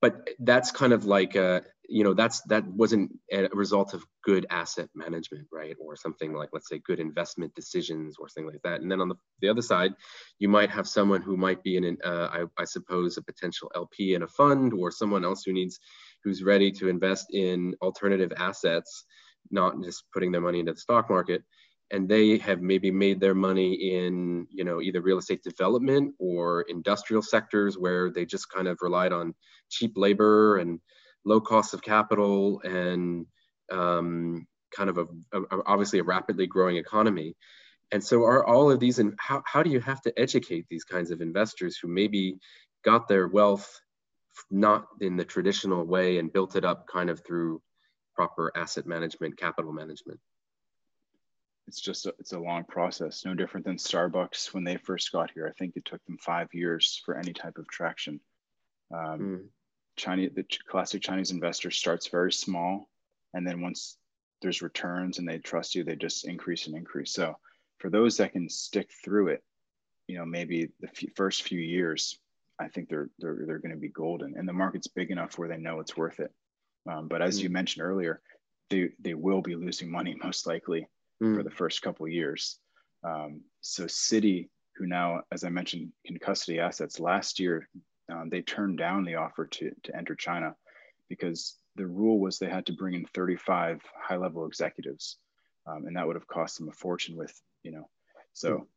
but 0.01 0.29
that's 0.39 0.71
kind 0.71 0.93
of 0.93 1.05
like 1.05 1.35
a, 1.35 1.63
you 1.89 2.03
know 2.03 2.13
that's 2.13 2.41
that 2.43 2.65
wasn't 2.67 3.11
a 3.31 3.47
result 3.53 3.93
of 3.93 4.03
good 4.23 4.45
asset 4.49 4.89
management 4.95 5.47
right? 5.51 5.75
Or 5.79 5.95
something 5.95 6.33
like 6.33 6.49
let's 6.53 6.69
say 6.69 6.81
good 6.85 6.99
investment 6.99 7.53
decisions 7.55 8.17
or 8.19 8.27
something 8.27 8.51
like 8.51 8.61
that. 8.63 8.81
And 8.81 8.91
then 8.91 9.01
on 9.01 9.09
the, 9.09 9.15
the 9.41 9.49
other 9.49 9.61
side 9.61 9.93
you 10.39 10.49
might 10.49 10.69
have 10.69 10.87
someone 10.87 11.21
who 11.21 11.37
might 11.37 11.63
be 11.63 11.77
in 11.77 11.83
an 11.83 11.97
uh, 12.03 12.29
I, 12.31 12.61
I 12.61 12.65
suppose 12.65 13.17
a 13.17 13.21
potential 13.21 13.71
lp 13.75 14.13
in 14.13 14.23
a 14.23 14.27
fund 14.27 14.73
or 14.73 14.91
someone 14.91 15.25
else 15.25 15.43
who 15.45 15.53
needs 15.53 15.79
who's 16.23 16.43
ready 16.43 16.71
to 16.71 16.89
invest 16.89 17.27
in 17.31 17.75
alternative 17.81 18.33
assets 18.37 19.05
not 19.51 19.81
just 19.83 20.03
putting 20.13 20.31
their 20.31 20.41
money 20.41 20.59
into 20.59 20.73
the 20.73 20.79
stock 20.79 21.09
market. 21.09 21.43
And 21.91 22.09
they 22.09 22.39
have 22.39 22.61
maybe 22.61 22.89
made 22.89 23.19
their 23.19 23.35
money 23.35 23.73
in 23.95 24.47
you 24.49 24.63
know 24.63 24.81
either 24.81 25.01
real 25.01 25.19
estate 25.19 25.43
development 25.43 26.15
or 26.17 26.61
industrial 26.63 27.21
sectors 27.21 27.77
where 27.77 28.09
they 28.09 28.25
just 28.25 28.49
kind 28.49 28.67
of 28.67 28.79
relied 28.81 29.13
on 29.13 29.35
cheap 29.69 29.93
labor 29.95 30.57
and 30.57 30.79
low 31.25 31.41
cost 31.41 31.73
of 31.73 31.81
capital 31.81 32.61
and 32.63 33.25
um, 33.71 34.47
kind 34.75 34.89
of 34.89 34.97
a, 34.97 35.05
a, 35.33 35.63
obviously 35.65 35.99
a 35.99 36.03
rapidly 36.03 36.47
growing 36.47 36.77
economy. 36.77 37.35
And 37.91 38.03
so 38.03 38.23
are 38.23 38.45
all 38.45 38.71
of 38.71 38.79
these, 38.79 38.99
and 38.99 39.13
how, 39.19 39.43
how 39.45 39.63
do 39.63 39.69
you 39.69 39.79
have 39.79 40.01
to 40.01 40.19
educate 40.19 40.65
these 40.69 40.83
kinds 40.83 41.11
of 41.11 41.21
investors 41.21 41.77
who 41.77 41.87
maybe 41.87 42.37
got 42.83 43.07
their 43.07 43.27
wealth 43.27 43.79
not 44.51 44.87
in 45.01 45.17
the 45.17 45.25
traditional 45.25 45.85
way 45.85 46.17
and 46.17 46.33
built 46.33 46.55
it 46.55 46.65
up 46.65 46.87
kind 46.87 47.09
of 47.09 47.23
through 47.25 47.61
proper 48.15 48.51
asset 48.55 48.85
management, 48.85 49.37
capital 49.37 49.71
management? 49.71 50.19
It's 51.67 51.81
just 51.81 52.05
a, 52.05 52.13
it's 52.19 52.33
a 52.33 52.39
long 52.39 52.63
process, 52.63 53.25
no 53.25 53.33
different 53.33 53.65
than 53.65 53.77
Starbucks 53.77 54.53
when 54.53 54.63
they 54.63 54.77
first 54.77 55.11
got 55.11 55.31
here. 55.31 55.47
I 55.47 55.53
think 55.57 55.73
it 55.75 55.85
took 55.85 56.03
them 56.05 56.17
five 56.19 56.49
years 56.53 57.01
for 57.05 57.17
any 57.17 57.33
type 57.33 57.57
of 57.57 57.67
traction. 57.67 58.19
Um, 58.93 59.19
mm. 59.19 59.43
Chinese, 59.95 60.31
the 60.35 60.45
classic 60.67 61.01
Chinese 61.01 61.31
investor 61.31 61.71
starts 61.71 62.07
very 62.07 62.31
small, 62.31 62.89
and 63.33 63.45
then 63.45 63.61
once 63.61 63.97
there's 64.41 64.61
returns 64.61 65.19
and 65.19 65.27
they 65.27 65.37
trust 65.37 65.75
you, 65.75 65.83
they 65.83 65.95
just 65.95 66.27
increase 66.27 66.67
and 66.67 66.75
increase. 66.75 67.13
So 67.13 67.35
for 67.79 67.89
those 67.89 68.17
that 68.17 68.33
can 68.33 68.49
stick 68.49 68.89
through 69.03 69.29
it, 69.29 69.43
you 70.07 70.17
know, 70.17 70.25
maybe 70.25 70.69
the 70.79 70.89
first 71.15 71.43
few 71.43 71.59
years, 71.59 72.19
I 72.59 72.67
think 72.67 72.89
they're 72.89 73.09
they're 73.19 73.43
they're 73.45 73.59
going 73.59 73.73
to 73.73 73.79
be 73.79 73.89
golden, 73.89 74.35
and 74.37 74.47
the 74.47 74.53
market's 74.53 74.87
big 74.87 75.11
enough 75.11 75.37
where 75.37 75.49
they 75.49 75.57
know 75.57 75.79
it's 75.79 75.97
worth 75.97 76.19
it. 76.19 76.31
Um, 76.89 77.07
but 77.07 77.21
as 77.21 77.39
mm. 77.39 77.43
you 77.43 77.49
mentioned 77.49 77.85
earlier, 77.85 78.21
they 78.69 78.89
they 78.99 79.13
will 79.13 79.41
be 79.41 79.55
losing 79.55 79.91
money 79.91 80.15
most 80.23 80.47
likely 80.47 80.87
mm. 81.21 81.35
for 81.35 81.43
the 81.43 81.51
first 81.51 81.81
couple 81.81 82.07
years. 82.07 82.59
Um, 83.03 83.41
so 83.61 83.85
Citi, 83.85 84.49
who 84.77 84.85
now, 84.87 85.21
as 85.31 85.43
I 85.43 85.49
mentioned, 85.49 85.91
can 86.05 86.17
custody 86.17 86.59
assets, 86.59 86.99
last 86.99 87.39
year 87.39 87.67
um, 88.09 88.29
they 88.29 88.41
turned 88.41 88.77
down 88.77 89.03
the 89.03 89.15
offer 89.15 89.45
to, 89.45 89.71
to 89.83 89.95
enter 89.95 90.15
China 90.15 90.55
because 91.09 91.57
the 91.75 91.85
rule 91.85 92.19
was 92.19 92.37
they 92.37 92.49
had 92.49 92.65
to 92.67 92.73
bring 92.73 92.93
in 92.93 93.05
35 93.05 93.81
high 93.99 94.17
level 94.17 94.45
executives. 94.45 95.17
Um, 95.67 95.85
and 95.87 95.95
that 95.95 96.05
would 96.05 96.15
have 96.15 96.27
cost 96.27 96.57
them 96.57 96.69
a 96.69 96.71
fortune 96.71 97.15
with, 97.15 97.33
you 97.63 97.71
know, 97.71 97.89
so 98.33 98.67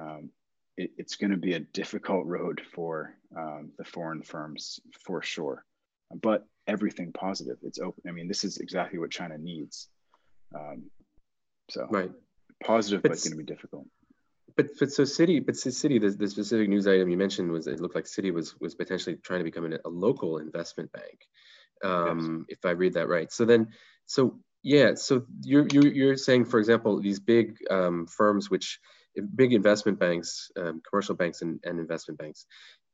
um, 0.00 0.30
it, 0.76 0.90
it's 0.96 1.16
going 1.16 1.32
to 1.32 1.36
be 1.36 1.54
a 1.54 1.60
difficult 1.60 2.26
road 2.26 2.62
for 2.74 3.14
um, 3.36 3.72
the 3.76 3.84
foreign 3.84 4.22
firms 4.22 4.80
for 5.04 5.22
sure. 5.22 5.64
But 6.22 6.46
everything 6.66 7.12
positive, 7.12 7.58
it's 7.62 7.78
open. 7.78 8.04
I 8.08 8.12
mean, 8.12 8.28
this 8.28 8.44
is 8.44 8.58
exactly 8.58 8.98
what 8.98 9.10
China 9.10 9.36
needs. 9.36 9.88
Um, 10.54 10.84
so, 11.68 11.86
right. 11.90 12.12
positive, 12.64 13.02
but 13.02 13.12
it's 13.12 13.24
going 13.28 13.36
to 13.36 13.44
be 13.44 13.52
difficult 13.52 13.86
but 14.56 14.68
but 14.78 14.92
so 14.92 15.04
Citi, 15.04 15.44
but 15.44 15.56
Citi, 15.56 16.00
the, 16.00 16.10
the 16.10 16.28
specific 16.28 16.68
news 16.68 16.86
item 16.86 17.08
you 17.08 17.16
mentioned 17.16 17.52
was 17.52 17.66
it 17.66 17.80
looked 17.80 17.94
like 17.94 18.06
Citi 18.06 18.32
was 18.32 18.54
was 18.60 18.74
potentially 18.74 19.16
trying 19.16 19.40
to 19.40 19.44
become 19.44 19.72
a, 19.72 19.78
a 19.84 19.90
local 19.90 20.38
investment 20.38 20.92
bank, 20.92 21.18
um, 21.84 22.46
yes. 22.48 22.58
if 22.58 22.66
I 22.66 22.72
read 22.72 22.94
that 22.94 23.08
right. 23.08 23.32
So 23.32 23.44
then, 23.44 23.68
so 24.06 24.38
yeah, 24.62 24.94
so 24.94 25.24
you're 25.42 25.66
you're, 25.72 25.86
you're 25.88 26.16
saying, 26.16 26.46
for 26.46 26.58
example, 26.60 27.00
these 27.00 27.20
big 27.20 27.56
um, 27.70 28.06
firms, 28.06 28.50
which 28.50 28.80
big 29.34 29.52
investment 29.52 29.98
banks, 29.98 30.50
um, 30.58 30.82
commercial 30.88 31.14
banks, 31.14 31.42
and, 31.42 31.60
and 31.64 31.80
investment 31.80 32.18
banks, 32.18 32.46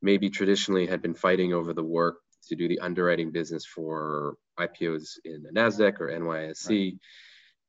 maybe 0.02 0.30
traditionally 0.30 0.86
had 0.86 1.02
been 1.02 1.14
fighting 1.14 1.52
over 1.54 1.72
the 1.74 1.84
work 1.84 2.16
to 2.48 2.56
do 2.56 2.68
the 2.68 2.80
underwriting 2.80 3.32
business 3.32 3.64
for 3.66 4.36
IPOs 4.58 5.18
in 5.24 5.42
the 5.42 5.50
Nasdaq 5.50 6.00
or 6.00 6.08
NYSE. 6.08 6.68
Right 6.70 6.94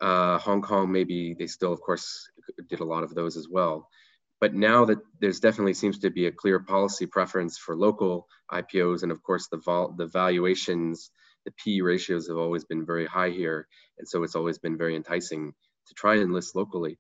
Uh, 0.02 0.38
Hong 0.40 0.62
Kong, 0.62 0.92
maybe 0.92 1.36
they 1.40 1.48
still, 1.48 1.74
of 1.74 1.82
course, 1.82 2.30
did 2.70 2.80
a 2.80 2.86
lot 2.86 3.04
of 3.04 3.16
those 3.16 3.38
as 3.38 3.48
well. 3.50 3.90
But 4.40 4.54
now 4.54 4.86
that 4.86 5.00
there's 5.22 5.40
definitely 5.40 5.74
seems 5.74 6.00
to 6.00 6.10
be 6.10 6.28
a 6.28 6.32
clear 6.32 6.60
policy 6.60 7.06
preference 7.06 7.58
for 7.58 7.78
local 7.78 8.28
IPOs, 8.52 9.04
and 9.04 9.12
of 9.12 9.24
course 9.24 9.48
the 9.48 9.58
vol- 9.58 9.94
the 9.94 10.08
valuations, 10.08 11.12
the 11.46 11.52
P 11.52 11.82
ratios 11.82 12.28
have 12.28 12.38
always 12.38 12.66
been 12.66 12.86
very 12.86 13.06
high 13.06 13.30
here, 13.30 13.68
and 13.98 14.08
so 14.08 14.24
it's 14.24 14.36
always 14.36 14.58
been 14.58 14.78
very 14.78 14.96
enticing 14.96 15.54
to 15.88 15.94
try 15.94 16.16
and 16.16 16.34
list 16.34 16.56
locally. 16.56 17.00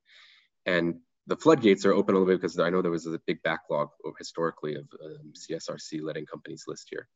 And 0.65 0.99
the 1.27 1.35
floodgates 1.35 1.85
are 1.85 1.93
open 1.93 2.15
a 2.15 2.19
little 2.19 2.33
bit 2.33 2.41
because 2.41 2.59
I 2.59 2.69
know 2.69 2.81
there 2.81 2.91
was 2.91 3.05
a 3.05 3.19
big 3.25 3.41
backlog 3.43 3.89
historically 4.17 4.75
of 4.75 4.87
um, 5.03 5.33
CSRC 5.33 6.01
letting 6.01 6.25
companies 6.25 6.65
list 6.67 6.87
here. 6.89 7.07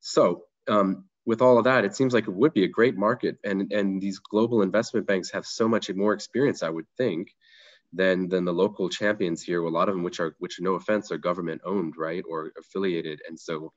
So 0.00 0.44
um, 0.68 1.04
with 1.24 1.42
all 1.42 1.58
of 1.58 1.64
that, 1.64 1.84
it 1.84 1.94
seems 1.94 2.12
like 2.12 2.26
it 2.26 2.34
would 2.34 2.52
be 2.52 2.64
a 2.64 2.68
great 2.68 2.96
market, 2.96 3.38
and 3.44 3.72
and 3.72 4.00
these 4.00 4.18
global 4.18 4.62
investment 4.62 5.06
banks 5.06 5.30
have 5.30 5.46
so 5.46 5.68
much 5.68 5.90
more 5.92 6.12
experience, 6.12 6.62
I 6.62 6.70
would 6.70 6.86
think, 6.96 7.28
than 7.92 8.28
than 8.28 8.44
the 8.44 8.52
local 8.52 8.88
champions 8.88 9.42
here. 9.42 9.62
A 9.62 9.70
lot 9.70 9.88
of 9.88 9.94
them, 9.94 10.02
which 10.02 10.20
are 10.20 10.34
which, 10.38 10.60
no 10.60 10.74
offense, 10.74 11.12
are 11.12 11.18
government 11.18 11.62
owned, 11.64 11.94
right, 11.96 12.24
or 12.28 12.52
affiliated, 12.58 13.20
and 13.28 13.38
so 13.38 13.72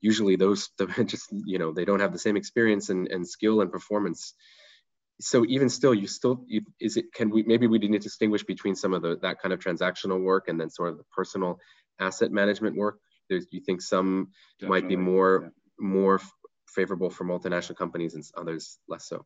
usually 0.00 0.36
those 0.36 0.70
just 1.06 1.28
you 1.32 1.58
know 1.58 1.72
they 1.72 1.84
don't 1.84 2.00
have 2.00 2.12
the 2.12 2.18
same 2.18 2.36
experience 2.36 2.88
and, 2.90 3.08
and 3.08 3.28
skill 3.28 3.60
and 3.60 3.72
performance 3.72 4.34
so 5.20 5.44
even 5.46 5.68
still 5.68 5.94
you 5.94 6.06
still 6.06 6.44
you, 6.46 6.62
is 6.80 6.96
it 6.96 7.12
can 7.12 7.30
we 7.30 7.42
maybe 7.42 7.66
we 7.66 7.78
need 7.78 7.92
to 7.92 7.98
distinguish 7.98 8.44
between 8.44 8.74
some 8.74 8.94
of 8.94 9.02
the 9.02 9.18
that 9.22 9.40
kind 9.40 9.52
of 9.52 9.60
transactional 9.60 10.22
work 10.22 10.48
and 10.48 10.60
then 10.60 10.70
sort 10.70 10.90
of 10.90 10.98
the 10.98 11.04
personal 11.12 11.58
asset 11.98 12.30
management 12.30 12.76
work 12.76 12.98
there's 13.28 13.46
you 13.50 13.60
think 13.60 13.82
some 13.82 14.28
Definitely, 14.60 14.80
might 14.80 14.88
be 14.88 14.96
more 14.96 15.40
yeah. 15.44 15.48
more 15.78 16.20
favorable 16.68 17.10
for 17.10 17.24
multinational 17.24 17.76
companies 17.76 18.14
and 18.14 18.24
others 18.36 18.78
less 18.88 19.08
so 19.08 19.24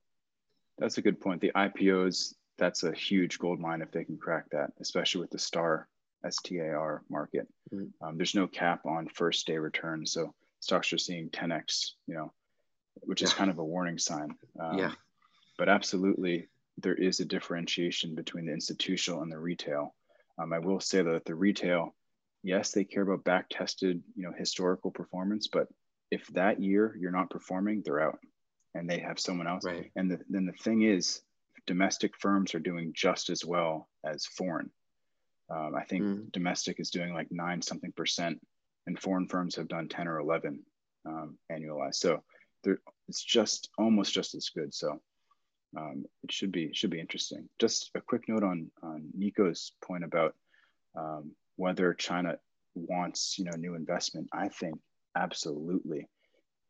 that's 0.79 0.97
a 0.97 1.03
good 1.03 1.21
point 1.21 1.41
the 1.41 1.53
ipos 1.55 2.35
that's 2.63 2.85
a 2.85 2.93
huge 2.93 3.39
gold 3.39 3.59
mine 3.59 3.83
if 3.83 3.91
they 3.91 4.05
can 4.05 4.17
crack 4.17 4.45
that 4.51 4.71
especially 4.81 5.21
with 5.21 5.31
the 5.31 5.39
star 5.39 5.89
star 6.31 7.03
market 7.11 7.49
mm-hmm. 7.75 8.07
um, 8.07 8.17
there's 8.17 8.35
no 8.35 8.47
cap 8.47 8.87
on 8.87 9.09
first 9.09 9.47
day 9.47 9.59
return 9.59 10.07
so 10.07 10.33
stocks 10.61 10.93
are 10.93 10.99
seeing 10.99 11.29
10x 11.31 11.91
you 12.07 12.15
know 12.15 12.33
which 13.03 13.23
is 13.23 13.33
kind 13.33 13.51
of 13.51 13.59
a 13.59 13.65
warning 13.65 13.99
sign 13.99 14.35
um, 14.61 14.79
yeah 14.79 14.93
but 15.59 15.69
absolutely 15.69 16.49
there 16.79 16.95
is 16.95 17.21
a 17.21 17.25
differentiation 17.25 18.15
between 18.15 18.47
the 18.47 18.53
institutional 18.53 19.23
and 19.23 19.31
the 19.31 19.39
retail. 19.39 19.95
Um, 20.39 20.53
I 20.53 20.59
will 20.59 20.81
say 20.81 21.03
that 21.03 21.25
the 21.25 21.35
retail, 21.35 21.95
yes, 22.43 22.73
they 22.73 22.85
care 22.85 23.03
about 23.03 23.25
back 23.25 23.47
tested, 23.51 24.03
you 24.17 24.25
know, 24.25 24.33
historical 24.37 24.91
performance, 24.91 25.49
but 25.49 25.69
if 26.11 26.27
that 26.29 26.61
year 26.61 26.97
you're 26.99 27.13
not 27.13 27.31
performing, 27.31 27.83
they're 27.85 28.01
out 28.01 28.19
and 28.75 28.89
they 28.89 29.01
have 29.01 29.21
someone 29.21 29.47
else. 29.47 29.65
Right. 29.65 29.91
And 29.97 30.11
the, 30.11 30.19
then 30.29 30.47
the 30.47 30.53
thing 30.53 30.83
is, 30.83 31.21
domestic 31.67 32.13
firms 32.19 32.55
are 32.55 32.61
doing 32.61 32.93
just 32.95 33.31
as 33.31 33.45
well 33.45 33.89
as 34.05 34.27
foreign. 34.27 34.71
Um, 35.51 35.75
I 35.77 35.85
think 35.85 36.03
mm. 36.03 36.33
domestic 36.33 36.81
is 36.81 36.91
doing 36.91 37.15
like 37.15 37.29
nine 37.31 37.61
something 37.63 37.93
percent, 37.93 38.41
and 38.87 38.99
foreign 38.99 39.29
firms 39.29 39.57
have 39.57 39.69
done 39.69 39.89
10 39.89 40.09
or 40.09 40.19
11 40.19 40.61
um, 41.07 41.37
annualized. 41.51 41.97
So 41.97 42.23
it's 43.09 43.23
just 43.23 43.69
almost 43.79 44.15
just 44.15 44.35
as 44.35 44.49
good. 44.49 44.73
So 44.73 45.01
um, 45.77 46.05
it 46.23 46.33
should 46.33 46.53
be 46.53 46.71
should 46.73 46.91
be 46.91 47.01
interesting. 47.01 47.49
Just 47.59 47.91
a 47.95 48.01
quick 48.01 48.29
note 48.29 48.43
on 48.43 48.71
on 48.83 49.09
Nico's 49.17 49.73
point 49.85 50.05
about 50.05 50.35
um, 50.97 51.33
whether 51.57 51.95
China 51.95 52.39
wants 52.75 53.39
you 53.39 53.45
know 53.45 53.57
new 53.57 53.75
investment. 53.75 54.29
I 54.33 54.49
think 54.49 54.79
absolutely, 55.17 56.09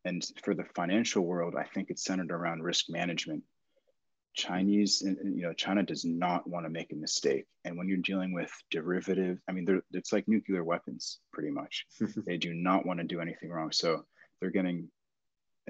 and 0.05 0.25
for 0.45 0.55
the 0.55 0.65
financial 0.75 1.25
world, 1.25 1.55
I 1.59 1.65
think 1.65 1.91
it's 1.91 2.05
centered 2.05 2.31
around 2.31 2.63
risk 2.63 2.87
management. 2.89 3.43
Chinese, 4.35 5.03
you 5.03 5.43
know, 5.43 5.53
China 5.53 5.83
does 5.83 6.05
not 6.05 6.49
want 6.49 6.65
to 6.65 6.71
make 6.71 6.93
a 6.93 6.97
mistake. 6.97 7.47
And 7.65 7.77
when 7.77 7.89
you're 7.89 7.99
dealing 7.99 8.33
with 8.33 8.51
derivative, 8.71 9.39
I 9.49 9.53
mean, 9.53 9.83
it's 9.93 10.13
like 10.13 10.27
nuclear 10.27 10.65
weapons, 10.65 11.19
pretty 11.33 11.51
much. 11.51 11.87
they 12.27 12.39
do 12.39 12.55
not 12.55 12.87
want 12.87 13.01
to 13.01 13.05
do 13.05 13.21
anything 13.21 13.51
wrong. 13.51 13.73
So 13.73 14.05
they're 14.41 14.51
getting 14.51 14.89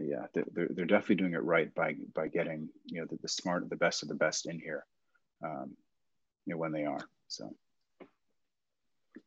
yeah, 0.00 0.26
they're, 0.32 0.68
they're 0.70 0.86
definitely 0.86 1.16
doing 1.16 1.34
it 1.34 1.42
right 1.42 1.72
by 1.74 1.96
by 2.14 2.28
getting 2.28 2.68
you 2.86 3.00
know 3.00 3.06
the, 3.10 3.18
the 3.20 3.28
smart, 3.28 3.68
the 3.68 3.76
best 3.76 4.02
of 4.02 4.08
the 4.08 4.14
best 4.14 4.46
in 4.46 4.58
here, 4.58 4.86
um, 5.44 5.76
you 6.46 6.54
know 6.54 6.56
when 6.58 6.72
they 6.72 6.84
are. 6.84 7.06
So 7.28 7.54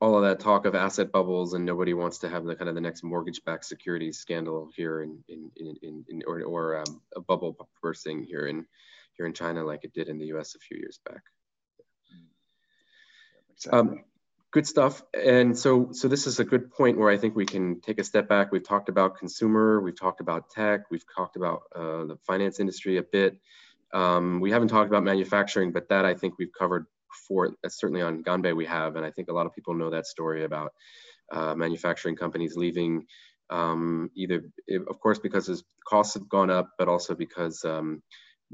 all 0.01 0.17
of 0.17 0.23
that 0.23 0.39
talk 0.39 0.65
of 0.65 0.75
asset 0.75 1.11
bubbles 1.11 1.53
and 1.53 1.65
nobody 1.65 1.93
wants 1.93 2.17
to 2.19 2.29
have 2.29 2.43
the 2.43 2.55
kind 2.55 2.67
of 2.67 2.75
the 2.75 2.81
next 2.81 3.03
mortgage-backed 3.03 3.63
securities 3.63 4.17
scandal 4.17 4.69
here 4.75 5.03
in 5.03 5.23
in 5.29 5.51
in, 5.55 5.75
in, 5.83 6.05
in 6.09 6.21
or, 6.25 6.41
or 6.41 6.79
um, 6.79 7.01
a 7.15 7.21
bubble 7.21 7.55
bursting 7.81 8.23
here 8.23 8.47
in 8.47 8.65
here 9.17 9.25
in 9.25 9.33
China 9.33 9.63
like 9.63 9.83
it 9.83 9.93
did 9.93 10.09
in 10.09 10.17
the 10.17 10.25
U.S. 10.27 10.55
a 10.55 10.59
few 10.59 10.77
years 10.77 10.99
back. 11.05 11.21
Exactly. 13.55 13.79
Um, 13.79 14.03
good 14.51 14.67
stuff. 14.67 15.03
And 15.13 15.57
so, 15.57 15.89
so 15.91 16.07
this 16.07 16.27
is 16.27 16.39
a 16.39 16.45
good 16.45 16.71
point 16.71 16.97
where 16.97 17.09
I 17.09 17.17
think 17.17 17.35
we 17.35 17.45
can 17.45 17.81
take 17.81 17.99
a 17.99 18.03
step 18.03 18.29
back. 18.29 18.51
We've 18.51 18.63
talked 18.63 18.89
about 18.89 19.17
consumer, 19.17 19.81
we've 19.81 19.99
talked 19.99 20.21
about 20.21 20.49
tech, 20.49 20.89
we've 20.89 21.05
talked 21.13 21.35
about 21.35 21.63
uh, 21.75 22.05
the 22.05 22.17
finance 22.25 22.59
industry 22.59 22.97
a 22.97 23.03
bit. 23.03 23.37
Um, 23.93 24.39
we 24.39 24.51
haven't 24.51 24.69
talked 24.69 24.89
about 24.89 25.03
manufacturing, 25.03 25.71
but 25.71 25.89
that 25.89 26.05
I 26.05 26.13
think 26.13 26.35
we've 26.37 26.53
covered 26.57 26.85
for 27.27 27.51
certainly 27.67 28.01
on 28.01 28.23
Ganbei 28.23 28.55
we 28.55 28.65
have, 28.65 28.95
and 28.95 29.05
I 29.05 29.11
think 29.11 29.29
a 29.29 29.33
lot 29.33 29.45
of 29.45 29.53
people 29.53 29.73
know 29.73 29.89
that 29.89 30.05
story 30.05 30.43
about 30.43 30.73
uh, 31.31 31.55
manufacturing 31.55 32.15
companies 32.15 32.55
leaving, 32.55 33.05
um, 33.49 34.09
either 34.15 34.43
of 34.89 34.99
course 34.99 35.19
because 35.19 35.63
costs 35.87 36.13
have 36.13 36.29
gone 36.29 36.49
up, 36.49 36.71
but 36.77 36.87
also 36.87 37.15
because 37.15 37.63
um, 37.63 38.01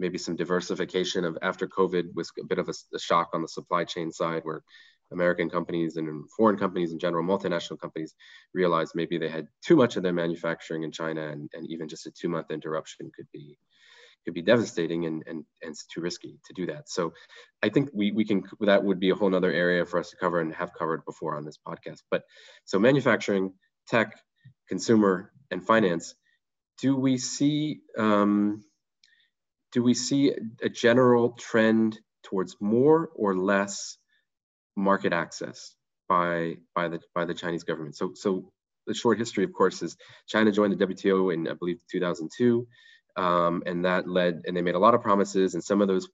maybe 0.02 0.18
some 0.18 0.36
diversification 0.36 1.24
of 1.24 1.38
after 1.42 1.68
COVID 1.68 2.06
was 2.14 2.32
a 2.40 2.46
bit 2.46 2.60
of 2.60 2.68
a, 2.68 2.74
a 2.94 3.00
shock 3.00 3.30
on 3.34 3.42
the 3.42 3.48
supply 3.48 3.84
chain 3.86 4.12
side 4.12 4.42
where 4.44 4.64
American 5.12 5.50
companies 5.50 5.98
and 5.98 6.08
foreign 6.38 6.58
companies 6.58 6.92
in 6.92 7.00
general, 7.00 7.24
multinational 7.24 7.80
companies, 7.80 8.16
realized 8.54 8.94
maybe 8.96 9.18
they 9.18 9.30
had 9.30 9.48
too 9.68 9.76
much 9.76 9.96
of 9.96 10.04
their 10.04 10.14
manufacturing 10.24 10.84
in 10.84 10.92
China, 10.92 11.24
and, 11.34 11.50
and 11.54 11.70
even 11.70 11.88
just 11.88 12.08
a 12.08 12.12
two-month 12.12 12.50
interruption 12.50 13.12
could 13.16 13.28
be 13.32 13.58
could 14.24 14.34
be 14.36 14.42
devastating 14.42 15.06
and, 15.08 15.24
and, 15.28 15.46
and 15.64 15.72
it's 15.72 15.86
too 15.86 16.02
risky 16.02 16.40
to 16.46 16.54
do 16.54 16.68
that. 16.68 16.88
So 16.88 17.14
I 17.64 17.70
think 17.70 17.90
we, 17.92 18.12
we 18.12 18.24
can, 18.24 18.44
that 18.60 18.84
would 18.84 19.00
be 19.00 19.10
a 19.10 19.16
whole 19.16 19.32
nother 19.32 19.52
area 19.52 19.84
for 19.84 20.00
us 20.00 20.12
to 20.12 20.16
cover 20.16 20.40
and 20.40 20.54
have 20.54 20.76
covered 20.78 21.04
before 21.06 21.36
on 21.36 21.44
this 21.44 21.58
podcast. 21.68 22.04
But 22.12 22.22
so 22.66 22.78
manufacturing, 22.78 23.54
tech, 23.88 24.16
consumer, 24.70 25.32
and 25.50 25.66
finance, 25.66 26.14
do 26.84 26.96
we 26.96 27.18
see, 27.18 27.82
um, 27.98 28.64
do 29.72 29.84
we 29.84 29.94
see 29.94 30.34
a 30.62 30.70
general 30.70 31.32
trend 31.32 32.00
towards 32.24 32.56
more 32.60 33.10
or 33.16 33.36
less 33.36 33.98
market 34.76 35.14
access 35.14 35.76
by 36.08 36.58
by 36.76 36.88
the 36.88 37.00
by 37.14 37.26
the 37.26 37.34
Chinese 37.34 37.64
government. 37.64 37.96
So 37.96 38.14
so 38.16 38.52
the 38.88 38.94
short 38.94 39.18
history, 39.18 39.44
of 39.44 39.54
course, 39.54 39.82
is 39.82 39.96
China 40.28 40.52
joined 40.52 40.78
the 40.78 40.86
WTO 40.86 41.34
in 41.34 41.48
I 41.48 41.54
believe 41.54 41.80
2002, 41.90 42.68
um, 43.16 43.64
and 43.66 43.86
that 43.86 44.08
led 44.08 44.42
and 44.46 44.56
they 44.56 44.62
made 44.62 44.76
a 44.76 44.80
lot 44.80 44.94
of 44.96 45.02
promises, 45.02 45.54
and 45.54 45.64
some 45.64 45.82
of 45.82 45.88
those 45.88 46.10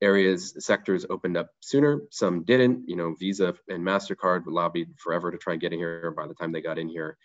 areas 0.00 0.54
sectors 0.58 1.06
opened 1.08 1.36
up 1.36 1.50
sooner, 1.60 2.02
some 2.10 2.44
didn't. 2.44 2.88
You 2.88 2.96
know, 2.96 3.14
Visa 3.18 3.54
and 3.68 3.84
Mastercard 3.84 4.42
lobbied 4.46 4.90
forever 4.98 5.30
to 5.30 5.38
try 5.38 5.54
and 5.54 5.62
get 5.62 5.72
in 5.72 5.78
here. 5.78 6.12
By 6.16 6.26
the 6.26 6.34
time 6.34 6.52
they 6.52 6.60
got 6.60 6.78
in 6.78 6.88
here, 6.88 7.16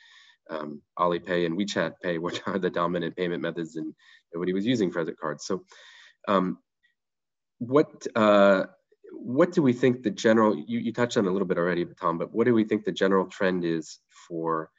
um, 0.49 0.81
Alipay 0.97 1.45
and 1.45 1.57
WeChat 1.57 1.93
Pay, 2.01 2.17
which 2.17 2.41
are 2.45 2.59
the 2.59 2.69
dominant 2.69 3.15
payment 3.15 3.41
methods, 3.41 3.75
and 3.75 3.93
nobody 4.33 4.53
was 4.53 4.65
using 4.65 4.91
credit 4.91 5.17
cards. 5.19 5.45
So, 5.45 5.63
um, 6.27 6.59
what 7.59 8.05
uh, 8.15 8.65
what 9.11 9.51
do 9.51 9.61
we 9.61 9.73
think 9.73 10.03
the 10.03 10.09
general, 10.11 10.55
you, 10.55 10.79
you 10.79 10.93
touched 10.93 11.17
on 11.17 11.27
a 11.27 11.31
little 11.31 11.47
bit 11.47 11.57
already, 11.57 11.85
Tom, 11.99 12.17
but 12.17 12.33
what 12.33 12.45
do 12.45 12.53
we 12.53 12.63
think 12.63 12.83
the 12.83 12.91
general 12.91 13.25
trend 13.27 13.65
is 13.65 13.99
for, 14.27 14.69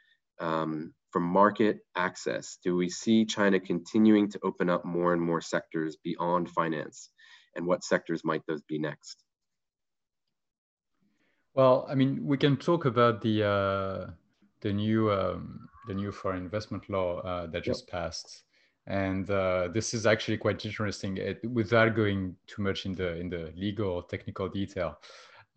um, 0.41 0.95
for 1.11 1.21
market 1.21 1.79
access? 1.97 2.59
Do 2.63 2.77
we 2.77 2.89
see 2.89 3.25
China 3.25 3.59
continuing 3.61 4.31
to 4.31 4.39
open 4.43 4.69
up 4.71 4.85
more 4.85 5.13
and 5.13 5.23
more 5.23 5.41
sectors 5.41 5.97
beyond 6.03 6.51
finance? 6.51 7.11
And 7.57 7.67
what 7.67 7.85
sectors 7.85 8.25
might 8.25 8.43
those 8.47 8.63
be 8.63 8.79
next? 8.79 9.23
Well, 11.55 11.87
I 11.89 11.95
mean, 11.95 12.25
we 12.25 12.37
can 12.37 12.57
talk 12.57 12.85
about 12.85 13.21
the 13.21 13.45
uh, 13.45 14.11
the 14.61 14.73
new 14.73 15.11
um, 15.13 15.69
the 15.87 15.95
new 15.95 16.13
foreign 16.13 16.43
investment 16.43 16.89
law 16.89 17.21
uh, 17.21 17.47
that 17.47 17.65
just 17.65 17.85
yep. 17.87 17.93
passed. 17.93 18.45
And 18.87 19.31
uh, 19.31 19.69
this 19.69 19.93
is 19.93 20.07
actually 20.07 20.39
quite 20.39 20.65
interesting 20.65 21.19
it, 21.19 21.45
without 21.51 21.95
going 21.95 22.37
too 22.47 22.63
much 22.63 22.87
in 22.87 22.95
the 22.95 23.17
in 23.17 23.29
the 23.29 23.53
legal 23.55 23.89
or 23.89 24.03
technical 24.05 24.49
detail. 24.49 24.99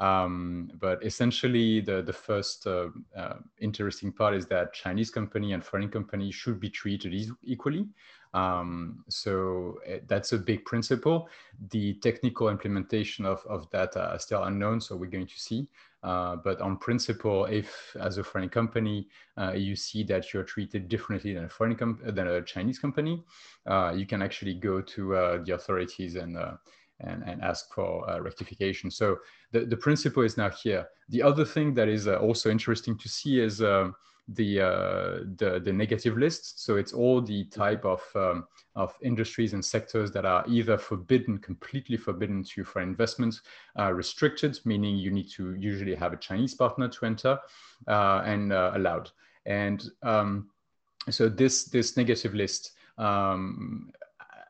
Um, 0.02 0.72
but 0.80 1.06
essentially 1.06 1.80
the 1.80 2.02
the 2.02 2.14
first 2.14 2.66
uh, 2.66 2.88
uh, 3.16 3.36
interesting 3.60 4.12
part 4.12 4.34
is 4.34 4.48
that 4.48 4.74
chinese 4.74 5.12
company 5.12 5.54
and 5.54 5.64
foreign 5.64 5.90
company 5.90 6.32
should 6.32 6.60
be 6.60 6.72
treated 6.72 7.14
equally 7.44 7.88
um, 8.34 9.04
so 9.10 9.80
uh, 9.90 9.98
that's 10.08 10.32
a 10.32 10.38
big 10.38 10.64
principle 10.66 11.28
the 11.70 11.94
technical 11.96 12.50
implementation 12.50 13.26
of, 13.26 13.46
of 13.48 13.70
that 13.72 13.96
are 13.98 14.20
still 14.20 14.44
unknown 14.44 14.80
so 14.80 14.96
we're 14.96 15.06
going 15.06 15.28
to 15.28 15.40
see 15.40 15.68
uh, 16.04 16.36
but 16.38 16.60
on 16.62 16.78
principle, 16.78 17.46
if 17.46 17.96
as 18.00 18.18
a 18.18 18.24
foreign 18.24 18.50
company 18.50 19.08
uh, 19.38 19.54
you 19.54 19.76
see 19.76 20.04
that 20.04 20.34
you're 20.34 20.44
treated 20.44 20.90
differently 20.90 21.34
than 21.34 21.44
a 21.44 21.50
foreign 21.50 21.78
than 22.04 22.28
a 22.28 22.42
Chinese 22.42 22.80
company, 22.80 23.24
uh, 23.68 23.94
you 23.96 24.08
can 24.08 24.22
actually 24.22 24.56
go 24.56 24.82
to 24.82 25.16
uh, 25.16 25.44
the 25.44 25.54
authorities 25.54 26.16
and 26.16 26.38
uh, 26.38 26.54
and, 27.02 27.24
and 27.24 27.42
ask 27.42 27.74
for 27.74 28.08
uh, 28.10 28.20
rectification. 28.20 28.92
So 28.92 29.18
the, 29.52 29.62
the 29.62 29.78
principle 29.78 30.24
is 30.24 30.38
now 30.38 30.50
here. 30.50 30.88
The 31.10 31.22
other 31.22 31.46
thing 31.46 31.74
that 31.76 31.88
is 31.88 32.08
also 32.08 32.50
interesting 32.50 32.96
to 32.98 33.10
see 33.10 33.40
is 33.40 33.62
um, 33.62 33.96
the, 34.36 34.62
uh, 34.62 35.20
the, 35.38 35.62
the 35.64 35.74
negative 35.74 36.18
list. 36.18 36.64
So 36.64 36.78
it's 36.78 36.94
all 36.94 37.22
the 37.22 37.46
type 37.46 37.86
of 37.86 38.02
um, 38.16 38.48
of 38.76 38.98
industries 39.02 39.54
and 39.54 39.64
sectors 39.64 40.12
that 40.12 40.26
are 40.26 40.46
either 40.48 40.78
forbidden, 40.78 41.38
completely 41.40 41.98
forbidden 41.98 42.44
to 42.44 42.64
for 42.64 42.82
investment, 42.82 43.42
uh, 43.78 43.92
restricted, 43.92 44.60
meaning 44.64 44.96
you 44.96 45.12
need 45.12 45.30
to 45.32 45.56
usually 45.56 45.96
have 45.96 46.14
a 46.14 46.18
Chinese 46.18 46.54
partner 46.54 46.88
to 46.88 47.06
enter, 47.06 47.40
uh, 47.88 48.22
and 48.26 48.54
uh, 48.54 48.72
allowed. 48.76 49.12
And 49.46 49.84
um, 50.04 50.50
so 51.10 51.28
this 51.28 51.66
this 51.66 51.98
negative 51.98 52.34
list 52.34 52.72
um, 52.98 53.92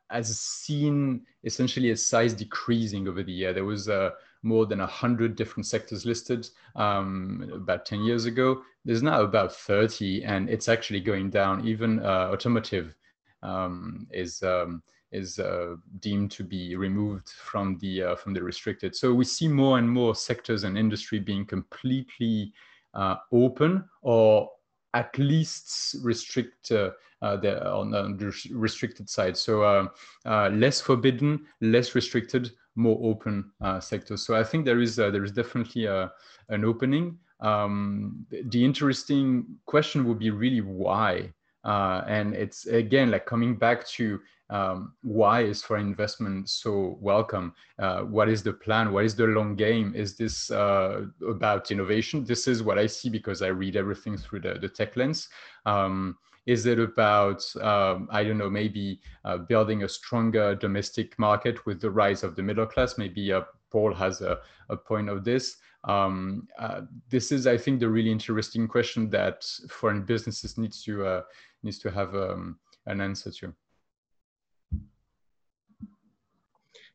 has 0.10 0.40
seen 0.40 1.26
essentially 1.44 1.92
a 1.92 1.98
size 1.98 2.34
decreasing 2.34 3.08
over 3.08 3.24
the 3.24 3.32
year. 3.32 3.54
There 3.54 3.66
was 3.66 3.90
uh, 3.90 4.12
more 4.44 4.66
than 4.66 4.80
100 4.80 5.36
different 5.36 5.66
sectors 5.66 6.06
listed 6.06 6.50
um, 6.76 7.50
about 7.54 7.86
10 7.86 8.02
years 8.02 8.26
ago. 8.26 8.62
There's 8.86 9.04
now 9.04 9.22
about 9.22 9.54
30, 9.54 10.24
and 10.24 10.50
it's 10.50 10.68
actually 10.68 11.02
going 11.02 11.30
down. 11.30 11.68
Even 11.68 12.00
uh, 12.00 12.30
automotive 12.32 12.96
um, 13.44 14.08
is 14.12 14.42
um, 14.44 14.82
is 15.12 15.40
uh, 15.40 15.76
deemed 16.00 16.32
to 16.32 16.44
be 16.44 16.76
removed 16.76 17.30
from 17.30 17.78
the 17.80 18.04
uh, 18.04 18.16
from 18.16 18.34
the 18.34 18.42
restricted. 18.42 18.96
So 18.96 19.14
we 19.14 19.26
see 19.26 19.48
more 19.48 19.78
and 19.78 19.90
more 19.90 20.16
sectors 20.16 20.64
and 20.64 20.78
industry 20.78 21.20
being 21.20 21.46
completely 21.46 22.54
uh, 22.94 23.16
open 23.32 23.84
or 24.02 24.50
at 24.94 25.18
least 25.18 25.96
restrict 26.04 26.72
uh, 26.72 26.92
uh, 27.22 27.38
the, 27.38 27.66
on 27.72 27.92
the 27.92 28.34
restricted 28.52 29.10
side. 29.10 29.38
So 29.38 29.62
uh, 29.64 29.88
uh, 30.26 30.50
less 30.50 30.82
forbidden, 30.82 31.46
less 31.62 31.94
restricted, 31.96 32.52
more 32.76 33.00
open 33.04 33.52
uh, 33.62 33.80
sectors. 33.80 34.26
So 34.26 34.36
I 34.36 34.44
think 34.44 34.66
there 34.66 34.82
is 34.82 34.96
there 34.96 35.24
is 35.24 35.32
definitely 35.32 35.86
a, 35.86 36.12
an 36.50 36.66
opening. 36.66 37.18
Um, 37.40 38.26
the 38.30 38.64
interesting 38.64 39.46
question 39.66 40.06
would 40.06 40.20
be 40.20 40.30
really 40.30 40.62
why, 40.62 41.34
and 41.64 42.34
it's 42.34 42.66
again 42.68 43.12
like 43.12 43.26
coming 43.26 43.56
back 43.56 43.86
to 43.90 44.20
um, 44.52 44.94
why 45.02 45.42
is 45.42 45.64
foreign 45.64 45.88
investment 45.88 46.50
so 46.50 46.98
welcome? 47.00 47.54
Uh, 47.80 48.02
what 48.02 48.28
is 48.30 48.44
the 48.44 48.54
plan? 48.54 48.92
What 48.92 49.06
is 49.06 49.16
the 49.16 49.26
long 49.26 49.56
game? 49.56 49.94
Is 49.96 50.18
this 50.18 50.52
uh, 50.52 51.06
about 51.28 51.72
innovation? 51.72 52.26
This 52.26 52.48
is 52.48 52.62
what 52.62 52.78
I 52.78 52.86
see 52.86 53.10
because 53.10 53.42
I 53.42 53.48
read 53.48 53.78
everything 53.78 54.18
through 54.18 54.42
the, 54.42 54.56
the 54.56 54.68
tech 54.68 54.98
lens. 54.98 55.30
Um, 55.66 56.18
is 56.46 56.66
it 56.66 56.80
about, 56.80 57.44
um, 57.62 58.10
I 58.12 58.24
don't 58.24 58.38
know, 58.38 58.50
maybe 58.50 59.00
uh, 59.24 59.38
building 59.38 59.84
a 59.84 59.90
stronger 59.90 60.56
domestic 60.56 61.18
market 61.18 61.66
with 61.66 61.80
the 61.80 61.92
rise 61.92 62.24
of 62.24 62.36
the 62.36 62.44
middle 62.44 62.66
class? 62.66 62.98
Maybe 62.98 63.32
uh, 63.32 63.44
Paul 63.72 63.94
has 63.94 64.22
a, 64.22 64.40
a 64.70 64.76
point 64.76 65.08
of 65.08 65.24
this. 65.24 65.58
Um, 65.86 66.48
uh, 66.60 66.82
this 67.10 67.32
is, 67.32 67.48
I 67.48 67.58
think, 67.58 67.80
the 67.80 67.90
really 67.90 68.12
interesting 68.12 68.68
question 68.68 69.10
that 69.12 69.44
foreign 69.70 70.04
businesses 70.04 70.58
needs 70.58 70.84
to 70.84 71.06
uh, 71.06 71.22
needs 71.64 71.80
to 71.80 71.92
have 71.92 72.16
um, 72.16 72.60
an 72.86 73.02
answer 73.02 73.32
to. 73.32 73.54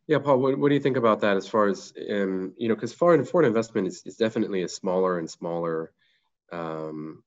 Yeah, 0.09 0.18
Paul, 0.20 0.40
what, 0.40 0.59
what 0.59 0.68
do 0.68 0.74
you 0.74 0.82
think 0.82 0.98
about 0.98 1.22
that 1.22 1.36
as 1.38 1.48
far 1.48 1.68
as, 1.68 1.92
um, 2.11 2.54
you 2.59 2.68
know, 2.68 2.74
because 2.74 2.92
foreign 2.94 3.24
foreign 3.24 3.46
investment 3.46 3.88
is, 3.88 4.02
is 4.07 4.16
definitely 4.16 4.62
a 4.62 4.68
smaller 4.68 5.18
and 5.18 5.30
smaller 5.30 5.92
um, 6.52 7.22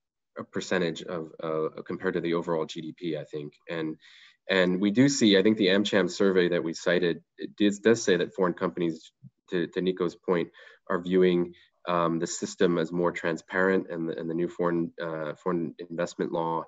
percentage 0.52 1.04
of 1.04 1.32
uh, 1.44 1.82
compared 1.84 2.16
to 2.16 2.22
the 2.22 2.36
overall 2.36 2.66
GDP, 2.68 3.20
I 3.20 3.26
think. 3.26 3.54
And 3.70 3.98
and 4.50 4.82
we 4.82 4.92
do 4.92 5.10
see, 5.10 5.38
I 5.38 5.44
think 5.44 5.58
the 5.58 5.68
AmCham 5.68 6.10
survey 6.10 6.50
that 6.50 6.64
we 6.64 6.74
cited 6.74 7.22
it 7.38 7.56
does, 7.58 7.80
does 7.80 8.04
say 8.04 8.18
that 8.18 8.34
foreign 8.36 8.54
companies, 8.54 9.12
to, 9.52 9.68
to 9.68 9.82
Nico's 9.82 10.16
point, 10.16 10.50
are 10.90 11.02
viewing 11.02 11.54
um, 11.88 12.20
the 12.20 12.28
system 12.28 12.78
as 12.78 12.92
more 12.92 13.12
transparent, 13.12 13.88
and 13.92 14.10
the, 14.10 14.18
and 14.20 14.30
the 14.30 14.34
new 14.36 14.50
foreign 14.50 14.92
uh, 15.02 15.34
foreign 15.36 15.76
investment 15.90 16.32
law 16.32 16.64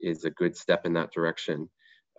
is 0.00 0.24
a 0.24 0.30
good 0.30 0.56
step 0.56 0.86
in 0.86 0.94
that 0.94 1.12
direction 1.12 1.68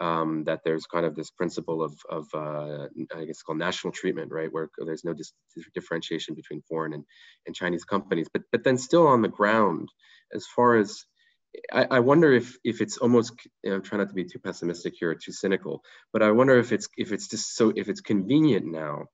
um, 0.02 0.44
that 0.46 0.62
there's 0.66 0.86
kind 0.86 1.06
of 1.06 1.16
this 1.16 1.32
principle 1.32 1.84
of, 1.84 1.94
of 2.10 2.28
uh, 2.34 2.88
I 3.16 3.26
guess 3.26 3.42
called 3.42 3.60
national 3.60 3.94
treatment, 3.94 4.32
right, 4.32 4.52
where 4.52 4.70
there's 4.78 5.06
no 5.06 5.14
dis- 5.14 5.34
differentiation 5.74 6.36
between 6.36 6.62
foreign 6.68 6.94
and, 6.94 7.06
and 7.46 7.56
Chinese 7.56 7.86
companies. 7.86 8.28
But 8.32 8.44
but 8.52 8.64
then 8.64 8.78
still 8.78 9.08
on 9.08 9.22
the 9.22 9.30
ground, 9.30 9.90
as 10.34 10.46
far 10.46 10.76
as 10.76 11.06
I, 11.72 11.88
I 11.92 12.00
wonder 12.00 12.34
if 12.34 12.58
if 12.64 12.82
it's 12.82 12.98
almost 12.98 13.34
you 13.64 13.70
know, 13.70 13.78
I'm 13.78 13.82
trying 13.82 14.00
not 14.00 14.10
to 14.10 14.16
be 14.16 14.26
too 14.26 14.40
pessimistic 14.40 14.96
here 15.00 15.12
or 15.12 15.16
too 15.16 15.32
cynical, 15.32 15.82
but 16.12 16.22
I 16.22 16.32
wonder 16.32 16.58
if 16.58 16.72
it's 16.72 16.88
if 16.98 17.12
it's 17.12 17.28
just 17.28 17.56
so 17.56 17.72
if 17.76 17.90
it's 17.90 18.02
convenient 18.02 18.66
now 18.66 19.06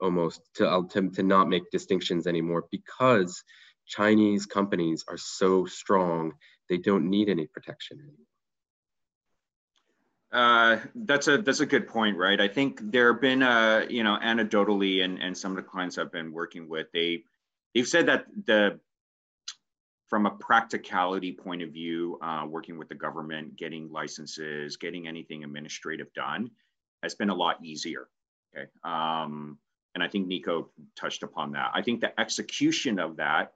almost 0.00 0.40
to, 0.54 0.70
uh, 0.70 0.82
to, 0.90 1.10
to 1.10 1.22
not 1.22 1.48
make 1.48 1.70
distinctions 1.72 2.28
anymore 2.28 2.64
because 2.70 3.42
Chinese 3.86 4.46
companies 4.46 5.04
are 5.08 5.16
so 5.16 5.66
strong, 5.66 6.32
they 6.68 6.76
don't 6.76 7.10
need 7.10 7.28
any 7.28 7.46
protection 7.46 7.98
anymore. 7.98 8.37
Uh, 10.30 10.78
that's 10.94 11.26
a 11.26 11.38
that's 11.38 11.60
a 11.60 11.66
good 11.66 11.88
point, 11.88 12.16
right? 12.16 12.40
I 12.40 12.48
think 12.48 12.80
there 12.82 13.12
have 13.12 13.20
been, 13.20 13.42
uh, 13.42 13.86
you 13.88 14.04
know, 14.04 14.18
anecdotally, 14.22 15.02
and 15.02 15.18
and 15.22 15.36
some 15.36 15.52
of 15.52 15.56
the 15.56 15.62
clients 15.62 15.96
I've 15.96 16.12
been 16.12 16.32
working 16.32 16.68
with, 16.68 16.88
they 16.92 17.22
they've 17.74 17.88
said 17.88 18.06
that 18.06 18.26
the 18.44 18.78
from 20.10 20.26
a 20.26 20.30
practicality 20.30 21.32
point 21.32 21.62
of 21.62 21.70
view, 21.70 22.18
uh, 22.22 22.44
working 22.46 22.78
with 22.78 22.88
the 22.88 22.94
government, 22.94 23.56
getting 23.56 23.90
licenses, 23.90 24.76
getting 24.76 25.08
anything 25.08 25.44
administrative 25.44 26.12
done, 26.12 26.50
has 27.02 27.14
been 27.14 27.30
a 27.30 27.34
lot 27.34 27.64
easier. 27.64 28.08
Okay, 28.54 28.66
um, 28.84 29.56
and 29.94 30.04
I 30.04 30.08
think 30.08 30.26
Nico 30.26 30.68
touched 30.94 31.22
upon 31.22 31.52
that. 31.52 31.70
I 31.72 31.80
think 31.80 32.02
the 32.02 32.18
execution 32.20 32.98
of 32.98 33.16
that, 33.16 33.52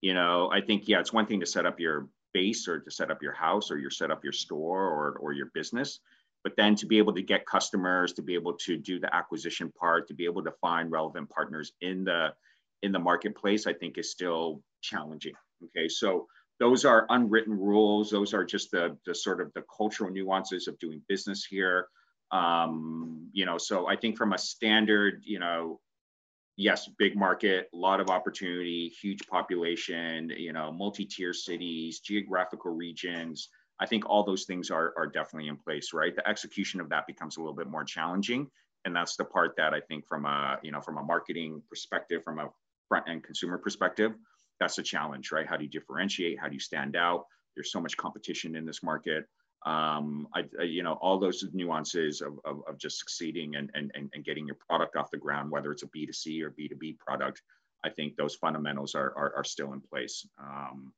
you 0.00 0.12
know, 0.12 0.50
I 0.50 0.60
think 0.60 0.88
yeah, 0.88 0.98
it's 0.98 1.12
one 1.12 1.26
thing 1.26 1.38
to 1.38 1.46
set 1.46 1.66
up 1.66 1.78
your 1.78 2.08
base 2.34 2.66
or 2.66 2.80
to 2.80 2.90
set 2.90 3.12
up 3.12 3.22
your 3.22 3.32
house 3.32 3.70
or 3.70 3.78
you 3.78 3.90
set 3.90 4.10
up 4.10 4.24
your 4.24 4.32
store 4.32 4.82
or 4.82 5.18
or 5.20 5.32
your 5.32 5.46
business 5.54 6.00
but 6.46 6.54
then 6.56 6.76
to 6.76 6.86
be 6.86 6.98
able 6.98 7.12
to 7.12 7.22
get 7.22 7.44
customers 7.44 8.12
to 8.12 8.22
be 8.22 8.34
able 8.34 8.52
to 8.52 8.76
do 8.76 9.00
the 9.00 9.12
acquisition 9.12 9.72
part 9.80 10.06
to 10.06 10.14
be 10.14 10.24
able 10.24 10.44
to 10.44 10.52
find 10.60 10.92
relevant 10.92 11.28
partners 11.28 11.72
in 11.80 12.04
the 12.04 12.28
in 12.82 12.92
the 12.92 12.98
marketplace 12.98 13.66
i 13.66 13.72
think 13.72 13.98
is 13.98 14.10
still 14.10 14.62
challenging 14.80 15.34
okay? 15.64 15.88
So 15.88 16.26
those 16.58 16.84
are 16.84 17.06
unwritten 17.10 17.58
rules. 17.58 18.10
Those 18.10 18.32
are 18.32 18.44
just 18.44 18.70
the, 18.70 18.96
the 19.04 19.14
sort 19.14 19.40
of 19.40 19.52
the 19.54 19.64
cultural 19.74 20.10
nuances 20.10 20.68
of 20.68 20.78
doing 20.78 21.02
business 21.08 21.44
here. 21.44 21.88
Um, 22.32 23.28
you 23.32 23.46
know 23.46 23.56
so 23.56 23.86
i 23.86 23.94
think 23.94 24.16
from 24.16 24.32
a 24.32 24.38
standard 24.38 25.22
you 25.24 25.38
know 25.38 25.78
yes 26.56 26.90
big 26.98 27.14
market 27.14 27.68
a 27.72 27.76
lot 27.76 28.00
of 28.00 28.10
opportunity 28.10 28.92
huge 29.00 29.24
population 29.28 30.32
you 30.36 30.52
know 30.52 30.72
multi-tier 30.72 31.32
cities 31.32 32.00
geographical 32.00 32.72
regions 32.72 33.48
I 33.80 33.86
think 33.86 34.08
all 34.08 34.24
those 34.24 34.44
things 34.44 34.70
are, 34.70 34.94
are 34.96 35.06
definitely 35.06 35.48
in 35.48 35.56
place, 35.56 35.92
right? 35.92 36.14
The 36.14 36.26
execution 36.28 36.80
of 36.80 36.88
that 36.88 37.06
becomes 37.06 37.36
a 37.36 37.40
little 37.40 37.54
bit 37.54 37.68
more 37.68 37.84
challenging. 37.84 38.50
And 38.84 38.94
that's 38.94 39.16
the 39.16 39.24
part 39.24 39.56
that 39.56 39.74
I 39.74 39.80
think 39.80 40.06
from 40.06 40.24
a, 40.24 40.58
you 40.62 40.70
know, 40.70 40.80
from 40.80 40.96
a 40.96 41.02
marketing 41.02 41.62
perspective, 41.68 42.22
from 42.22 42.38
a 42.38 42.48
front 42.88 43.08
end 43.08 43.24
consumer 43.24 43.58
perspective, 43.58 44.14
that's 44.60 44.78
a 44.78 44.82
challenge, 44.82 45.32
right? 45.32 45.46
How 45.46 45.56
do 45.56 45.64
you 45.64 45.70
differentiate? 45.70 46.38
How 46.38 46.48
do 46.48 46.54
you 46.54 46.60
stand 46.60 46.96
out? 46.96 47.26
There's 47.54 47.72
so 47.72 47.80
much 47.80 47.96
competition 47.96 48.56
in 48.56 48.64
this 48.64 48.82
market. 48.82 49.26
Um, 49.64 50.28
I, 50.34 50.44
I, 50.60 50.64
you 50.64 50.82
know, 50.82 50.92
all 50.94 51.18
those 51.18 51.44
nuances 51.52 52.20
of, 52.20 52.38
of, 52.44 52.62
of 52.68 52.78
just 52.78 52.98
succeeding 52.98 53.56
and, 53.56 53.70
and, 53.74 53.90
and 53.94 54.24
getting 54.24 54.46
your 54.46 54.56
product 54.68 54.94
off 54.96 55.10
the 55.10 55.18
ground, 55.18 55.50
whether 55.50 55.72
it's 55.72 55.82
a 55.82 55.88
B2C 55.88 56.42
or 56.42 56.50
B2B 56.50 56.98
product, 56.98 57.42
I 57.84 57.90
think 57.90 58.16
those 58.16 58.36
fundamentals 58.36 58.94
are, 58.94 59.12
are, 59.16 59.34
are 59.36 59.44
still 59.44 59.72
in 59.72 59.80
place. 59.80 60.26
Um, 60.40 60.92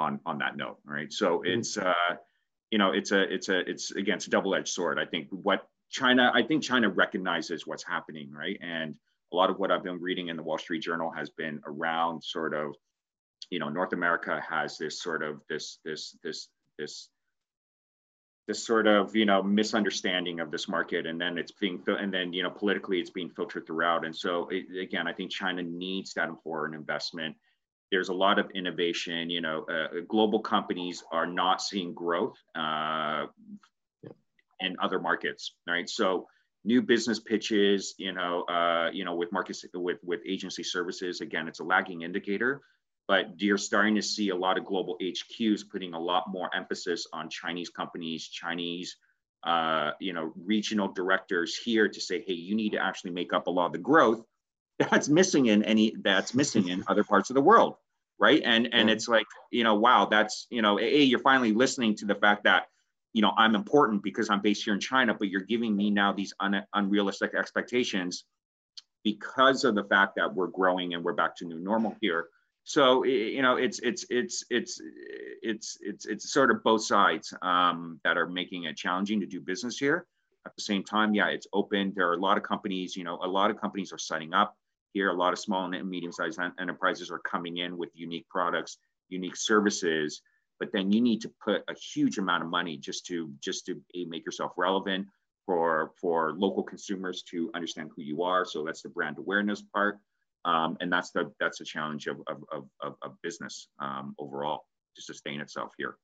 on 0.00 0.18
on 0.26 0.38
that 0.38 0.56
note 0.56 0.78
right? 0.84 1.12
So 1.12 1.38
mm-hmm. 1.38 1.60
it's 1.60 1.76
uh 1.76 1.92
you 2.70 2.78
know 2.78 2.90
it's 2.90 3.12
a 3.12 3.22
it's 3.32 3.48
a 3.48 3.58
it's 3.70 3.92
again 3.92 4.16
it's 4.16 4.26
a 4.26 4.30
double-edged 4.30 4.68
sword. 4.68 4.98
I 4.98 5.04
think 5.04 5.28
what 5.30 5.66
china 5.90 6.30
i 6.34 6.40
think 6.40 6.62
china 6.62 6.88
recognizes 6.88 7.66
what's 7.66 7.82
happening 7.82 8.30
right? 8.30 8.58
And 8.62 8.94
a 9.32 9.36
lot 9.36 9.50
of 9.50 9.58
what 9.58 9.70
i've 9.72 9.82
been 9.82 10.00
reading 10.00 10.28
in 10.28 10.36
the 10.36 10.42
wall 10.42 10.58
street 10.58 10.82
journal 10.82 11.10
has 11.10 11.30
been 11.30 11.60
around 11.66 12.22
sort 12.22 12.54
of 12.54 12.76
you 13.50 13.58
know 13.58 13.68
north 13.68 13.92
america 13.92 14.40
has 14.48 14.78
this 14.78 15.02
sort 15.02 15.22
of 15.22 15.40
this 15.48 15.78
this 15.84 16.16
this 16.22 16.48
this 16.78 17.08
this 18.50 18.64
sort 18.64 18.86
of 18.88 19.14
you 19.14 19.26
know 19.26 19.42
misunderstanding 19.42 20.40
of 20.40 20.50
this 20.50 20.68
market 20.68 21.06
and 21.06 21.20
then 21.20 21.38
it's 21.38 21.52
being 21.52 21.80
and 21.86 22.12
then 22.12 22.32
you 22.32 22.42
know 22.42 22.50
politically 22.50 22.98
it's 22.98 23.10
being 23.10 23.30
filtered 23.30 23.64
throughout. 23.64 24.04
And 24.04 24.14
so 24.14 24.48
it, 24.50 24.66
again 24.80 25.06
i 25.06 25.12
think 25.12 25.30
china 25.30 25.62
needs 25.62 26.14
that 26.14 26.28
foreign 26.42 26.74
investment 26.74 27.36
there's 27.90 28.08
a 28.08 28.14
lot 28.14 28.38
of 28.38 28.50
innovation. 28.52 29.30
You 29.30 29.40
know, 29.40 29.64
uh, 29.64 30.00
global 30.08 30.40
companies 30.40 31.02
are 31.12 31.26
not 31.26 31.60
seeing 31.60 31.94
growth 31.94 32.36
uh, 32.54 33.26
in 34.60 34.76
other 34.82 34.98
markets, 34.98 35.54
right? 35.66 35.88
So 35.88 36.28
new 36.64 36.82
business 36.82 37.18
pitches, 37.18 37.94
you 37.98 38.12
know, 38.12 38.42
uh, 38.42 38.90
you 38.92 39.04
know, 39.04 39.14
with 39.14 39.32
markets 39.32 39.64
with 39.74 39.98
with 40.02 40.20
agency 40.26 40.62
services, 40.62 41.20
again, 41.20 41.48
it's 41.48 41.60
a 41.60 41.64
lagging 41.64 42.02
indicator. 42.02 42.60
But 43.08 43.40
you're 43.40 43.58
starting 43.58 43.96
to 43.96 44.02
see 44.02 44.28
a 44.28 44.36
lot 44.36 44.56
of 44.56 44.64
global 44.64 44.96
HQs 45.02 45.62
putting 45.68 45.94
a 45.94 45.98
lot 45.98 46.24
more 46.28 46.48
emphasis 46.54 47.08
on 47.12 47.28
Chinese 47.28 47.68
companies, 47.68 48.28
Chinese 48.28 48.96
uh, 49.42 49.92
you 50.00 50.12
know, 50.12 50.32
regional 50.44 50.88
directors 50.88 51.56
here 51.56 51.88
to 51.88 52.00
say, 52.00 52.22
hey, 52.26 52.34
you 52.34 52.54
need 52.54 52.72
to 52.72 52.78
actually 52.78 53.10
make 53.10 53.32
up 53.32 53.46
a 53.46 53.50
lot 53.50 53.66
of 53.66 53.72
the 53.72 53.78
growth 53.78 54.22
that's 54.80 55.08
missing 55.08 55.46
in 55.46 55.62
any 55.64 55.94
that's 56.00 56.34
missing 56.34 56.68
in 56.68 56.82
other 56.88 57.04
parts 57.04 57.30
of 57.30 57.34
the 57.34 57.40
world, 57.40 57.76
right? 58.18 58.42
And 58.44 58.68
and 58.72 58.88
yeah. 58.88 58.94
it's 58.94 59.08
like, 59.08 59.26
you 59.50 59.64
know, 59.64 59.74
wow, 59.74 60.06
that's 60.06 60.46
you 60.50 60.62
know, 60.62 60.78
a 60.78 61.02
you're 61.02 61.20
finally 61.20 61.52
listening 61.52 61.94
to 61.96 62.06
the 62.06 62.14
fact 62.14 62.44
that 62.44 62.66
you 63.12 63.22
know 63.22 63.32
I'm 63.36 63.54
important 63.54 64.02
because 64.02 64.30
I'm 64.30 64.40
based 64.40 64.64
here 64.64 64.74
in 64.74 64.80
China, 64.80 65.14
but 65.14 65.28
you're 65.28 65.42
giving 65.42 65.76
me 65.76 65.90
now 65.90 66.12
these 66.12 66.32
un, 66.40 66.64
unrealistic 66.74 67.34
expectations 67.34 68.24
because 69.04 69.64
of 69.64 69.74
the 69.74 69.84
fact 69.84 70.16
that 70.16 70.34
we're 70.34 70.48
growing 70.48 70.94
and 70.94 71.04
we're 71.04 71.14
back 71.14 71.36
to 71.36 71.46
new 71.46 71.58
normal 71.58 71.96
here 72.00 72.26
so 72.64 73.04
you 73.04 73.42
know 73.42 73.56
it's 73.56 73.78
it's 73.80 74.04
it's 74.10 74.44
it's 74.50 74.80
it's 75.42 75.78
it's 75.80 76.06
it's 76.06 76.32
sort 76.32 76.50
of 76.50 76.62
both 76.62 76.84
sides 76.84 77.32
um, 77.42 77.98
that 78.04 78.16
are 78.16 78.28
making 78.28 78.64
it 78.64 78.76
challenging 78.76 79.20
to 79.20 79.26
do 79.26 79.40
business 79.40 79.78
here 79.78 80.06
at 80.46 80.54
the 80.54 80.62
same 80.62 80.84
time 80.84 81.14
yeah 81.14 81.28
it's 81.28 81.46
open 81.52 81.92
there 81.96 82.08
are 82.08 82.14
a 82.14 82.20
lot 82.20 82.36
of 82.36 82.42
companies 82.42 82.96
you 82.96 83.04
know 83.04 83.18
a 83.22 83.26
lot 83.26 83.50
of 83.50 83.60
companies 83.60 83.92
are 83.92 83.98
setting 83.98 84.34
up 84.34 84.56
here 84.92 85.10
a 85.10 85.14
lot 85.14 85.32
of 85.32 85.38
small 85.38 85.72
and 85.72 85.88
medium-sized 85.88 86.38
enterprises 86.58 87.10
are 87.10 87.18
coming 87.20 87.58
in 87.58 87.76
with 87.76 87.90
unique 87.94 88.28
products 88.28 88.78
unique 89.08 89.36
services 89.36 90.22
but 90.58 90.70
then 90.72 90.92
you 90.92 91.00
need 91.00 91.20
to 91.20 91.30
put 91.42 91.62
a 91.68 91.74
huge 91.74 92.18
amount 92.18 92.42
of 92.42 92.50
money 92.50 92.76
just 92.76 93.06
to 93.06 93.30
just 93.40 93.66
to 93.66 93.80
make 94.08 94.24
yourself 94.24 94.52
relevant 94.56 95.06
for 95.46 95.92
for 96.00 96.34
local 96.36 96.62
consumers 96.62 97.22
to 97.22 97.50
understand 97.54 97.90
who 97.94 98.02
you 98.02 98.22
are 98.22 98.44
so 98.44 98.64
that's 98.64 98.82
the 98.82 98.88
brand 98.88 99.18
awareness 99.18 99.62
part 99.74 99.98
um, 100.44 100.76
and 100.80 100.92
that's 100.92 101.10
the 101.10 101.32
that's 101.38 101.58
the 101.58 101.64
challenge 101.64 102.06
of 102.06 102.18
of, 102.26 102.64
of, 102.82 102.94
of 103.02 103.22
business 103.22 103.68
um, 103.78 104.14
overall 104.18 104.64
to 104.96 105.02
sustain 105.02 105.40
itself 105.40 105.72
here. 105.76 105.96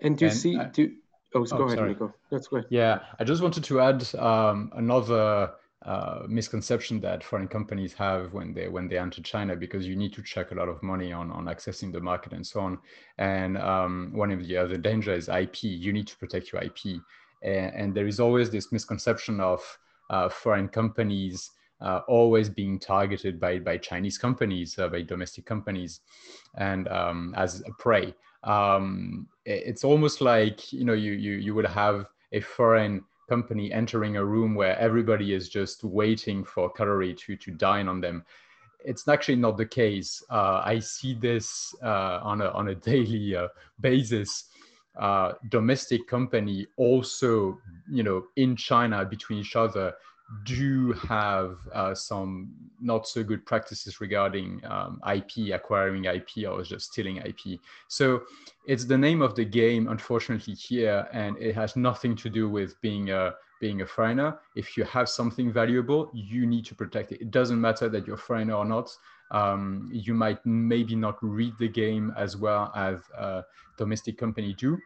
And 0.00 0.16
do 0.18 0.26
you 0.26 0.30
and 0.30 0.38
see? 0.38 0.58
do 0.72 0.92
oh, 1.34 1.40
oh, 1.40 1.44
go 1.44 1.64
ahead, 1.64 1.78
sorry. 1.78 1.88
Nico. 1.90 2.14
That's 2.30 2.48
good. 2.48 2.66
Yeah, 2.68 3.00
I 3.18 3.24
just 3.24 3.42
wanted 3.42 3.64
to 3.64 3.80
add 3.80 4.14
um, 4.16 4.72
another 4.74 5.52
uh, 5.86 6.22
misconception 6.28 7.00
that 7.00 7.22
foreign 7.22 7.48
companies 7.48 7.92
have 7.92 8.32
when 8.32 8.52
they 8.52 8.68
when 8.68 8.88
they 8.88 8.98
enter 8.98 9.22
China 9.22 9.54
because 9.54 9.86
you 9.86 9.96
need 9.96 10.12
to 10.12 10.22
check 10.22 10.50
a 10.50 10.54
lot 10.54 10.68
of 10.68 10.82
money 10.82 11.12
on 11.12 11.30
on 11.30 11.44
accessing 11.44 11.92
the 11.92 12.00
market 12.00 12.32
and 12.32 12.46
so 12.46 12.60
on. 12.60 12.78
And 13.18 13.56
um, 13.56 14.10
one 14.12 14.32
of 14.32 14.46
the 14.46 14.56
other 14.56 14.76
dangers 14.76 15.24
is 15.24 15.28
IP. 15.28 15.62
You 15.62 15.92
need 15.92 16.08
to 16.08 16.16
protect 16.16 16.52
your 16.52 16.62
IP, 16.62 17.00
and, 17.42 17.74
and 17.74 17.94
there 17.94 18.06
is 18.06 18.20
always 18.20 18.50
this 18.50 18.72
misconception 18.72 19.40
of 19.40 19.60
uh, 20.10 20.28
foreign 20.28 20.68
companies 20.68 21.50
uh, 21.80 22.00
always 22.08 22.48
being 22.48 22.78
targeted 22.78 23.38
by, 23.38 23.58
by 23.58 23.76
Chinese 23.76 24.18
companies, 24.18 24.78
uh, 24.78 24.88
by 24.88 25.02
domestic 25.02 25.44
companies, 25.44 26.00
and 26.56 26.88
um, 26.88 27.34
as 27.36 27.60
a 27.60 27.72
prey. 27.78 28.14
Um, 28.44 29.26
it's 29.44 29.84
almost 29.84 30.20
like 30.20 30.72
you 30.72 30.84
know 30.84 30.94
you, 30.94 31.12
you 31.12 31.34
you 31.34 31.54
would 31.54 31.66
have 31.66 32.06
a 32.32 32.40
foreign 32.40 33.04
company 33.28 33.72
entering 33.72 34.16
a 34.16 34.24
room 34.24 34.54
where 34.54 34.78
everybody 34.78 35.34
is 35.34 35.48
just 35.48 35.84
waiting 35.84 36.44
for 36.44 36.70
cutlery 36.70 37.14
to 37.14 37.36
to 37.36 37.50
dine 37.50 37.88
on 37.88 38.00
them. 38.00 38.24
It's 38.84 39.08
actually 39.08 39.36
not 39.36 39.56
the 39.56 39.66
case. 39.66 40.22
Uh, 40.30 40.62
I 40.64 40.78
see 40.78 41.14
this 41.14 41.74
uh, 41.82 42.20
on 42.22 42.40
a 42.40 42.48
on 42.50 42.68
a 42.68 42.74
daily 42.90 43.36
uh, 43.36 43.48
basis. 43.80 44.44
Uh, 44.96 45.34
domestic 45.50 46.06
company 46.06 46.66
also, 46.78 47.58
you 47.90 48.02
know, 48.02 48.24
in 48.36 48.56
China 48.56 49.04
between 49.04 49.40
each 49.40 49.54
other 49.54 49.92
do 50.44 50.92
have 50.92 51.58
uh, 51.72 51.94
some 51.94 52.52
not 52.80 53.06
so 53.06 53.22
good 53.22 53.46
practices 53.46 54.00
regarding 54.00 54.60
um, 54.64 55.00
IP, 55.14 55.54
acquiring 55.54 56.06
IP, 56.06 56.48
or 56.48 56.62
just 56.62 56.92
stealing 56.92 57.18
IP. 57.18 57.60
So 57.88 58.22
it's 58.66 58.84
the 58.84 58.98
name 58.98 59.22
of 59.22 59.34
the 59.34 59.44
game, 59.44 59.88
unfortunately, 59.88 60.54
here, 60.54 61.06
and 61.12 61.36
it 61.38 61.54
has 61.54 61.76
nothing 61.76 62.16
to 62.16 62.28
do 62.28 62.48
with 62.48 62.80
being 62.80 63.10
a 63.10 63.34
being 63.60 63.80
a 63.80 63.86
foreigner. 63.86 64.38
If 64.54 64.76
you 64.76 64.84
have 64.84 65.08
something 65.08 65.50
valuable, 65.52 66.10
you 66.12 66.46
need 66.46 66.66
to 66.66 66.74
protect 66.74 67.12
it. 67.12 67.20
It 67.22 67.30
doesn't 67.30 67.60
matter 67.60 67.88
that 67.88 68.06
you're 68.06 68.18
foreigner 68.18 68.54
or 68.54 68.64
not. 68.64 68.90
Um, 69.30 69.88
you 69.92 70.14
might 70.14 70.44
maybe 70.44 70.94
not 70.94 71.16
read 71.22 71.54
the 71.58 71.68
game 71.68 72.12
as 72.16 72.36
well 72.36 72.70
as 72.76 72.98
a 73.16 73.44
domestic 73.78 74.18
company 74.18 74.54
do, 74.54 74.78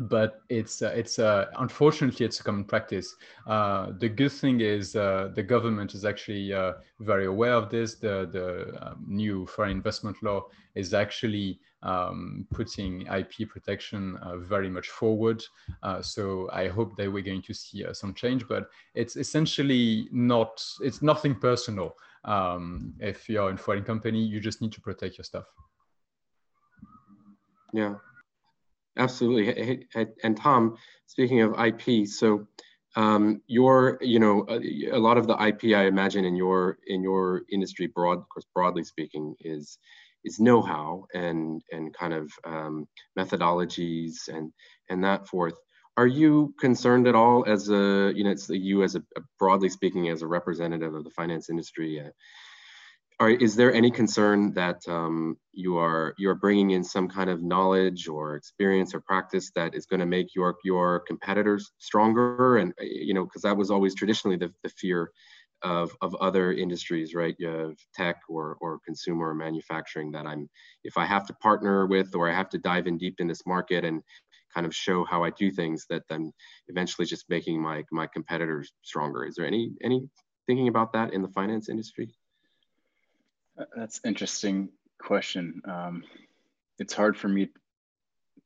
but 0.00 0.42
it's 0.48 0.82
uh, 0.82 0.92
it's 0.94 1.18
uh, 1.18 1.46
unfortunately 1.58 2.26
it's 2.26 2.40
a 2.40 2.44
common 2.44 2.64
practice. 2.64 3.14
Uh, 3.46 3.92
the 3.98 4.08
good 4.08 4.32
thing 4.32 4.60
is 4.60 4.96
uh, 4.96 5.30
the 5.34 5.42
government 5.42 5.94
is 5.94 6.04
actually 6.04 6.52
uh, 6.52 6.72
very 7.00 7.26
aware 7.26 7.52
of 7.52 7.70
this. 7.70 7.94
The 7.94 8.28
the 8.30 8.86
um, 8.86 9.04
new 9.06 9.46
foreign 9.46 9.70
investment 9.70 10.20
law 10.22 10.46
is 10.74 10.94
actually 10.94 11.60
um, 11.84 12.46
putting 12.52 13.02
IP 13.06 13.48
protection 13.48 14.16
uh, 14.16 14.38
very 14.38 14.68
much 14.68 14.88
forward. 14.88 15.44
so 16.00 16.48
I 16.52 16.66
hope 16.68 16.96
that 16.96 17.12
we're 17.12 17.22
going 17.22 17.42
to 17.42 17.54
see 17.54 17.84
some 17.92 18.14
change. 18.14 18.48
But 18.48 18.70
it's 18.94 19.16
essentially 19.16 20.08
not 20.10 20.64
it's 20.80 21.02
nothing 21.02 21.36
personal. 21.36 21.94
Um, 22.24 22.94
if 23.00 23.28
you're 23.28 23.50
in 23.50 23.58
foreign 23.58 23.84
company, 23.84 24.24
you 24.24 24.40
just 24.40 24.60
need 24.60 24.72
to 24.72 24.80
protect 24.80 25.18
your 25.18 25.24
stuff. 25.24 25.44
Yeah, 27.72 27.94
Absolutely. 28.96 29.86
And 30.22 30.36
Tom, 30.36 30.76
speaking 31.06 31.40
of 31.40 31.58
IP, 31.58 32.06
so 32.06 32.46
um, 32.96 33.42
your, 33.46 33.98
you 34.00 34.20
know, 34.20 34.46
a, 34.48 34.90
a, 34.90 34.98
lot 34.98 35.18
of 35.18 35.26
the 35.26 35.34
IP 35.34 35.76
I 35.76 35.86
imagine 35.86 36.24
in 36.24 36.36
your 36.36 36.78
in 36.86 37.02
your 37.02 37.42
industry, 37.50 37.88
broad, 37.88 38.18
of 38.18 38.28
course, 38.28 38.46
broadly 38.54 38.84
speaking, 38.84 39.34
is 39.40 39.78
is 40.24 40.38
know-how 40.38 41.06
and 41.12 41.60
and 41.72 41.92
kind 41.92 42.14
of 42.14 42.30
um, 42.44 42.86
methodologies 43.18 44.28
and 44.28 44.52
and 44.90 45.02
that 45.02 45.26
forth. 45.26 45.54
Are 45.96 46.06
you 46.06 46.54
concerned 46.58 47.06
at 47.06 47.14
all 47.14 47.44
as 47.46 47.68
a, 47.68 48.12
you 48.14 48.24
know, 48.24 48.30
it's 48.30 48.48
you 48.48 48.82
as 48.82 48.96
a, 48.96 49.02
broadly 49.38 49.68
speaking 49.68 50.08
as 50.08 50.22
a 50.22 50.26
representative 50.26 50.94
of 50.94 51.04
the 51.04 51.10
finance 51.10 51.50
industry? 51.50 52.00
Uh, 52.00 52.10
are, 53.20 53.30
is 53.30 53.54
there 53.54 53.72
any 53.72 53.90
concern 53.90 54.52
that 54.54 54.80
um, 54.88 55.36
you 55.52 55.78
are 55.78 56.14
you 56.18 56.28
are 56.30 56.34
bringing 56.34 56.70
in 56.70 56.82
some 56.82 57.08
kind 57.08 57.30
of 57.30 57.42
knowledge 57.42 58.08
or 58.08 58.34
experience 58.34 58.94
or 58.94 59.00
practice 59.00 59.52
that 59.54 59.74
is 59.74 59.86
going 59.86 60.00
to 60.00 60.06
make 60.06 60.34
your 60.34 60.56
your 60.64 61.00
competitors 61.00 61.72
stronger? 61.78 62.58
And 62.58 62.72
uh, 62.80 62.84
you 62.84 63.14
know 63.14 63.24
because 63.24 63.42
that 63.42 63.56
was 63.56 63.70
always 63.70 63.94
traditionally 63.94 64.36
the, 64.36 64.52
the 64.62 64.68
fear 64.68 65.10
of, 65.62 65.96
of 66.02 66.14
other 66.16 66.52
industries 66.52 67.14
right? 67.14 67.36
You 67.38 67.48
have 67.48 67.76
tech 67.94 68.16
or, 68.28 68.56
or 68.60 68.80
consumer 68.84 69.30
or 69.30 69.34
manufacturing 69.34 70.10
that 70.12 70.26
i'm 70.26 70.48
if 70.82 70.98
i 70.98 71.06
have 71.06 71.26
to 71.26 71.34
partner 71.34 71.86
with 71.86 72.14
or 72.14 72.28
i 72.28 72.34
have 72.34 72.50
to 72.50 72.58
dive 72.58 72.86
in 72.86 72.98
deep 72.98 73.14
in 73.18 73.26
this 73.26 73.46
market 73.46 73.84
and 73.84 74.02
kind 74.52 74.66
of 74.66 74.74
show 74.74 75.04
how 75.04 75.24
i 75.24 75.30
do 75.30 75.50
things 75.50 75.86
that 75.88 76.02
then 76.08 76.32
eventually 76.68 77.06
just 77.06 77.24
making 77.30 77.60
my 77.62 77.82
my 77.90 78.06
competitors 78.06 78.72
stronger. 78.82 79.24
Is 79.24 79.36
there 79.36 79.46
any 79.46 79.72
any 79.82 80.08
thinking 80.46 80.68
about 80.68 80.92
that 80.92 81.14
in 81.14 81.22
the 81.22 81.28
finance 81.28 81.68
industry 81.68 82.14
that's 83.76 84.00
interesting 84.04 84.70
question. 85.00 85.62
Um, 85.66 86.04
it's 86.78 86.94
hard 86.94 87.16
for 87.16 87.28
me 87.28 87.50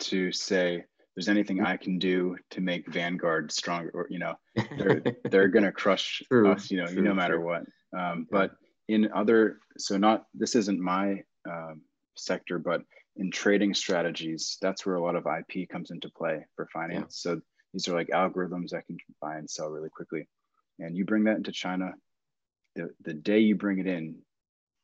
to 0.01 0.33
say 0.33 0.85
there's 1.15 1.29
anything 1.29 1.65
I 1.65 1.77
can 1.77 1.99
do 1.99 2.37
to 2.51 2.61
make 2.61 2.87
Vanguard 2.87 3.51
stronger. 3.51 3.91
Or 3.95 4.07
you 4.11 4.19
know, 4.19 4.35
they're 4.77 5.03
they're 5.25 5.49
gonna 5.49 5.73
crush 5.73 6.23
true, 6.29 6.53
us. 6.53 6.71
You 6.71 6.79
know, 6.79 6.87
true, 6.87 7.03
no 7.03 7.15
matter 7.15 7.37
true. 7.37 7.47
what. 7.47 7.63
Um, 7.99 8.27
yeah. 8.31 8.39
But 8.39 8.51
in 8.89 9.11
other, 9.15 9.59
so 9.79 9.97
not 9.97 10.27
this 10.35 10.55
isn't 10.55 10.81
my 10.81 11.23
um, 11.49 11.83
sector, 12.17 12.59
but 12.59 12.83
in 13.17 13.31
trading 13.31 13.75
strategies, 13.75 14.59
that's 14.63 14.87
where 14.87 14.95
a 14.95 15.03
lot 15.03 15.17
of 15.17 15.27
IP 15.27 15.69
comes 15.69 15.91
into 15.91 16.09
play 16.09 16.47
for 16.55 16.69
finance. 16.73 17.23
Yeah. 17.25 17.33
So 17.33 17.41
these 17.73 17.89
are 17.89 17.95
like 17.95 18.09
algorithms 18.09 18.71
that 18.71 18.87
can 18.87 18.97
buy 19.21 19.37
and 19.37 19.51
sell 19.51 19.69
really 19.69 19.91
quickly. 19.91 20.29
And 20.79 20.97
you 20.97 21.05
bring 21.05 21.25
that 21.25 21.37
into 21.37 21.53
China, 21.53 21.95
the, 22.77 22.91
the 23.03 23.15
day 23.15 23.41
you 23.41 23.57
bring 23.57 23.79
it 23.79 23.87
in, 23.87 24.17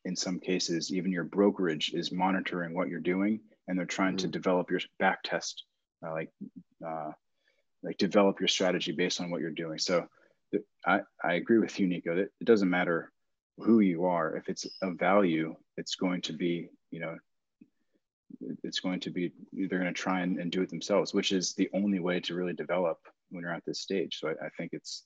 in 0.04 0.16
some 0.16 0.38
cases, 0.38 0.92
even 0.92 1.12
your 1.12 1.24
brokerage 1.24 1.92
is 1.94 2.12
monitoring 2.12 2.74
what 2.74 2.88
you're 2.88 3.00
doing 3.00 3.40
and 3.66 3.78
they're 3.78 3.86
trying 3.86 4.16
mm-hmm. 4.16 4.26
to 4.26 4.38
develop 4.38 4.70
your 4.70 4.80
back 4.98 5.22
test, 5.22 5.64
uh, 6.06 6.12
like, 6.12 6.30
uh, 6.86 7.12
like 7.82 7.96
develop 7.98 8.40
your 8.40 8.48
strategy 8.48 8.92
based 8.92 9.20
on 9.20 9.30
what 9.30 9.40
you're 9.40 9.50
doing. 9.50 9.78
So 9.78 10.06
th- 10.52 10.64
I, 10.86 11.00
I 11.22 11.34
agree 11.34 11.58
with 11.58 11.78
you, 11.80 11.86
Nico, 11.86 12.16
that 12.16 12.30
it 12.40 12.44
doesn't 12.44 12.70
matter 12.70 13.12
who 13.58 13.80
you 13.80 14.04
are. 14.04 14.36
If 14.36 14.48
it's 14.48 14.66
of 14.82 14.98
value, 14.98 15.54
it's 15.76 15.94
going 15.94 16.22
to 16.22 16.32
be, 16.32 16.68
you 16.90 17.00
know, 17.00 17.16
it's 18.62 18.80
going 18.80 19.00
to 19.00 19.10
be, 19.10 19.32
they're 19.52 19.78
going 19.78 19.84
to 19.84 19.92
try 19.92 20.20
and, 20.20 20.38
and 20.38 20.50
do 20.50 20.60
it 20.60 20.68
themselves, 20.68 21.14
which 21.14 21.32
is 21.32 21.54
the 21.54 21.70
only 21.72 22.00
way 22.00 22.20
to 22.20 22.34
really 22.34 22.52
develop 22.52 22.98
when 23.30 23.42
you're 23.42 23.52
at 23.52 23.64
this 23.64 23.80
stage. 23.80 24.18
So 24.20 24.28
I, 24.28 24.46
I 24.46 24.48
think 24.58 24.70
it's, 24.72 25.04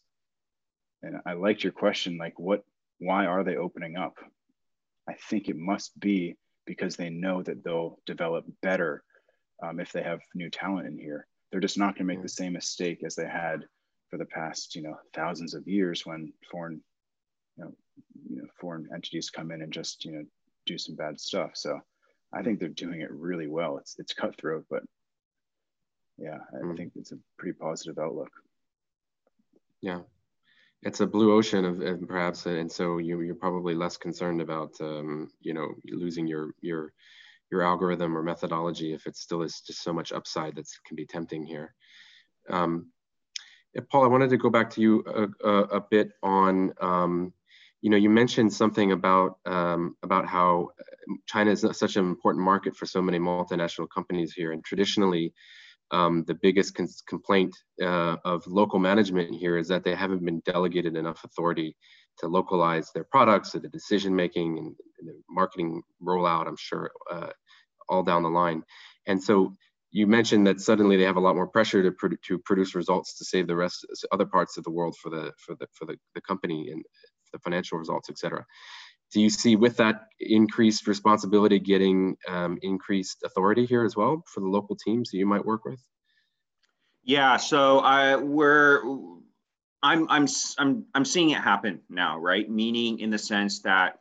and 1.03 1.21
I 1.25 1.35
liked 1.35 1.63
your 1.63 1.73
question, 1.73 2.19
like 2.19 2.39
what, 2.39 2.65
why 2.99 3.27
are 3.27 3.45
they 3.45 3.57
opening 3.57 3.97
up? 3.97 4.17
I 5.09 5.15
think 5.31 5.49
it 5.49 5.57
must 5.57 5.99
be 5.99 6.37
because 6.67 6.97
they 6.97 7.09
know 7.11 7.43
that 7.43 7.65
they'll 7.65 7.99
develop 8.07 8.45
better 8.63 9.03
um, 9.63 9.81
if 9.81 9.91
they 9.93 10.03
have 10.03 10.21
new 10.35 10.51
talent 10.51 10.87
in 10.87 10.99
here. 10.99 11.27
They're 11.51 11.61
just 11.61 11.79
not 11.79 11.95
going 11.95 12.07
to 12.07 12.15
make 12.15 12.23
the 12.23 12.29
same 12.29 12.53
mistake 12.53 13.03
as 13.05 13.15
they 13.15 13.27
had 13.27 13.65
for 14.11 14.19
the 14.19 14.27
past, 14.27 14.75
you 14.77 14.83
know, 14.83 14.97
thousands 15.15 15.55
of 15.55 15.67
years 15.67 16.05
when 16.05 16.33
foreign, 16.51 16.81
you 17.57 17.65
know, 17.65 17.73
you 18.29 18.37
know, 18.37 18.49
foreign 18.61 18.87
entities 18.95 19.31
come 19.31 19.51
in 19.51 19.63
and 19.63 19.73
just, 19.73 20.05
you 20.05 20.13
know, 20.13 20.25
do 20.67 20.77
some 20.77 20.95
bad 20.95 21.19
stuff. 21.19 21.53
So 21.55 21.81
I 22.33 22.43
think 22.43 22.61
they're 22.61 22.69
doing 22.69 23.01
it 23.01 23.11
really 23.11 23.47
well. 23.47 23.79
It's 23.79 23.97
it's 23.99 24.13
cutthroat, 24.13 24.67
but 24.69 24.83
yeah, 26.19 26.39
I 26.53 26.65
mm. 26.65 26.77
think 26.77 26.93
it's 26.97 27.13
a 27.13 27.19
pretty 27.39 27.57
positive 27.59 27.99
outlook. 27.99 28.31
Yeah, 29.81 30.01
it's 30.83 31.01
a 31.01 31.07
blue 31.07 31.33
ocean 31.33 31.65
of, 31.65 31.81
of 31.81 32.07
perhaps, 32.07 32.47
and 32.47 32.71
so 32.71 32.99
you, 32.99 33.21
you're 33.21 33.35
probably 33.35 33.75
less 33.75 33.97
concerned 33.97 34.41
about 34.41 34.73
um, 34.81 35.31
you 35.41 35.55
know 35.55 35.75
losing 35.87 36.27
your 36.27 36.55
your 36.61 36.93
your 37.51 37.63
algorithm 37.63 38.17
or 38.17 38.23
methodology 38.23 38.93
if 38.93 39.07
it 39.07 39.17
still 39.17 39.43
is 39.43 39.61
just 39.61 39.83
so 39.83 39.93
much 39.93 40.13
upside 40.13 40.55
that 40.55 40.67
can 40.87 40.97
be 40.97 41.07
tempting 41.07 41.45
here. 41.45 41.75
Um, 42.51 42.93
Paul, 43.91 44.05
I 44.05 44.09
wanted 44.09 44.31
to 44.31 44.37
go 44.37 44.51
back 44.51 44.71
to 44.71 44.81
you 44.81 45.05
a, 45.07 45.49
a, 45.49 45.63
a 45.77 45.81
bit 45.81 46.13
on, 46.23 46.73
um, 46.81 47.33
you 47.81 47.91
know, 47.91 47.97
you 47.97 48.11
mentioned 48.11 48.53
something 48.53 48.93
about 48.93 49.39
um, 49.47 49.97
about 50.03 50.27
how 50.27 50.71
China 51.27 51.53
is 51.53 51.65
such 51.73 51.97
an 51.97 52.05
important 52.05 52.45
market 52.45 52.77
for 52.77 52.87
so 52.87 53.01
many 53.01 53.19
multinational 53.19 53.89
companies 53.89 54.33
here, 54.33 54.53
and 54.53 54.65
traditionally, 54.65 55.33
um, 55.91 56.25
the 56.27 56.35
biggest 56.35 56.79
complaint 57.07 57.57
uh, 57.83 58.17
of 58.25 58.47
local 58.47 58.79
management 58.79 59.35
here 59.35 59.57
is 59.57 59.69
that 59.69 59.85
they 59.85 59.95
haven't 59.95 60.25
been 60.25 60.41
delegated 60.45 60.97
enough 60.97 61.25
authority 61.25 61.77
to 62.19 62.29
localize 62.29 62.91
their 62.93 63.05
products 63.05 63.55
or 63.55 63.61
the 63.61 63.69
decision 63.69 64.15
making 64.15 64.59
and, 64.59 64.75
and 64.99 65.09
the 65.09 65.15
marketing 65.31 65.83
rollout. 66.03 66.47
I'm 66.47 66.57
sure 66.57 66.91
uh, 67.11 67.31
all 67.89 68.03
down 68.03 68.23
the 68.23 68.29
line, 68.29 68.63
and 69.07 69.23
so 69.23 69.55
you 69.91 70.07
mentioned 70.07 70.47
that 70.47 70.61
suddenly 70.61 70.99
they 70.99 71.05
have 71.05 71.17
a 71.17 71.21
lot 71.21 71.35
more 71.35 71.47
pressure 71.47 71.83
to, 71.83 72.17
to 72.27 72.39
produce 72.41 72.75
results 72.75 73.17
to 73.17 73.25
save 73.25 73.47
the 73.47 73.57
rest 73.57 73.87
other 74.13 74.27
parts 74.27 74.59
of 74.59 74.65
the 74.65 74.71
world 74.71 74.95
for 75.03 75.11
the 75.11 75.33
for 75.39 75.55
the 75.55 75.67
for 75.73 75.87
the, 75.87 75.97
the 76.15 76.21
company 76.21 76.71
and 76.71 76.85
the 77.33 77.39
financial 77.39 77.79
results, 77.79 78.09
et 78.11 78.19
cetera 78.19 78.45
do 79.13 79.21
you 79.21 79.31
see 79.31 79.57
with 79.57 79.77
that 79.79 80.09
increased 80.21 80.87
responsibility 80.87 81.59
getting 81.59 82.17
um, 82.29 82.59
increased 82.63 83.23
authority 83.25 83.65
here 83.65 83.85
as 83.85 83.97
well 83.97 84.23
for 84.27 84.41
the 84.41 84.49
local 84.49 84.77
teams 84.77 85.11
that 85.11 85.19
you 85.19 85.27
might 85.27 85.45
work 85.45 85.65
with? 85.65 85.81
Yeah, 87.05 87.37
so 87.39 87.79
I 87.79 88.17
we're 88.17 88.83
I'm 89.83 90.07
I'm 90.11 90.27
I'm 90.59 90.85
I'm 90.95 91.05
seeing 91.05 91.31
it 91.31 91.39
happen 91.39 91.81
now, 91.89 92.19
right? 92.19 92.49
Meaning 92.49 92.99
in 92.99 93.11
the 93.11 93.19
sense 93.19 93.63
that 93.63 94.01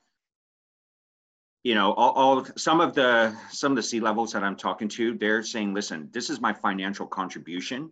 you 1.64 1.76
know 1.76 1.94
all, 1.94 2.12
all 2.12 2.38
of, 2.40 2.52
some 2.58 2.82
of 2.82 2.94
the 2.94 3.34
some 3.50 3.72
of 3.72 3.76
the 3.78 3.84
C 3.84 4.00
levels 4.00 4.34
that 4.34 4.44
I'm 4.44 4.58
talking 4.58 4.90
to, 4.90 5.18
they're 5.18 5.44
saying, 5.44 5.74
listen, 5.74 6.10
this 6.12 6.30
is 6.30 6.42
my 6.42 6.52
financial 6.52 7.08
contribution 7.08 7.92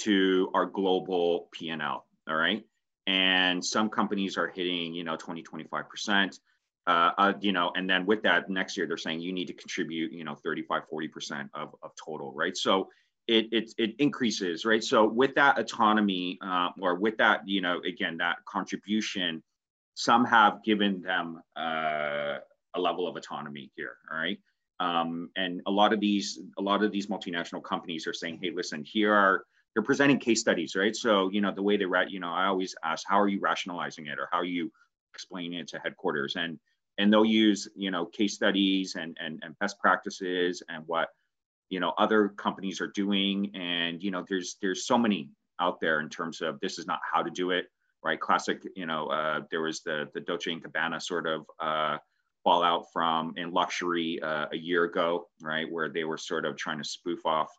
to 0.00 0.50
our 0.54 0.66
global 0.66 1.48
P&L. 1.52 2.06
All 2.28 2.36
right 2.36 2.64
and 3.06 3.64
some 3.64 3.88
companies 3.88 4.36
are 4.36 4.48
hitting 4.48 4.94
you 4.94 5.04
know 5.04 5.16
20 5.16 5.42
25% 5.42 6.38
uh, 6.86 7.10
uh, 7.18 7.32
you 7.40 7.52
know 7.52 7.72
and 7.74 7.88
then 7.88 8.06
with 8.06 8.22
that 8.22 8.48
next 8.48 8.76
year 8.76 8.86
they're 8.86 8.96
saying 8.96 9.20
you 9.20 9.32
need 9.32 9.46
to 9.46 9.52
contribute 9.52 10.12
you 10.12 10.24
know 10.24 10.34
35 10.34 10.82
40% 10.92 11.48
of, 11.54 11.74
of 11.82 11.90
total 12.02 12.32
right? 12.32 12.56
So 12.56 12.88
it, 13.26 13.48
it 13.50 13.72
it 13.76 13.96
increases 13.98 14.64
right? 14.64 14.82
So 14.82 15.04
with 15.06 15.34
that 15.34 15.58
autonomy 15.58 16.38
uh, 16.40 16.68
or 16.80 16.94
with 16.94 17.16
that 17.18 17.46
you 17.46 17.60
know 17.60 17.80
again 17.80 18.18
that 18.18 18.36
contribution 18.44 19.42
some 19.94 20.24
have 20.26 20.62
given 20.62 21.00
them 21.00 21.40
uh, 21.56 22.38
a 22.74 22.80
level 22.80 23.08
of 23.08 23.16
autonomy 23.16 23.70
here 23.76 23.96
all 24.10 24.18
right? 24.18 24.38
Um, 24.78 25.30
and 25.36 25.62
a 25.66 25.70
lot 25.70 25.92
of 25.92 26.00
these 26.00 26.38
a 26.58 26.62
lot 26.62 26.84
of 26.84 26.92
these 26.92 27.06
multinational 27.06 27.62
companies 27.62 28.06
are 28.06 28.12
saying 28.12 28.38
hey 28.42 28.50
listen 28.54 28.84
here 28.84 29.12
are 29.12 29.44
they're 29.76 29.82
presenting 29.82 30.18
case 30.18 30.40
studies, 30.40 30.74
right? 30.74 30.96
So, 30.96 31.28
you 31.30 31.42
know, 31.42 31.52
the 31.52 31.62
way 31.62 31.76
they 31.76 31.84
write, 31.84 32.08
you 32.08 32.18
know, 32.18 32.32
I 32.32 32.46
always 32.46 32.74
ask, 32.82 33.04
how 33.06 33.20
are 33.20 33.28
you 33.28 33.40
rationalizing 33.40 34.06
it 34.06 34.18
or 34.18 34.26
how 34.32 34.38
are 34.38 34.44
you 34.44 34.72
explaining 35.12 35.58
it 35.58 35.68
to 35.68 35.78
headquarters? 35.78 36.34
And 36.34 36.58
and 36.96 37.12
they'll 37.12 37.26
use, 37.26 37.68
you 37.76 37.90
know, 37.90 38.06
case 38.06 38.32
studies 38.32 38.94
and 38.94 39.14
and, 39.20 39.38
and 39.42 39.58
best 39.58 39.78
practices 39.78 40.62
and 40.70 40.82
what, 40.86 41.10
you 41.68 41.78
know, 41.78 41.92
other 41.98 42.28
companies 42.28 42.80
are 42.80 42.86
doing. 42.86 43.54
And, 43.54 44.02
you 44.02 44.10
know, 44.10 44.24
there's 44.26 44.56
there's 44.62 44.86
so 44.86 44.96
many 44.96 45.28
out 45.60 45.78
there 45.78 46.00
in 46.00 46.08
terms 46.08 46.40
of 46.40 46.58
this 46.60 46.78
is 46.78 46.86
not 46.86 47.00
how 47.12 47.22
to 47.22 47.30
do 47.30 47.50
it, 47.50 47.66
right? 48.02 48.18
Classic, 48.18 48.62
you 48.76 48.86
know, 48.86 49.08
uh, 49.08 49.40
there 49.50 49.60
was 49.60 49.82
the 49.82 50.08
the 50.14 50.22
Dolce 50.22 50.52
and 50.52 50.64
Gabbana 50.64 51.02
sort 51.02 51.26
of 51.26 51.44
uh, 51.60 51.98
fallout 52.44 52.86
from 52.94 53.34
in 53.36 53.52
luxury 53.52 54.22
uh, 54.22 54.46
a 54.50 54.56
year 54.56 54.84
ago, 54.84 55.28
right, 55.42 55.70
where 55.70 55.90
they 55.90 56.04
were 56.04 56.16
sort 56.16 56.46
of 56.46 56.56
trying 56.56 56.78
to 56.78 56.84
spoof 56.84 57.26
off 57.26 57.50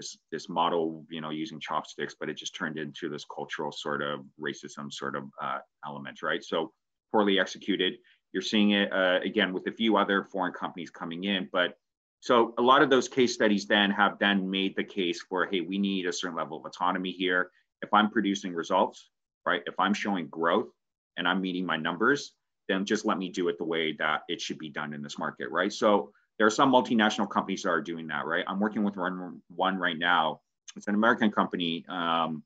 this 0.00 0.18
this 0.32 0.48
model, 0.48 1.04
you 1.10 1.20
know, 1.20 1.30
using 1.30 1.60
chopsticks, 1.60 2.14
but 2.18 2.28
it 2.30 2.36
just 2.36 2.54
turned 2.54 2.78
into 2.78 3.08
this 3.08 3.26
cultural 3.34 3.70
sort 3.70 4.02
of 4.02 4.20
racism 4.40 4.92
sort 4.92 5.14
of 5.14 5.24
uh, 5.42 5.58
element, 5.86 6.22
right? 6.22 6.42
So 6.42 6.72
poorly 7.12 7.38
executed. 7.38 7.94
You're 8.32 8.42
seeing 8.42 8.70
it 8.70 8.92
uh, 8.92 9.20
again 9.22 9.52
with 9.52 9.66
a 9.66 9.72
few 9.72 9.96
other 9.96 10.24
foreign 10.24 10.52
companies 10.52 10.90
coming 10.90 11.24
in, 11.24 11.48
but 11.52 11.74
so 12.20 12.54
a 12.58 12.62
lot 12.62 12.82
of 12.82 12.90
those 12.90 13.08
case 13.08 13.34
studies 13.34 13.66
then 13.66 13.90
have 13.90 14.18
then 14.18 14.50
made 14.50 14.76
the 14.76 14.84
case 14.84 15.22
for, 15.28 15.46
hey, 15.46 15.62
we 15.62 15.78
need 15.78 16.06
a 16.06 16.12
certain 16.12 16.36
level 16.36 16.58
of 16.58 16.66
autonomy 16.66 17.12
here. 17.12 17.50
If 17.82 17.92
I'm 17.94 18.10
producing 18.10 18.54
results, 18.54 19.10
right? 19.46 19.62
If 19.66 19.74
I'm 19.78 19.94
showing 19.94 20.28
growth 20.28 20.68
and 21.16 21.26
I'm 21.26 21.40
meeting 21.40 21.64
my 21.64 21.78
numbers, 21.78 22.32
then 22.68 22.84
just 22.84 23.06
let 23.06 23.18
me 23.18 23.30
do 23.30 23.48
it 23.48 23.56
the 23.58 23.64
way 23.64 23.96
that 23.98 24.20
it 24.28 24.40
should 24.40 24.58
be 24.58 24.68
done 24.68 24.92
in 24.92 25.02
this 25.02 25.18
market, 25.18 25.50
right? 25.50 25.72
So 25.72 26.12
there 26.40 26.46
are 26.46 26.50
some 26.50 26.72
multinational 26.72 27.28
companies 27.28 27.64
that 27.64 27.68
are 27.68 27.82
doing 27.82 28.06
that, 28.06 28.24
right? 28.24 28.46
I'm 28.48 28.58
working 28.58 28.82
with 28.82 28.96
one, 28.96 29.42
one 29.54 29.76
right 29.76 29.98
now. 29.98 30.40
It's 30.74 30.88
an 30.88 30.94
American 30.94 31.30
company 31.30 31.84
um, 31.86 32.42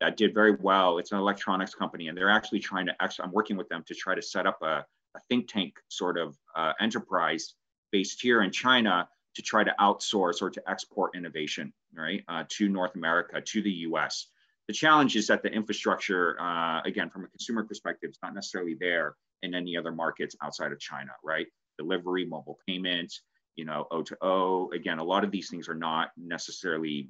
that 0.00 0.16
did 0.16 0.32
very 0.32 0.54
well. 0.54 0.98
It's 0.98 1.10
an 1.10 1.18
electronics 1.18 1.74
company, 1.74 2.06
and 2.06 2.16
they're 2.16 2.30
actually 2.30 2.60
trying 2.60 2.86
to. 2.86 2.92
Actually, 3.00 3.24
I'm 3.24 3.32
working 3.32 3.56
with 3.56 3.68
them 3.68 3.82
to 3.88 3.96
try 3.96 4.14
to 4.14 4.22
set 4.22 4.46
up 4.46 4.62
a, 4.62 4.86
a 5.16 5.20
think 5.28 5.48
tank 5.48 5.74
sort 5.88 6.18
of 6.18 6.38
uh, 6.54 6.74
enterprise 6.80 7.54
based 7.90 8.22
here 8.22 8.42
in 8.42 8.52
China 8.52 9.08
to 9.34 9.42
try 9.42 9.64
to 9.64 9.74
outsource 9.80 10.40
or 10.40 10.48
to 10.48 10.62
export 10.70 11.16
innovation, 11.16 11.72
right, 11.96 12.22
uh, 12.28 12.44
to 12.48 12.68
North 12.68 12.94
America, 12.94 13.40
to 13.40 13.60
the 13.60 13.72
U.S. 13.88 14.28
The 14.68 14.72
challenge 14.72 15.16
is 15.16 15.26
that 15.26 15.42
the 15.42 15.50
infrastructure, 15.50 16.40
uh, 16.40 16.80
again, 16.84 17.10
from 17.10 17.24
a 17.24 17.26
consumer 17.26 17.64
perspective, 17.64 18.10
is 18.10 18.20
not 18.22 18.36
necessarily 18.36 18.76
there 18.78 19.16
in 19.42 19.52
any 19.52 19.76
other 19.76 19.90
markets 19.90 20.36
outside 20.44 20.70
of 20.70 20.78
China, 20.78 21.10
right? 21.24 21.48
Delivery, 21.76 22.24
mobile 22.24 22.60
payment, 22.68 23.12
you 23.56 23.64
know, 23.64 23.86
O 23.90 24.02
to 24.02 24.16
O. 24.20 24.70
Again, 24.72 24.98
a 24.98 25.04
lot 25.04 25.24
of 25.24 25.30
these 25.30 25.50
things 25.50 25.68
are 25.68 25.74
not 25.74 26.10
necessarily 26.16 27.08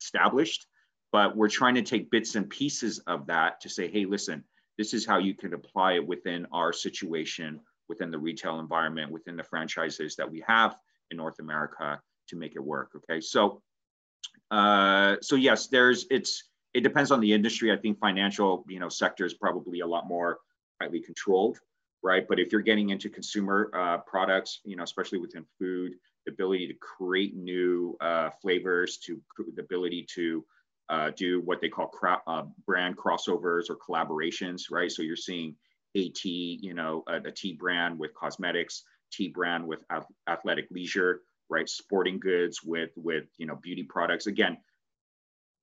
established, 0.00 0.66
but 1.10 1.36
we're 1.36 1.48
trying 1.48 1.74
to 1.76 1.82
take 1.82 2.10
bits 2.10 2.34
and 2.34 2.48
pieces 2.48 2.98
of 3.06 3.26
that 3.26 3.60
to 3.60 3.68
say, 3.68 3.90
hey, 3.90 4.04
listen, 4.04 4.44
this 4.78 4.94
is 4.94 5.06
how 5.06 5.18
you 5.18 5.34
can 5.34 5.54
apply 5.54 5.94
it 5.94 6.06
within 6.06 6.46
our 6.52 6.72
situation, 6.72 7.60
within 7.88 8.10
the 8.10 8.18
retail 8.18 8.58
environment, 8.58 9.10
within 9.10 9.36
the 9.36 9.44
franchises 9.44 10.16
that 10.16 10.30
we 10.30 10.42
have 10.46 10.76
in 11.10 11.16
North 11.16 11.38
America 11.38 12.00
to 12.28 12.36
make 12.36 12.56
it 12.56 12.64
work. 12.64 12.90
Okay, 12.96 13.20
so 13.20 13.62
uh, 14.50 15.16
so 15.20 15.36
yes, 15.36 15.68
there's 15.68 16.06
it's 16.10 16.44
it 16.74 16.80
depends 16.82 17.10
on 17.10 17.20
the 17.20 17.32
industry. 17.32 17.72
I 17.72 17.76
think 17.76 17.98
financial 17.98 18.64
you 18.68 18.80
know 18.80 18.88
sector 18.88 19.24
is 19.24 19.34
probably 19.34 19.80
a 19.80 19.86
lot 19.86 20.08
more 20.08 20.38
tightly 20.80 21.00
controlled 21.00 21.58
right? 22.02 22.26
But 22.28 22.38
if 22.38 22.52
you're 22.52 22.62
getting 22.62 22.90
into 22.90 23.08
consumer 23.08 23.70
uh, 23.74 23.98
products, 23.98 24.60
you 24.64 24.76
know, 24.76 24.82
especially 24.82 25.18
within 25.18 25.44
food, 25.58 25.94
the 26.26 26.32
ability 26.32 26.68
to 26.68 26.74
create 26.74 27.36
new 27.36 27.96
uh, 28.00 28.30
flavors, 28.40 28.98
to 28.98 29.20
the 29.54 29.62
ability 29.62 30.06
to 30.14 30.44
uh, 30.88 31.10
do 31.16 31.40
what 31.42 31.60
they 31.60 31.68
call 31.68 31.90
uh, 32.26 32.42
brand 32.66 32.96
crossovers 32.96 33.70
or 33.70 33.76
collaborations, 33.76 34.62
right? 34.70 34.90
So 34.90 35.02
you're 35.02 35.16
seeing 35.16 35.56
AT, 35.96 36.24
you 36.24 36.74
know, 36.74 37.02
a, 37.06 37.16
a 37.16 37.30
tea 37.30 37.54
brand 37.54 37.98
with 37.98 38.14
cosmetics, 38.14 38.82
tea 39.12 39.28
brand 39.28 39.66
with 39.66 39.80
athletic 40.28 40.66
leisure, 40.70 41.22
right? 41.48 41.68
Sporting 41.68 42.18
goods 42.18 42.62
with 42.62 42.90
with 42.96 43.24
you 43.38 43.46
know 43.46 43.56
beauty 43.56 43.82
products. 43.82 44.26
Again, 44.26 44.58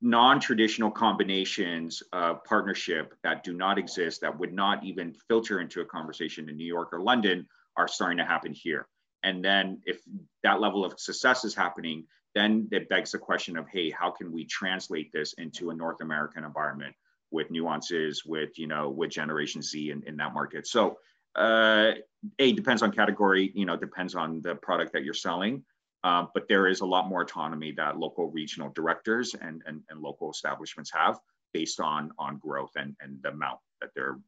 non-traditional 0.02 0.91
combinations 0.91 2.02
of 2.14 2.43
partnership 2.45 3.14
that 3.24 3.43
do 3.43 3.54
not 3.54 3.78
exist 3.78 4.22
that 4.22 4.39
would 4.39 4.54
not 4.54 4.84
even 4.84 5.14
filter 5.28 5.60
into 5.60 5.82
a 5.82 5.86
conversation 5.86 6.47
in 6.47 6.56
new 6.56 6.66
york 6.66 6.93
or 6.93 7.02
london 7.02 7.45
are 7.80 7.88
starting 7.88 8.18
to 8.18 8.26
happen 8.26 8.54
here. 8.54 8.88
And 9.24 9.43
then 9.43 9.82
if 9.86 10.02
that 10.43 10.60
level 10.60 10.86
of 10.86 11.00
success 11.00 11.43
is 11.45 11.56
happening 11.56 12.06
then 12.36 12.68
it 12.72 12.88
begs 12.89 13.12
the 13.12 13.18
question 13.18 13.58
of 13.58 13.68
hey 13.68 13.89
how 13.89 14.12
can 14.12 14.32
we 14.32 14.45
translate 14.45 15.12
this 15.12 15.34
into 15.34 15.72
a 15.72 15.74
north 15.74 16.02
american 16.02 16.43
environment 16.43 16.95
with 17.32 17.50
nuances 17.52 18.24
with 18.26 18.58
you 18.58 18.68
know 18.68 18.89
with 18.89 19.10
generation 19.12 19.62
z 19.62 19.91
in, 19.91 20.04
in 20.08 20.18
that 20.18 20.34
market? 20.34 20.68
So 20.68 20.97
uh, 21.36 21.91
a 22.39 22.52
depends 22.54 22.82
on 22.82 22.91
category 22.91 23.52
you 23.54 23.66
know 23.66 23.78
depends 23.78 24.16
on 24.16 24.41
the 24.41 24.56
product 24.56 24.93
that 24.93 25.04
you're 25.04 25.14
selling 25.14 25.64
um, 26.04 26.30
but 26.34 26.47
there 26.47 26.68
is 26.68 26.82
a 26.82 26.86
lot 26.86 27.08
more 27.08 27.22
autonomy 27.22 27.72
that 27.74 27.97
local 27.97 28.30
regional 28.32 28.70
directors 28.70 29.36
and, 29.39 29.62
and, 29.66 29.82
and 29.89 30.02
local 30.02 30.32
establishments 30.32 30.91
have 30.93 31.20
based 31.54 31.80
on 31.80 32.12
on 32.20 32.38
growth 32.38 32.72
and, 32.76 32.95
and 33.02 33.20
the 33.24 33.30
amount 33.30 33.60
that 33.82 33.89
they're 33.95 34.20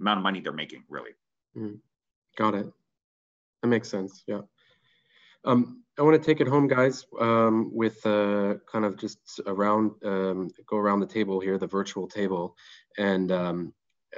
amount 0.00 0.18
of 0.18 0.22
money 0.22 0.40
they're 0.40 0.52
making 0.52 0.82
really. 0.88 1.12
Mm. 1.56 1.78
Got 2.36 2.54
it. 2.54 2.66
That 3.62 3.68
makes 3.68 3.88
sense. 3.88 4.24
Yeah. 4.26 4.42
Um, 5.44 5.82
I 5.98 6.02
want 6.02 6.20
to 6.20 6.26
take 6.26 6.40
it 6.40 6.48
home, 6.48 6.66
guys, 6.66 7.06
um, 7.20 7.70
with 7.72 8.04
uh, 8.04 8.54
kind 8.70 8.84
of 8.84 8.98
just 8.98 9.40
around, 9.46 9.92
um, 10.04 10.50
go 10.66 10.76
around 10.76 11.00
the 11.00 11.06
table 11.06 11.38
here, 11.38 11.58
the 11.58 11.66
virtual 11.66 12.08
table, 12.08 12.56
and 12.98 13.30
um, 13.30 13.74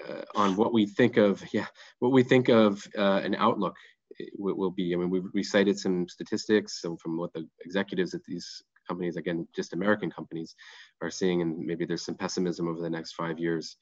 uh, 0.09 0.22
on 0.34 0.57
what 0.57 0.72
we 0.72 0.86
think 0.86 1.16
of, 1.16 1.42
yeah, 1.52 1.66
what 1.98 2.12
we 2.12 2.22
think 2.22 2.48
of 2.48 2.86
uh, 2.96 3.20
an 3.22 3.34
outlook 3.34 3.76
will 4.36 4.70
be. 4.70 4.94
I 4.94 4.96
mean, 4.96 5.10
we, 5.10 5.20
we 5.34 5.42
cited 5.42 5.78
some 5.78 6.08
statistics 6.08 6.80
from 6.80 7.16
what 7.16 7.32
the 7.32 7.46
executives 7.64 8.14
at 8.14 8.24
these 8.24 8.62
companies, 8.86 9.16
again, 9.16 9.46
just 9.54 9.72
American 9.72 10.10
companies, 10.10 10.54
are 11.02 11.10
seeing, 11.10 11.42
and 11.42 11.58
maybe 11.58 11.84
there's 11.84 12.04
some 12.04 12.14
pessimism 12.14 12.68
over 12.68 12.80
the 12.80 12.90
next 12.90 13.14
five 13.14 13.38
years. 13.38 13.76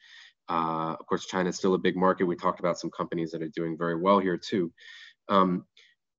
Uh, 0.48 0.94
of 0.98 1.06
course, 1.06 1.26
China 1.26 1.48
is 1.48 1.56
still 1.56 1.74
a 1.74 1.78
big 1.78 1.96
market. 1.96 2.24
We 2.24 2.36
talked 2.36 2.60
about 2.60 2.78
some 2.78 2.90
companies 2.90 3.30
that 3.32 3.42
are 3.42 3.50
doing 3.54 3.76
very 3.78 3.96
well 3.96 4.18
here 4.18 4.36
too. 4.36 4.72
Um, 5.28 5.64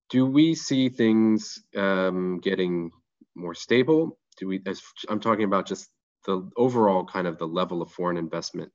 do 0.09 0.25
we 0.25 0.55
see 0.55 0.89
things 0.89 1.59
um, 1.75 2.39
getting 2.41 2.91
more 3.35 3.53
stable? 3.53 4.17
Do 4.37 4.47
we? 4.47 4.61
As 4.65 4.81
I'm 5.09 5.19
talking 5.19 5.45
about 5.45 5.67
just 5.67 5.89
the 6.25 6.49
overall 6.57 7.05
kind 7.05 7.27
of 7.27 7.37
the 7.37 7.47
level 7.47 7.81
of 7.81 7.91
foreign 7.91 8.17
investment. 8.17 8.71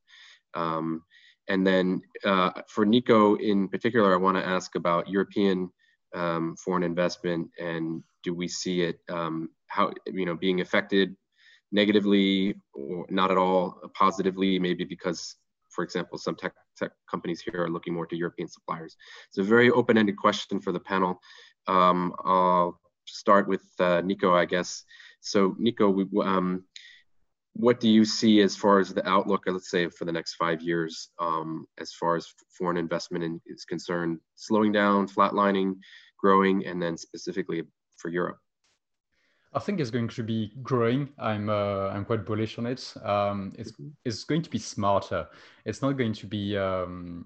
Um, 0.54 1.02
and 1.50 1.66
then 1.66 2.00
uh, 2.24 2.52
for 2.68 2.86
Nico 2.86 3.34
in 3.34 3.68
particular, 3.68 4.14
I 4.14 4.16
want 4.16 4.36
to 4.36 4.46
ask 4.46 4.76
about 4.76 5.08
European 5.08 5.70
um, 6.14 6.56
foreign 6.56 6.84
investment 6.84 7.50
and 7.58 8.02
do 8.22 8.34
we 8.34 8.46
see 8.48 8.82
it 8.82 9.00
um, 9.08 9.50
how 9.66 9.92
you 10.06 10.24
know 10.24 10.36
being 10.36 10.60
affected 10.60 11.16
negatively 11.72 12.54
or 12.72 13.06
not 13.10 13.30
at 13.30 13.36
all 13.36 13.80
positively 13.94 14.58
maybe 14.58 14.84
because 14.84 15.36
for 15.70 15.84
example 15.84 16.18
some 16.18 16.34
tech, 16.34 16.52
tech 16.76 16.90
companies 17.08 17.40
here 17.40 17.62
are 17.62 17.70
looking 17.70 17.94
more 17.94 18.06
to 18.06 18.16
european 18.16 18.48
suppliers? 18.48 18.96
It's 19.28 19.38
a 19.38 19.42
very 19.42 19.70
open-ended 19.70 20.16
question 20.16 20.60
for 20.60 20.72
the 20.72 20.80
panel. 20.80 21.20
Um, 21.66 22.14
i'll 22.24 22.80
start 23.06 23.48
with 23.48 23.64
uh, 23.78 24.00
nico 24.02 24.34
i 24.34 24.44
guess. 24.44 24.84
So 25.20 25.54
nico 25.58 25.90
we, 25.90 26.06
um, 26.24 26.64
what 27.54 27.80
do 27.80 27.88
you 27.88 28.04
see 28.04 28.40
as 28.40 28.56
far 28.56 28.78
as 28.78 28.94
the 28.94 29.06
outlook, 29.08 29.44
let's 29.46 29.70
say, 29.70 29.88
for 29.88 30.04
the 30.04 30.12
next 30.12 30.34
five 30.34 30.62
years, 30.62 31.10
um, 31.18 31.66
as 31.78 31.92
far 31.92 32.16
as 32.16 32.32
foreign 32.56 32.76
investment 32.76 33.24
in, 33.24 33.40
is 33.46 33.64
concerned? 33.64 34.20
Slowing 34.36 34.72
down, 34.72 35.08
flatlining, 35.08 35.74
growing, 36.18 36.66
and 36.66 36.80
then 36.80 36.96
specifically 36.96 37.62
for 37.96 38.08
Europe? 38.08 38.38
I 39.52 39.58
think 39.58 39.80
it's 39.80 39.90
going 39.90 40.08
to 40.08 40.22
be 40.22 40.52
growing. 40.62 41.08
I'm 41.18 41.48
uh, 41.48 41.88
I'm 41.88 42.04
quite 42.04 42.24
bullish 42.24 42.56
on 42.58 42.66
it. 42.66 42.94
Um, 43.02 43.52
it's 43.58 43.72
mm-hmm. 43.72 43.88
it's 44.04 44.22
going 44.22 44.42
to 44.42 44.50
be 44.50 44.58
smarter. 44.58 45.26
It's 45.64 45.82
not 45.82 45.98
going 45.98 46.12
to 46.12 46.26
be 46.26 46.56
um, 46.56 47.24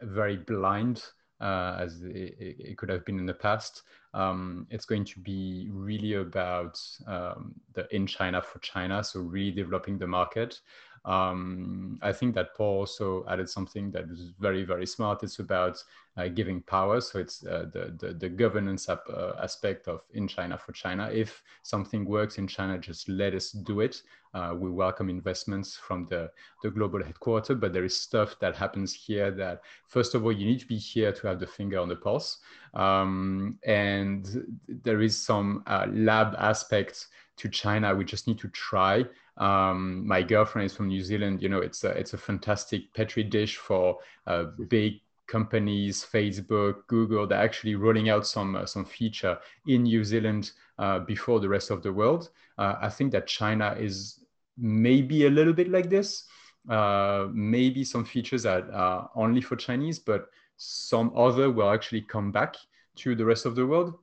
very 0.00 0.36
blind 0.36 1.02
uh, 1.40 1.76
as 1.80 2.02
it, 2.02 2.36
it, 2.38 2.78
could 2.78 2.88
have 2.88 3.04
been 3.04 3.18
in 3.18 3.26
the 3.26 3.34
past. 3.34 3.82
Um, 4.14 4.66
it's 4.70 4.86
going 4.86 5.04
to 5.06 5.18
be 5.20 5.68
really 5.72 6.14
about 6.14 6.80
um, 7.06 7.54
the 7.72 7.92
in 7.94 8.06
China 8.06 8.40
for 8.40 8.60
China, 8.60 9.02
so 9.02 9.20
really 9.20 9.50
developing 9.50 9.98
the 9.98 10.06
market. 10.06 10.60
Um, 11.04 11.98
I 12.00 12.12
think 12.12 12.34
that 12.34 12.54
Paul 12.54 12.78
also 12.78 13.26
added 13.28 13.48
something 13.50 13.90
that 13.90 14.08
was 14.08 14.32
very, 14.40 14.64
very 14.64 14.86
smart. 14.86 15.22
It's 15.22 15.38
about 15.38 15.82
uh, 16.16 16.28
giving 16.28 16.62
power. 16.62 17.00
So 17.00 17.18
it's 17.18 17.44
uh, 17.44 17.66
the, 17.72 17.94
the, 17.98 18.14
the, 18.14 18.28
governance 18.28 18.88
uh, 18.88 18.96
aspect 19.42 19.86
of 19.86 20.00
in 20.14 20.26
China 20.26 20.56
for 20.56 20.72
China. 20.72 21.10
If 21.12 21.42
something 21.62 22.06
works 22.06 22.38
in 22.38 22.46
China, 22.46 22.78
just 22.78 23.08
let 23.08 23.34
us 23.34 23.50
do 23.50 23.80
it. 23.80 24.02
Uh, 24.32 24.54
we 24.56 24.70
welcome 24.70 25.10
investments 25.10 25.76
from 25.76 26.06
the, 26.06 26.30
the 26.62 26.70
global 26.70 27.02
headquarters, 27.04 27.58
but 27.60 27.72
there 27.72 27.84
is 27.84 28.00
stuff 28.00 28.36
that 28.40 28.56
happens 28.56 28.92
here 28.94 29.30
that, 29.30 29.60
first 29.86 30.14
of 30.14 30.24
all, 30.24 30.32
you 30.32 30.46
need 30.46 30.60
to 30.60 30.66
be 30.66 30.78
here 30.78 31.12
to 31.12 31.26
have 31.26 31.38
the 31.38 31.46
finger 31.46 31.78
on 31.78 31.88
the 31.88 31.96
pulse. 31.96 32.38
Um, 32.72 33.58
and 33.64 34.44
there 34.66 35.02
is 35.02 35.20
some 35.20 35.62
uh, 35.66 35.86
lab 35.92 36.34
aspect 36.38 37.08
to 37.36 37.48
China. 37.48 37.94
We 37.94 38.04
just 38.04 38.26
need 38.26 38.38
to 38.38 38.48
try. 38.48 39.04
Um, 39.36 40.06
my 40.06 40.22
girlfriend 40.22 40.66
is 40.66 40.76
from 40.76 40.88
New 40.88 41.02
Zealand. 41.02 41.42
You 41.42 41.48
know, 41.48 41.58
it's 41.58 41.84
a 41.84 41.90
it's 41.90 42.14
a 42.14 42.18
fantastic 42.18 42.92
petri 42.94 43.24
dish 43.24 43.56
for 43.56 43.98
uh, 44.26 44.44
big 44.68 45.00
companies, 45.26 46.04
Facebook, 46.04 46.86
Google. 46.86 47.26
They're 47.26 47.38
actually 47.38 47.74
rolling 47.74 48.08
out 48.08 48.26
some 48.26 48.56
uh, 48.56 48.66
some 48.66 48.84
feature 48.84 49.38
in 49.66 49.84
New 49.84 50.04
Zealand 50.04 50.52
uh, 50.78 51.00
before 51.00 51.40
the 51.40 51.48
rest 51.48 51.70
of 51.70 51.82
the 51.82 51.92
world. 51.92 52.30
Uh, 52.58 52.76
I 52.80 52.88
think 52.88 53.12
that 53.12 53.26
China 53.26 53.74
is 53.78 54.20
maybe 54.56 55.26
a 55.26 55.30
little 55.30 55.52
bit 55.52 55.70
like 55.70 55.90
this. 55.90 56.24
Uh, 56.68 57.28
maybe 57.32 57.84
some 57.84 58.04
features 58.04 58.44
that 58.44 58.70
are 58.70 59.10
only 59.14 59.40
for 59.40 59.56
Chinese, 59.56 59.98
but 59.98 60.28
some 60.56 61.12
other 61.16 61.50
will 61.50 61.70
actually 61.70 62.02
come 62.02 62.32
back 62.32 62.56
to 62.96 63.14
the 63.14 63.24
rest 63.24 63.44
of 63.44 63.54
the 63.54 63.66
world 63.66 63.98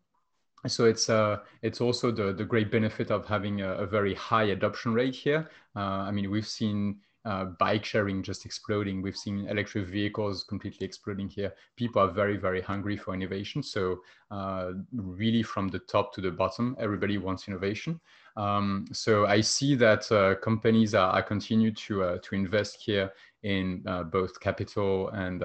so 0.67 0.85
it's 0.85 1.09
uh, 1.09 1.39
it's 1.61 1.81
also 1.81 2.11
the 2.11 2.33
the 2.33 2.45
great 2.45 2.71
benefit 2.71 3.11
of 3.11 3.25
having 3.25 3.61
a, 3.61 3.73
a 3.75 3.85
very 3.85 4.13
high 4.13 4.45
adoption 4.45 4.93
rate 4.93 5.15
here. 5.15 5.49
Uh, 5.75 6.05
I 6.07 6.11
mean, 6.11 6.29
we've 6.29 6.47
seen 6.47 6.99
uh, 7.25 7.45
bike 7.45 7.85
sharing 7.85 8.23
just 8.23 8.45
exploding. 8.45 9.01
We've 9.01 9.17
seen 9.17 9.47
electric 9.47 9.87
vehicles 9.87 10.43
completely 10.43 10.85
exploding 10.85 11.29
here. 11.29 11.53
People 11.77 12.01
are 12.01 12.11
very 12.11 12.37
very 12.37 12.61
hungry 12.61 12.97
for 12.97 13.13
innovation. 13.13 13.63
So 13.63 14.01
uh, 14.29 14.73
really, 14.93 15.43
from 15.43 15.67
the 15.67 15.79
top 15.79 16.13
to 16.15 16.21
the 16.21 16.31
bottom, 16.31 16.75
everybody 16.79 17.17
wants 17.17 17.47
innovation. 17.47 17.99
Um, 18.37 18.85
so 18.91 19.25
I 19.25 19.41
see 19.41 19.75
that 19.75 20.11
uh, 20.11 20.35
companies 20.35 20.93
are, 20.93 21.11
are 21.11 21.23
continue 21.23 21.71
to 21.71 22.03
uh, 22.03 22.17
to 22.19 22.35
invest 22.35 22.83
here 22.83 23.11
in 23.43 23.83
both 24.11 24.39
capital 24.39 25.09
and 25.09 25.41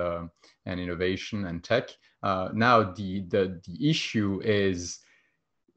and 0.67 0.81
innovation 0.81 1.47
and 1.47 1.65
tech. 1.65 1.89
now 2.23 2.83
the 2.83 3.25
the 3.29 3.61
the 3.67 3.91
issue 3.91 4.43
is 4.45 5.01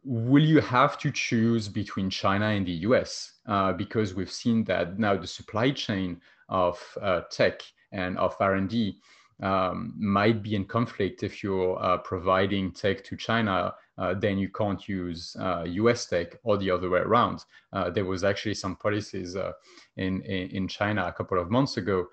will 0.09 0.43
you 0.43 0.59
have 0.59 0.97
to 0.97 1.11
choose 1.11 1.67
between 1.67 2.09
China 2.09 2.47
and 2.47 2.65
the 2.65 2.79
US? 2.89 3.33
Uh, 3.45 3.73
because 3.73 4.15
we've 4.15 4.31
seen 4.31 4.63
that 4.63 4.97
now 4.97 5.15
the 5.15 5.27
supply 5.27 5.69
chain 5.69 6.19
of 6.49 6.79
uh, 6.99 7.21
tech 7.29 7.61
and 7.91 8.17
of 8.17 8.35
R&D 8.39 8.97
um, 9.43 9.93
might 9.95 10.41
be 10.41 10.55
in 10.55 10.65
conflict 10.65 11.21
if 11.21 11.43
you're 11.43 11.79
uh, 11.79 11.99
providing 11.99 12.71
tech 12.71 13.03
to 13.03 13.15
China, 13.15 13.75
uh, 13.99 14.15
then 14.15 14.39
you 14.39 14.49
can't 14.49 14.89
use 14.89 15.37
US 15.65 16.11
uh, 16.11 16.15
tech 16.15 16.39
or 16.41 16.57
the 16.57 16.71
other 16.71 16.89
way 16.89 17.01
around. 17.01 17.45
Uh, 17.71 17.91
there 17.91 18.05
was 18.05 18.23
actually 18.23 18.55
some 18.55 18.75
policies 18.77 19.37
in, 19.97 20.23
in 20.23 20.67
China 20.67 21.05
a 21.05 21.13
couple 21.13 21.39
of 21.39 21.51
months 21.51 21.77
ago 21.77 22.07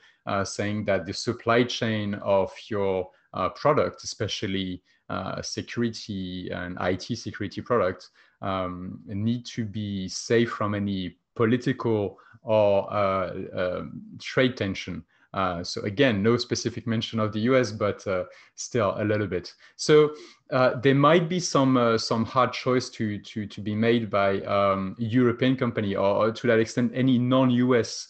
saying 0.45 0.85
that 0.85 1.07
the 1.07 1.15
supply 1.15 1.65
chain 1.65 2.13
of 2.17 2.53
your 2.69 3.09
product, 3.55 4.05
especially 4.05 4.83
uh, 5.09 5.41
security 5.43 6.51
and 6.51 6.77
IT 6.81 7.17
security 7.17 7.61
products 7.61 8.11
um, 8.43 9.01
need 9.07 9.47
to 9.47 9.65
be 9.65 10.09
safe 10.09 10.51
from 10.51 10.75
any 10.75 11.17
political 11.35 12.19
or 12.43 12.93
uh, 12.93 13.33
um, 13.55 14.03
trade 14.21 14.57
tension. 14.57 15.05
Uh, 15.35 15.63
so 15.63 15.83
again, 15.83 16.23
no 16.23 16.37
specific 16.37 16.87
mention 16.87 17.21
of 17.21 17.33
the 17.33 17.41
US, 17.41 17.71
but 17.71 18.07
uh, 18.07 18.25
still 18.55 18.95
a 18.97 19.05
little 19.05 19.27
bit. 19.27 19.53
So 19.77 20.15
uh, 20.51 20.81
there 20.81 20.95
might 20.95 21.29
be 21.29 21.41
some 21.41 21.77
uh, 21.77 21.99
some 21.99 22.25
hard 22.25 22.53
choice 22.53 22.89
to 22.91 23.19
to 23.19 23.47
to 23.47 23.61
be 23.61 23.75
made 23.75 24.11
by 24.11 24.41
um, 24.43 24.97
European 24.99 25.57
company 25.57 25.95
or, 25.95 26.33
to 26.33 26.47
that 26.47 26.59
extent 26.59 26.93
any 26.95 27.19
non-US 27.19 28.09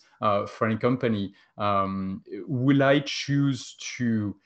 foreign 0.49 0.79
company. 0.79 1.35
Um, 1.59 2.23
will 2.47 2.83
I 2.83 3.01
choose 3.01 3.75
to 3.97 4.37
uh, 4.37 4.46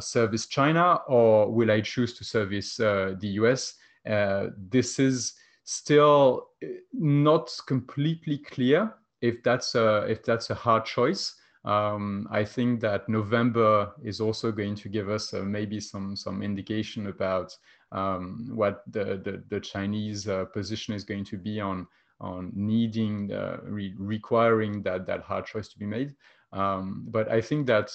service 0.00 0.46
China 0.46 1.00
or 1.08 1.50
will 1.50 1.70
I 1.70 1.80
choose 1.80 2.16
to 2.18 2.24
service 2.24 2.78
uh, 2.80 3.14
the 3.18 3.28
US? 3.40 3.74
Uh, 4.08 4.48
this 4.56 4.98
is 4.98 5.34
still 5.64 6.48
not 6.92 7.50
completely 7.66 8.38
clear 8.38 8.94
if 9.20 9.42
that's 9.42 9.74
a, 9.74 10.06
if 10.08 10.24
that's 10.24 10.50
a 10.50 10.54
hard 10.54 10.84
choice. 10.84 11.34
Um, 11.64 12.26
I 12.30 12.44
think 12.44 12.80
that 12.80 13.08
November 13.08 13.92
is 14.02 14.20
also 14.20 14.50
going 14.50 14.74
to 14.76 14.88
give 14.88 15.10
us 15.10 15.34
uh, 15.34 15.42
maybe 15.42 15.78
some 15.78 16.16
some 16.16 16.42
indication 16.42 17.08
about 17.08 17.54
um, 17.92 18.48
what 18.54 18.82
the 18.90 19.20
the, 19.22 19.42
the 19.50 19.60
Chinese 19.60 20.26
uh, 20.26 20.46
position 20.46 20.94
is 20.94 21.04
going 21.04 21.24
to 21.26 21.36
be 21.36 21.60
on 21.60 21.86
on 22.18 22.50
needing 22.54 23.32
uh, 23.32 23.58
re 23.62 23.94
requiring 23.98 24.82
that 24.82 25.06
that 25.06 25.20
hard 25.20 25.44
choice 25.44 25.68
to 25.68 25.78
be 25.78 25.86
made. 25.86 26.14
Um, 26.52 27.04
but 27.08 27.30
I 27.30 27.42
think 27.42 27.66
that 27.66 27.90
uh, 27.90 27.92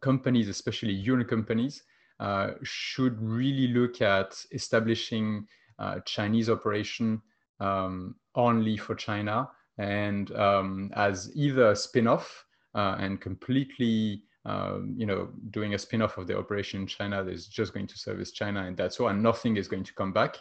companies, 0.00 0.48
especially 0.48 0.92
union 0.92 1.26
companies, 1.26 1.82
uh, 2.18 2.52
should 2.62 3.20
really 3.20 3.68
look 3.68 4.00
at 4.00 4.42
establishing 4.52 5.46
uh, 5.78 6.00
Chinese 6.06 6.48
operation 6.48 7.20
um, 7.60 8.14
only 8.34 8.76
for 8.76 8.94
China. 8.94 9.48
And 9.78 10.34
um, 10.34 10.90
as 10.94 11.30
either 11.34 11.72
a 11.72 11.76
spin-off 11.76 12.44
uh, 12.74 12.96
and 12.98 13.20
completely 13.20 14.22
um, 14.46 14.94
you 14.96 15.06
know, 15.06 15.28
doing 15.50 15.74
a 15.74 15.78
spin-off 15.78 16.18
of 16.18 16.28
the 16.28 16.38
operation 16.38 16.82
in 16.82 16.86
China 16.86 17.22
that 17.22 17.32
is 17.32 17.48
just 17.48 17.74
going 17.74 17.88
to 17.88 17.98
service 17.98 18.30
China 18.30 18.64
and 18.64 18.76
that's 18.76 19.00
all, 19.00 19.08
and 19.08 19.20
nothing 19.20 19.56
is 19.56 19.66
going 19.66 19.82
to 19.82 19.92
come 19.94 20.12
back, 20.12 20.36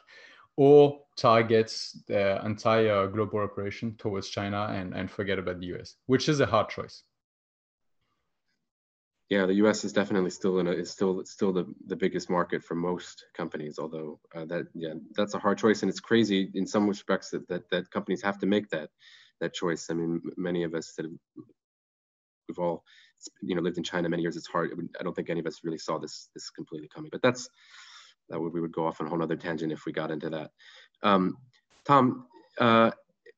or 0.58 1.02
targets 1.18 2.04
the 2.08 2.40
entire 2.46 3.08
global 3.08 3.40
operation 3.40 3.96
towards 3.98 4.30
China 4.30 4.68
and, 4.70 4.94
and 4.94 5.10
forget 5.10 5.40
about 5.40 5.60
the 5.60 5.74
US, 5.76 5.96
which 6.06 6.30
is 6.30 6.40
a 6.40 6.46
hard 6.46 6.70
choice 6.70 7.02
yeah, 9.30 9.46
the 9.48 9.56
U.S. 9.56 9.84
is 9.84 9.94
definitely 9.94 10.30
still 10.30 10.60
in 10.60 10.68
a, 10.68 10.72
is 10.72 10.92
still 10.92 11.24
still 11.26 11.52
the, 11.52 11.66
the 11.88 11.96
biggest 11.96 12.30
market 12.30 12.64
for 12.64 12.76
most 12.76 13.26
companies. 13.36 13.80
Although 13.80 14.20
uh, 14.36 14.46
that 14.46 14.68
yeah, 14.76 14.94
that's 15.16 15.34
a 15.34 15.40
hard 15.40 15.58
choice, 15.58 15.82
and 15.82 15.90
it's 15.90 16.00
crazy 16.00 16.52
in 16.54 16.68
some 16.68 16.88
respects 16.88 17.32
that, 17.32 17.48
that 17.48 17.70
that 17.72 17.90
companies 17.90 18.22
have 18.22 18.38
to 18.40 18.46
make 18.46 18.70
that 18.70 18.90
that 19.42 19.54
choice. 19.54 19.88
I 19.90 19.96
mean, 19.96 20.22
many 20.38 20.64
of 20.64 20.76
us 20.76 20.94
that 20.96 21.06
have, 21.06 21.14
we've 22.48 22.60
all 22.60 22.84
you 23.42 23.56
know 23.56 23.64
lived 23.64 23.78
in 23.80 23.84
China 23.84 24.10
many 24.10 24.22
years. 24.22 24.38
It's 24.38 24.48
hard. 24.48 24.72
I 25.00 25.04
don't 25.04 25.16
think 25.16 25.32
any 25.32 25.40
of 25.40 25.48
us 25.48 25.62
really 25.64 25.80
saw 25.80 25.98
this 25.98 26.30
this 26.36 26.52
completely 26.52 26.90
coming. 26.94 27.10
But 27.12 27.24
that's 27.24 27.50
that 28.30 28.40
would 28.40 28.54
we 28.54 28.62
would 28.62 28.74
go 28.74 28.86
off 28.86 29.02
on 29.02 29.08
a 29.08 29.10
whole 29.10 29.24
other 29.24 29.38
tangent 29.38 29.72
if 29.72 29.86
we 29.88 29.92
got 29.92 30.12
into 30.12 30.30
that. 30.30 30.52
Um, 31.02 31.38
Tom, 31.84 32.28
uh, 32.60 32.92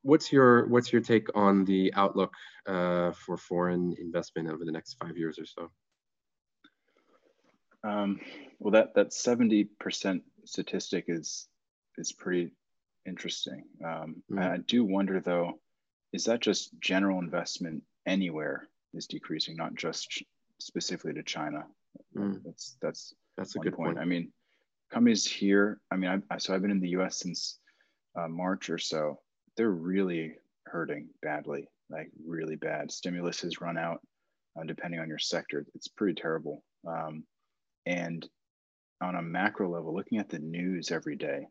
what's 0.07 0.31
your 0.31 0.65
what's 0.67 0.91
your 0.93 1.01
take 1.01 1.27
on 1.35 1.65
the 1.65 1.93
outlook 1.93 2.33
uh, 2.65 3.11
for 3.11 3.35
foreign 3.37 3.93
investment 3.99 4.49
over 4.49 4.63
the 4.63 4.71
next 4.71 4.95
five 4.95 5.17
years 5.17 5.37
or 5.37 5.45
so? 5.45 5.69
Um, 7.83 8.19
well, 8.59 8.71
that 8.71 8.95
that 8.95 9.13
seventy 9.13 9.65
percent 9.65 10.23
statistic 10.45 11.05
is 11.09 11.47
is 11.97 12.13
pretty 12.13 12.53
interesting. 13.05 13.63
Um, 13.85 14.23
mm. 14.31 14.41
I 14.41 14.57
do 14.57 14.85
wonder 14.85 15.19
though, 15.19 15.59
is 16.13 16.23
that 16.25 16.39
just 16.39 16.71
general 16.79 17.19
investment 17.19 17.83
anywhere 18.05 18.67
is 18.93 19.07
decreasing, 19.07 19.57
not 19.57 19.75
just 19.75 20.23
specifically 20.59 21.13
to 21.13 21.23
China? 21.23 21.65
Mm. 22.15 22.41
That's 22.45 22.77
that's 22.81 23.13
that's 23.37 23.55
a 23.57 23.59
good 23.59 23.75
point. 23.75 23.95
point. 23.95 23.99
I 23.99 24.05
mean, 24.05 24.31
companies 24.89 25.25
here. 25.25 25.81
I 25.91 25.97
mean, 25.97 26.23
I, 26.31 26.37
so 26.37 26.55
I've 26.55 26.61
been 26.61 26.71
in 26.71 26.79
the 26.79 26.95
U.S. 26.99 27.19
since 27.19 27.59
uh, 28.17 28.29
March 28.29 28.69
or 28.69 28.77
so. 28.77 29.19
They're 29.57 29.69
really 29.69 30.35
hurting 30.65 31.09
badly, 31.21 31.67
like 31.89 32.09
really 32.25 32.55
bad. 32.55 32.91
Stimulus 32.91 33.41
has 33.41 33.61
run 33.61 33.77
out. 33.77 34.01
Uh, 34.59 34.63
depending 34.63 34.99
on 34.99 35.07
your 35.07 35.19
sector, 35.19 35.65
it's 35.75 35.87
pretty 35.87 36.19
terrible. 36.19 36.63
Um, 36.87 37.23
and 37.85 38.27
on 39.01 39.15
a 39.15 39.21
macro 39.21 39.69
level, 39.69 39.93
looking 39.93 40.17
at 40.17 40.29
the 40.29 40.39
news 40.39 40.91
every 40.91 41.15
day, 41.15 41.45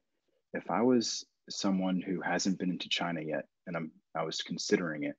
if 0.55 0.71
I 0.71 0.83
was 0.83 1.25
someone 1.49 2.01
who 2.01 2.21
hasn't 2.21 2.59
been 2.59 2.71
into 2.71 2.89
China 2.89 3.21
yet 3.21 3.45
and 3.67 3.77
I'm 3.77 3.93
I 4.17 4.25
was 4.25 4.43
considering 4.43 5.05
it, 5.05 5.15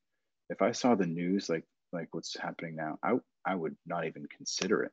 if 0.50 0.62
I 0.62 0.72
saw 0.72 0.96
the 0.96 1.06
news 1.06 1.50
like 1.50 1.64
like 1.94 2.10
what's 2.12 2.38
happening 2.38 2.76
now, 2.76 2.98
I 3.04 3.14
I 3.46 3.56
would 3.56 3.76
not 3.86 4.06
even 4.06 4.26
consider 4.36 4.84
it. 4.84 4.92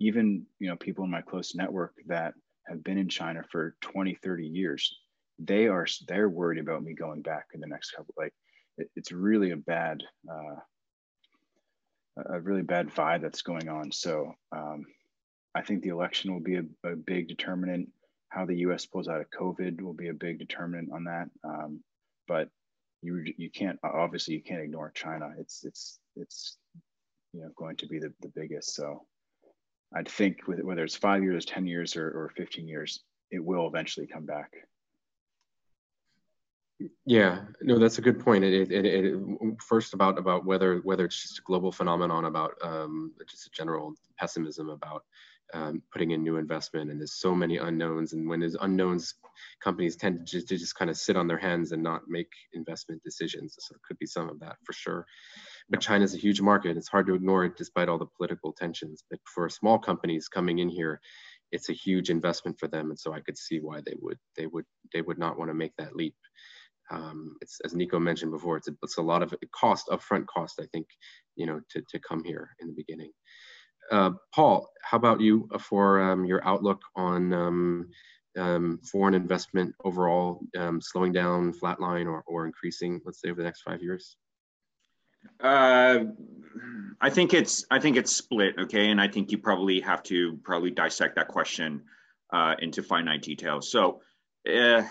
Even 0.00 0.46
you 0.60 0.68
know 0.68 0.76
people 0.76 1.04
in 1.04 1.10
my 1.10 1.22
close 1.22 1.54
network 1.54 1.94
that 2.06 2.34
have 2.68 2.84
been 2.84 2.98
in 2.98 3.08
China 3.08 3.42
for 3.50 3.74
20, 3.80 4.14
30 4.22 4.46
years, 4.46 4.94
they 5.38 5.66
are 5.66 5.86
they're 6.06 6.28
worried 6.28 6.60
about 6.60 6.82
me 6.82 6.94
going 6.94 7.22
back 7.22 7.46
in 7.54 7.60
the 7.60 7.66
next 7.66 7.92
couple. 7.92 8.14
Like 8.16 8.34
it, 8.76 8.90
it's 8.96 9.12
really 9.12 9.50
a 9.52 9.56
bad 9.56 10.02
uh, 10.28 10.56
a 12.26 12.40
really 12.40 12.62
bad 12.62 12.88
vibe 12.88 13.22
that's 13.22 13.42
going 13.42 13.68
on. 13.68 13.92
So 13.92 14.34
um, 14.52 14.86
I 15.54 15.62
think 15.62 15.82
the 15.82 15.90
election 15.90 16.32
will 16.32 16.40
be 16.40 16.56
a, 16.56 16.64
a, 16.84 16.96
big 16.96 17.28
determinant. 17.28 17.88
How 18.30 18.44
the 18.44 18.56
U.S. 18.56 18.86
pulls 18.86 19.08
out 19.08 19.20
of 19.20 19.30
COVID 19.30 19.80
will 19.80 19.94
be 19.94 20.08
a 20.08 20.14
big 20.14 20.38
determinant 20.38 20.90
on 20.92 21.04
that. 21.04 21.28
Um, 21.44 21.80
but 22.26 22.48
you 23.02 23.24
you 23.36 23.50
can't 23.50 23.78
obviously 23.82 24.34
you 24.34 24.42
can't 24.42 24.62
ignore 24.62 24.90
China. 24.94 25.32
It's 25.38 25.64
it's 25.64 25.98
it's 26.16 26.56
you 27.32 27.40
know 27.40 27.50
going 27.56 27.76
to 27.76 27.86
be 27.86 27.98
the, 27.98 28.12
the 28.20 28.32
biggest. 28.34 28.74
So 28.74 29.06
I'd 29.94 30.08
think 30.08 30.46
with 30.46 30.60
whether 30.60 30.84
it's 30.84 30.96
five 30.96 31.22
years, 31.22 31.44
ten 31.44 31.66
years, 31.66 31.96
or, 31.96 32.08
or 32.08 32.32
fifteen 32.36 32.68
years, 32.68 33.00
it 33.30 33.42
will 33.42 33.66
eventually 33.66 34.06
come 34.06 34.26
back. 34.26 34.52
Yeah, 37.06 37.40
no, 37.60 37.78
that's 37.78 37.98
a 37.98 38.02
good 38.02 38.20
point. 38.20 38.44
It, 38.44 38.70
it, 38.70 38.84
it, 38.86 39.16
first 39.60 39.94
about 39.94 40.16
about 40.18 40.44
whether 40.44 40.78
whether 40.84 41.06
it's 41.06 41.20
just 41.20 41.38
a 41.40 41.42
global 41.42 41.72
phenomenon 41.72 42.26
about 42.26 42.54
um, 42.62 43.12
just 43.28 43.46
a 43.46 43.50
general 43.50 43.94
pessimism 44.16 44.68
about 44.68 45.02
um, 45.54 45.82
putting 45.90 46.12
in 46.12 46.22
new 46.22 46.36
investment 46.36 46.90
and 46.90 47.00
there's 47.00 47.14
so 47.14 47.34
many 47.34 47.56
unknowns 47.56 48.12
and 48.12 48.28
when 48.28 48.38
there's 48.40 48.54
unknowns 48.60 49.14
companies 49.64 49.96
tend 49.96 50.18
to 50.18 50.24
just, 50.24 50.48
to 50.48 50.58
just 50.58 50.74
kind 50.76 50.90
of 50.90 50.96
sit 50.96 51.16
on 51.16 51.26
their 51.26 51.38
hands 51.38 51.72
and 51.72 51.82
not 51.82 52.02
make 52.06 52.28
investment 52.52 53.02
decisions. 53.02 53.56
So 53.58 53.72
there 53.74 53.80
could 53.88 53.98
be 53.98 54.06
some 54.06 54.28
of 54.28 54.38
that 54.40 54.56
for 54.64 54.72
sure. 54.74 55.06
But 55.70 55.80
china's 55.80 56.14
a 56.14 56.18
huge 56.18 56.40
market. 56.40 56.76
It's 56.76 56.88
hard 56.88 57.06
to 57.08 57.14
ignore 57.14 57.44
it 57.44 57.56
despite 57.56 57.88
all 57.88 57.98
the 57.98 58.06
political 58.06 58.52
tensions. 58.52 59.02
But 59.10 59.20
for 59.24 59.48
small 59.48 59.78
companies 59.78 60.28
coming 60.28 60.60
in 60.60 60.68
here 60.68 61.00
it's 61.50 61.70
a 61.70 61.72
huge 61.72 62.10
investment 62.10 62.58
for 62.60 62.68
them. 62.68 62.90
And 62.90 62.98
so 62.98 63.12
i 63.14 63.20
could 63.20 63.38
see 63.38 63.58
why 63.58 63.80
they 63.84 63.94
would 64.00 64.18
they 64.36 64.46
would 64.46 64.66
they 64.92 65.02
would 65.02 65.18
not 65.18 65.38
want 65.38 65.50
to 65.50 65.54
make 65.54 65.74
that 65.78 65.96
leap 65.96 66.14
um, 66.90 67.36
it's 67.40 67.60
as 67.64 67.74
Nico 67.74 67.98
mentioned 67.98 68.32
before, 68.32 68.56
it's 68.56 68.68
a, 68.68 68.76
it's 68.82 68.98
a 68.98 69.02
lot 69.02 69.22
of 69.22 69.34
cost, 69.52 69.88
upfront 69.88 70.26
cost, 70.26 70.60
I 70.60 70.66
think, 70.72 70.86
you 71.36 71.46
know, 71.46 71.60
to, 71.70 71.82
to 71.90 71.98
come 71.98 72.24
here 72.24 72.50
in 72.60 72.68
the 72.68 72.74
beginning. 72.74 73.12
Uh, 73.90 74.10
Paul, 74.34 74.70
how 74.82 74.96
about 74.96 75.20
you 75.20 75.48
for 75.60 76.00
um, 76.00 76.24
your 76.24 76.46
outlook 76.46 76.82
on 76.94 77.32
um, 77.32 77.88
um, 78.36 78.80
foreign 78.90 79.14
investment 79.14 79.74
overall 79.84 80.40
um, 80.56 80.80
slowing 80.80 81.12
down, 81.12 81.52
flatline, 81.52 82.06
or, 82.06 82.22
or 82.26 82.46
increasing, 82.46 83.00
let's 83.04 83.20
say, 83.20 83.30
over 83.30 83.40
the 83.40 83.44
next 83.44 83.62
five 83.62 83.82
years? 83.82 84.16
Uh, 85.40 86.04
I 87.00 87.10
think 87.10 87.34
it's 87.34 87.64
I 87.70 87.80
think 87.80 87.96
it's 87.96 88.14
split, 88.14 88.54
okay, 88.58 88.90
and 88.90 89.00
I 89.00 89.08
think 89.08 89.30
you 89.32 89.38
probably 89.38 89.80
have 89.80 90.02
to 90.04 90.38
probably 90.44 90.70
dissect 90.70 91.16
that 91.16 91.28
question 91.28 91.82
uh, 92.32 92.54
into 92.60 92.82
finite 92.82 93.22
details. 93.22 93.70
So, 93.70 94.00
uh, 94.48 94.82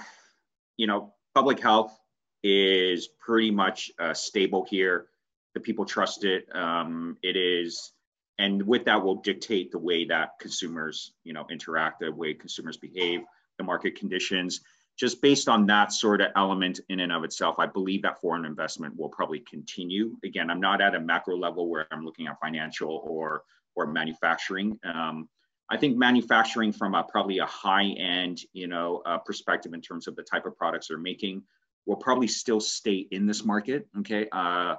you 0.76 0.88
know, 0.88 1.14
public 1.38 1.60
health 1.60 1.96
is 2.42 3.10
pretty 3.20 3.52
much 3.52 3.92
uh, 4.00 4.12
stable 4.12 4.66
here. 4.68 5.06
The 5.54 5.60
people 5.60 5.86
trust 5.86 6.24
it. 6.24 6.48
Um, 6.56 7.16
it 7.22 7.36
is 7.36 7.92
and 8.40 8.64
with 8.64 8.86
that 8.86 9.04
will 9.04 9.18
dictate 9.18 9.72
the 9.72 9.78
way 9.78 10.06
that 10.06 10.40
consumers 10.40 11.14
you 11.24 11.34
know 11.34 11.46
interact 11.52 12.00
the 12.00 12.12
way 12.12 12.34
consumers 12.34 12.78
behave 12.78 13.22
the 13.60 13.64
market 13.64 13.96
conditions 13.96 14.62
just 14.98 15.22
based 15.22 15.48
on 15.48 15.68
that 15.68 15.92
sort 15.92 16.22
of 16.22 16.32
element 16.36 16.80
in 16.90 17.00
and 17.00 17.12
of 17.12 17.24
itself 17.24 17.56
i 17.58 17.66
believe 17.66 18.04
that 18.04 18.22
foreign 18.22 18.46
investment 18.46 18.96
will 18.96 19.10
probably 19.10 19.40
continue 19.40 20.16
again 20.24 20.52
i'm 20.52 20.60
not 20.60 20.82
at 20.82 20.94
a 20.94 21.00
macro 21.00 21.36
level 21.36 21.68
where 21.68 21.88
i'm 21.92 22.06
looking 22.06 22.28
at 22.28 22.40
financial 22.40 23.02
or 23.06 23.42
or 23.76 23.88
manufacturing 23.88 24.80
um, 24.84 25.28
i 25.70 25.78
think 25.78 25.98
manufacturing 25.98 26.72
from 26.72 26.96
a 26.96 27.04
probably 27.04 27.40
a 27.40 27.46
high 27.46 27.86
end 27.86 28.42
you 28.54 28.68
know 28.68 29.02
uh, 29.06 29.18
perspective 29.20 29.74
in 29.74 29.82
terms 29.82 30.08
of 30.08 30.16
the 30.16 30.24
type 30.24 30.46
of 30.46 30.56
products 30.58 30.88
they're 30.88 30.98
making 30.98 31.42
will 31.86 31.96
probably 31.96 32.28
still 32.28 32.60
stay 32.60 33.08
in 33.12 33.26
this 33.26 33.46
market 33.46 33.88
okay? 34.00 34.28
Uh, 34.32 34.76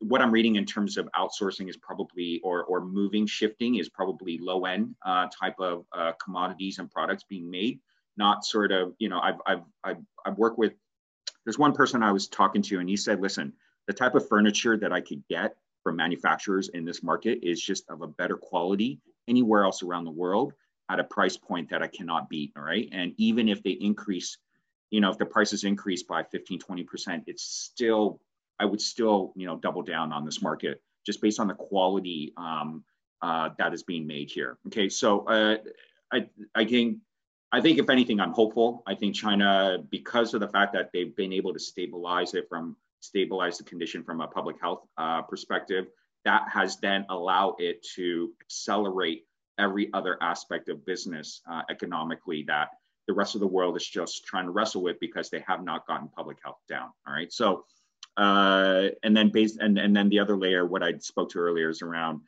what 0.00 0.22
I'm 0.22 0.30
reading 0.30 0.56
in 0.56 0.64
terms 0.64 0.96
of 0.96 1.08
outsourcing 1.14 1.68
is 1.68 1.76
probably, 1.76 2.40
or, 2.42 2.64
or 2.64 2.80
moving, 2.80 3.26
shifting 3.26 3.76
is 3.76 3.88
probably 3.88 4.38
low 4.38 4.64
end 4.64 4.94
uh, 5.04 5.28
type 5.38 5.56
of 5.58 5.84
uh, 5.92 6.12
commodities 6.12 6.78
and 6.78 6.90
products 6.90 7.22
being 7.22 7.50
made, 7.50 7.80
not 8.16 8.44
sort 8.44 8.72
of, 8.72 8.94
you 8.98 9.10
know, 9.10 9.20
I've, 9.20 9.36
I've, 9.46 9.62
I've, 9.84 9.98
I've 10.24 10.38
worked 10.38 10.58
with, 10.58 10.72
there's 11.44 11.58
one 11.58 11.74
person 11.74 12.02
I 12.02 12.12
was 12.12 12.28
talking 12.28 12.62
to 12.62 12.80
and 12.80 12.88
he 12.88 12.96
said, 12.96 13.20
listen, 13.20 13.52
the 13.86 13.92
type 13.92 14.14
of 14.14 14.26
furniture 14.26 14.78
that 14.78 14.92
I 14.92 15.02
could 15.02 15.22
get 15.28 15.54
from 15.82 15.96
manufacturers 15.96 16.70
in 16.70 16.84
this 16.86 17.02
market 17.02 17.40
is 17.42 17.60
just 17.60 17.88
of 17.90 18.00
a 18.00 18.06
better 18.06 18.36
quality 18.36 19.00
anywhere 19.30 19.64
else 19.64 19.82
around 19.82 20.04
the 20.04 20.10
world 20.10 20.52
at 20.90 21.00
a 21.00 21.04
price 21.04 21.36
point 21.36 21.70
that 21.70 21.82
I 21.82 21.86
cannot 21.86 22.28
beat. 22.28 22.52
All 22.56 22.62
right. 22.62 22.88
And 22.92 23.14
even 23.16 23.48
if 23.48 23.62
they 23.62 23.70
increase, 23.70 24.36
you 24.90 25.00
know, 25.00 25.10
if 25.10 25.18
the 25.18 25.26
prices 25.26 25.64
increase 25.64 26.02
by 26.02 26.24
15, 26.24 26.60
20%, 26.60 27.22
it's 27.26 27.44
still 27.44 28.20
I 28.60 28.66
would 28.66 28.80
still, 28.80 29.32
you 29.36 29.46
know, 29.46 29.56
double 29.56 29.82
down 29.82 30.12
on 30.12 30.26
this 30.26 30.42
market 30.42 30.82
just 31.06 31.22
based 31.22 31.40
on 31.40 31.48
the 31.48 31.54
quality 31.54 32.34
um, 32.36 32.84
uh, 33.22 33.48
that 33.58 33.72
is 33.72 33.82
being 33.82 34.06
made 34.06 34.30
here. 34.30 34.58
Okay, 34.66 34.90
so 34.90 35.20
uh, 35.20 35.56
I, 36.12 36.26
I 36.54 36.66
think, 36.66 36.98
I 37.52 37.62
think 37.62 37.78
if 37.78 37.88
anything, 37.88 38.20
I'm 38.20 38.32
hopeful. 38.32 38.82
I 38.86 38.94
think 38.94 39.14
China, 39.14 39.78
because 39.90 40.34
of 40.34 40.40
the 40.40 40.48
fact 40.48 40.74
that 40.74 40.90
they've 40.92 41.16
been 41.16 41.32
able 41.32 41.54
to 41.54 41.58
stabilize 41.58 42.34
it 42.34 42.48
from 42.48 42.76
stabilize 43.00 43.56
the 43.56 43.64
condition 43.64 44.04
from 44.04 44.20
a 44.20 44.26
public 44.26 44.60
health 44.60 44.86
uh, 44.98 45.22
perspective, 45.22 45.86
that 46.24 46.48
has 46.52 46.76
then 46.78 47.06
allowed 47.08 47.56
it 47.58 47.84
to 47.96 48.32
accelerate 48.40 49.26
every 49.58 49.92
other 49.92 50.16
aspect 50.22 50.68
of 50.68 50.84
business 50.86 51.42
uh, 51.50 51.62
economically 51.70 52.44
that 52.46 52.68
the 53.06 53.14
rest 53.14 53.34
of 53.34 53.40
the 53.40 53.46
world 53.46 53.76
is 53.76 53.86
just 53.86 54.24
trying 54.24 54.44
to 54.44 54.50
wrestle 54.50 54.82
with 54.82 54.98
because 55.00 55.30
they 55.30 55.42
have 55.46 55.64
not 55.64 55.86
gotten 55.86 56.08
public 56.08 56.38
health 56.44 56.60
down. 56.68 56.90
All 57.06 57.14
right, 57.14 57.32
so 57.32 57.64
uh, 58.16 58.88
and 59.02 59.16
then 59.16 59.30
based 59.30 59.58
and, 59.60 59.78
and 59.78 59.94
then 59.94 60.08
the 60.08 60.18
other 60.18 60.36
layer, 60.36 60.66
what 60.66 60.82
I 60.82 60.98
spoke 60.98 61.30
to 61.30 61.38
earlier 61.38 61.70
is 61.70 61.82
around 61.82 62.20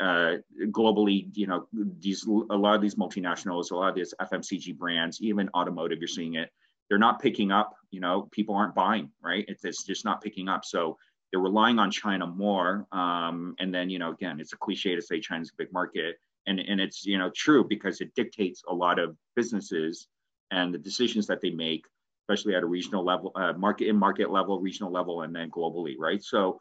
uh, 0.00 0.36
globally, 0.66 1.28
you 1.36 1.46
know, 1.46 1.66
these 1.72 2.24
a 2.24 2.56
lot 2.56 2.76
of 2.76 2.82
these 2.82 2.94
multinationals, 2.94 3.70
a 3.70 3.74
lot 3.74 3.88
of 3.88 3.94
these 3.94 4.14
FMCG 4.20 4.76
brands, 4.76 5.20
even 5.20 5.48
automotive, 5.54 5.98
you're 5.98 6.08
seeing 6.08 6.34
it. 6.34 6.50
They're 6.88 6.98
not 6.98 7.20
picking 7.20 7.50
up. 7.50 7.74
You 7.90 8.00
know, 8.00 8.28
people 8.30 8.54
aren't 8.54 8.74
buying, 8.74 9.10
right? 9.22 9.44
It's, 9.48 9.64
it's 9.64 9.84
just 9.84 10.04
not 10.04 10.22
picking 10.22 10.48
up. 10.48 10.64
So 10.64 10.98
they're 11.30 11.40
relying 11.40 11.78
on 11.78 11.90
China 11.90 12.26
more. 12.26 12.86
Um, 12.92 13.54
and 13.58 13.74
then, 13.74 13.90
you 13.90 13.98
know, 13.98 14.12
again, 14.12 14.40
it's 14.40 14.52
a 14.52 14.56
cliche 14.56 14.94
to 14.94 15.02
say 15.02 15.20
China's 15.20 15.50
a 15.50 15.56
big 15.56 15.72
market, 15.72 16.16
and 16.46 16.58
and 16.60 16.80
it's 16.80 17.04
you 17.04 17.18
know 17.18 17.30
true 17.34 17.64
because 17.68 18.00
it 18.00 18.14
dictates 18.14 18.62
a 18.68 18.74
lot 18.74 18.98
of 18.98 19.16
businesses 19.36 20.08
and 20.50 20.72
the 20.72 20.78
decisions 20.78 21.26
that 21.26 21.40
they 21.40 21.50
make 21.50 21.84
especially 22.28 22.54
at 22.54 22.62
a 22.62 22.66
regional 22.66 23.04
level, 23.04 23.32
uh, 23.36 23.52
market 23.54 23.88
in 23.88 23.96
market 23.96 24.30
level, 24.30 24.60
regional 24.60 24.92
level, 24.92 25.22
and 25.22 25.34
then 25.34 25.50
globally, 25.50 25.94
right? 25.98 26.22
So 26.22 26.60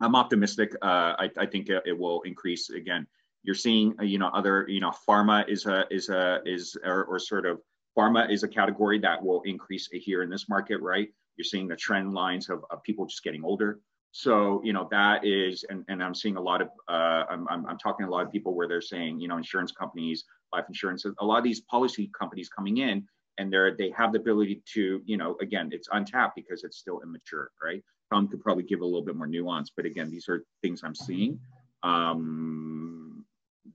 I'm 0.00 0.16
optimistic. 0.16 0.74
Uh, 0.82 1.14
I, 1.18 1.30
I, 1.38 1.46
think 1.46 1.68
it, 1.68 1.96
will 1.96 2.22
increase 2.22 2.70
again. 2.70 3.06
You're 3.42 3.54
seeing, 3.54 3.94
uh, 4.00 4.02
you 4.02 4.18
know, 4.18 4.28
other, 4.28 4.66
you 4.68 4.80
know, 4.80 4.92
pharma 5.08 5.48
is 5.48 5.66
a 5.66 5.84
is 5.90 6.08
a 6.08 6.40
is 6.44 6.76
or, 6.84 7.04
or 7.04 7.18
sort 7.18 7.46
of 7.46 7.60
pharma 7.96 8.30
is 8.30 8.42
a 8.42 8.48
category 8.48 8.98
that 8.98 9.22
will 9.22 9.42
increase 9.42 9.88
here 9.92 10.22
in 10.22 10.30
this 10.30 10.48
market, 10.48 10.80
right? 10.80 11.08
You're 11.40 11.44
seeing 11.44 11.68
the 11.68 11.76
trend 11.76 12.12
lines 12.12 12.50
of, 12.50 12.66
of 12.70 12.82
people 12.82 13.06
just 13.06 13.24
getting 13.24 13.42
older. 13.42 13.80
So, 14.12 14.60
you 14.62 14.74
know, 14.74 14.86
that 14.90 15.24
is, 15.24 15.64
and, 15.70 15.86
and 15.88 16.02
I'm 16.02 16.14
seeing 16.14 16.36
a 16.36 16.40
lot 16.40 16.60
of, 16.60 16.68
uh, 16.86 17.24
I'm, 17.30 17.48
I'm, 17.48 17.64
I'm 17.64 17.78
talking 17.78 18.04
to 18.04 18.10
a 18.10 18.12
lot 18.12 18.26
of 18.26 18.30
people 18.30 18.54
where 18.54 18.68
they're 18.68 18.82
saying, 18.82 19.20
you 19.20 19.28
know, 19.28 19.38
insurance 19.38 19.72
companies, 19.72 20.24
life 20.52 20.66
insurance, 20.68 21.06
a 21.06 21.24
lot 21.24 21.38
of 21.38 21.44
these 21.44 21.62
policy 21.62 22.10
companies 22.18 22.50
coming 22.50 22.76
in 22.76 23.06
and 23.38 23.50
they're, 23.50 23.74
they 23.74 23.90
have 23.96 24.12
the 24.12 24.18
ability 24.18 24.62
to, 24.74 25.00
you 25.06 25.16
know, 25.16 25.34
again, 25.40 25.70
it's 25.72 25.88
untapped 25.92 26.36
because 26.36 26.62
it's 26.62 26.76
still 26.76 27.00
immature, 27.00 27.52
right? 27.64 27.82
Tom 28.12 28.28
could 28.28 28.42
probably 28.42 28.64
give 28.64 28.82
a 28.82 28.84
little 28.84 29.04
bit 29.04 29.16
more 29.16 29.26
nuance, 29.26 29.70
but 29.74 29.86
again, 29.86 30.10
these 30.10 30.28
are 30.28 30.44
things 30.60 30.82
I'm 30.84 30.94
seeing 30.94 31.40
um, 31.82 33.09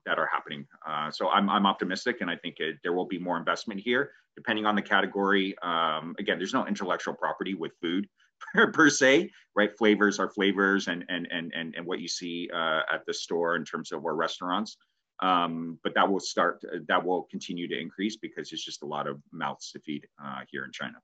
that 0.05 0.19
are 0.19 0.27
happening. 0.31 0.65
Uh, 0.87 1.11
so 1.11 1.29
I'm, 1.29 1.49
I'm 1.49 1.65
optimistic 1.65 2.17
and 2.21 2.29
I 2.29 2.35
think 2.35 2.55
it, 2.59 2.77
there 2.83 2.93
will 2.93 3.07
be 3.07 3.19
more 3.19 3.37
investment 3.37 3.79
here, 3.79 4.11
depending 4.35 4.65
on 4.65 4.75
the 4.75 4.81
category. 4.81 5.55
Um, 5.61 6.15
again, 6.19 6.37
there's 6.37 6.53
no 6.53 6.67
intellectual 6.67 7.13
property 7.13 7.53
with 7.53 7.71
food 7.81 8.07
per, 8.73 8.89
se, 8.89 9.31
right? 9.55 9.77
Flavors 9.77 10.19
are 10.19 10.29
flavors 10.29 10.87
and, 10.87 11.05
and, 11.09 11.27
and, 11.31 11.51
and, 11.55 11.75
and 11.75 11.85
what 11.85 11.99
you 11.99 12.07
see 12.07 12.49
uh, 12.53 12.81
at 12.91 13.05
the 13.07 13.13
store 13.13 13.55
in 13.55 13.65
terms 13.65 13.91
of 13.91 14.05
our 14.05 14.15
restaurants. 14.15 14.77
Um, 15.21 15.79
but 15.83 15.93
that 15.95 16.11
will 16.11 16.19
start, 16.19 16.61
that 16.87 17.05
will 17.05 17.23
continue 17.31 17.67
to 17.69 17.79
increase 17.79 18.17
because 18.17 18.51
it's 18.51 18.63
just 18.63 18.83
a 18.83 18.85
lot 18.85 19.07
of 19.07 19.21
mouths 19.31 19.71
to 19.71 19.79
feed 19.79 20.05
uh, 20.23 20.41
here 20.49 20.65
in 20.65 20.71
China. 20.71 20.95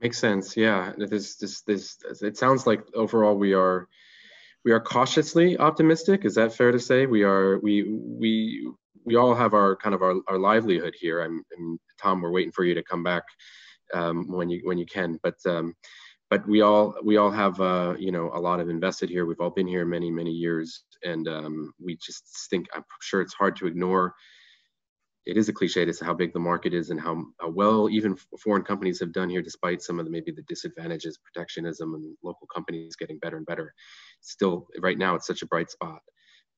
Makes 0.00 0.18
sense. 0.18 0.56
Yeah. 0.56 0.92
This, 0.98 1.36
this, 1.36 1.62
this, 1.62 1.96
it 2.20 2.36
sounds 2.36 2.66
like 2.66 2.82
overall 2.94 3.36
we 3.36 3.54
are, 3.54 3.88
we 4.66 4.72
are 4.72 4.80
cautiously 4.80 5.56
optimistic. 5.58 6.24
Is 6.24 6.34
that 6.34 6.52
fair 6.52 6.72
to 6.72 6.80
say? 6.80 7.06
We 7.06 7.22
are, 7.22 7.60
we, 7.60 7.84
we, 7.84 8.68
we 9.04 9.14
all 9.14 9.32
have 9.32 9.54
our 9.54 9.76
kind 9.76 9.94
of 9.94 10.02
our, 10.02 10.16
our 10.26 10.38
livelihood 10.38 10.94
here. 10.98 11.22
I'm, 11.22 11.44
I'm 11.56 11.78
Tom, 12.02 12.20
we're 12.20 12.32
waiting 12.32 12.50
for 12.50 12.64
you 12.64 12.74
to 12.74 12.82
come 12.82 13.04
back 13.04 13.22
um, 13.94 14.26
when 14.28 14.50
you 14.50 14.62
when 14.64 14.76
you 14.76 14.84
can. 14.84 15.20
But 15.22 15.36
um, 15.46 15.74
but 16.30 16.46
we 16.48 16.62
all 16.62 16.96
we 17.04 17.16
all 17.16 17.30
have 17.30 17.60
uh, 17.60 17.94
you 17.96 18.10
know 18.10 18.32
a 18.34 18.40
lot 18.40 18.58
of 18.58 18.68
invested 18.68 19.08
here. 19.08 19.24
We've 19.24 19.40
all 19.40 19.50
been 19.50 19.68
here 19.68 19.84
many 19.84 20.10
many 20.10 20.32
years, 20.32 20.82
and 21.04 21.28
um, 21.28 21.72
we 21.80 21.96
just 22.04 22.48
think 22.50 22.66
I'm 22.74 22.82
sure 23.00 23.20
it's 23.20 23.34
hard 23.34 23.54
to 23.58 23.68
ignore. 23.68 24.14
It 25.26 25.36
is 25.36 25.48
a 25.48 25.52
cliche 25.52 25.84
to 25.84 26.04
how 26.04 26.14
big 26.14 26.32
the 26.32 26.38
market 26.38 26.72
is 26.72 26.90
and 26.90 27.00
how, 27.00 27.24
how 27.40 27.50
well 27.50 27.90
even 27.90 28.16
foreign 28.38 28.62
companies 28.62 29.00
have 29.00 29.12
done 29.12 29.28
here, 29.28 29.42
despite 29.42 29.82
some 29.82 29.98
of 29.98 30.04
the 30.04 30.10
maybe 30.10 30.30
the 30.30 30.42
disadvantages, 30.42 31.18
protectionism, 31.18 31.94
and 31.94 32.16
local 32.22 32.46
companies 32.46 32.94
getting 32.94 33.18
better 33.18 33.36
and 33.36 33.46
better. 33.46 33.74
Still, 34.20 34.68
right 34.80 34.96
now, 34.96 35.16
it's 35.16 35.26
such 35.26 35.42
a 35.42 35.46
bright 35.46 35.70
spot. 35.70 36.00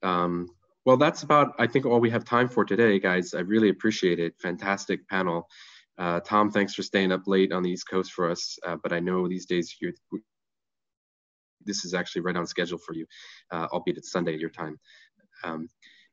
Um, 0.02 0.48
well, 0.84 0.98
that's 0.98 1.22
about 1.22 1.54
I 1.58 1.66
think 1.66 1.86
all 1.86 2.00
we 2.00 2.10
have 2.10 2.24
time 2.24 2.48
for 2.48 2.64
today, 2.64 2.98
guys. 2.98 3.34
I 3.34 3.40
really 3.40 3.70
appreciate 3.70 4.20
it. 4.20 4.34
Fantastic 4.40 5.08
panel. 5.08 5.48
Uh, 5.98 6.20
Tom, 6.20 6.50
thanks 6.50 6.74
for 6.74 6.82
staying 6.82 7.10
up 7.10 7.22
late 7.26 7.52
on 7.52 7.62
the 7.62 7.70
East 7.70 7.88
Coast 7.88 8.12
for 8.12 8.30
us. 8.30 8.56
Uh, 8.64 8.76
but 8.82 8.92
I 8.92 9.00
know 9.00 9.26
these 9.26 9.46
days 9.46 9.74
you're, 9.80 9.92
this 11.64 11.84
is 11.84 11.92
actually 11.92 12.22
right 12.22 12.36
on 12.36 12.46
schedule 12.46 12.78
for 12.78 12.94
you, 12.94 13.04
uh, 13.50 13.66
albeit 13.72 13.98
it's 13.98 14.12
Sunday 14.12 14.34
at 14.34 14.40
your 14.40 14.50
time. 14.50 14.78
Um, 15.42 15.68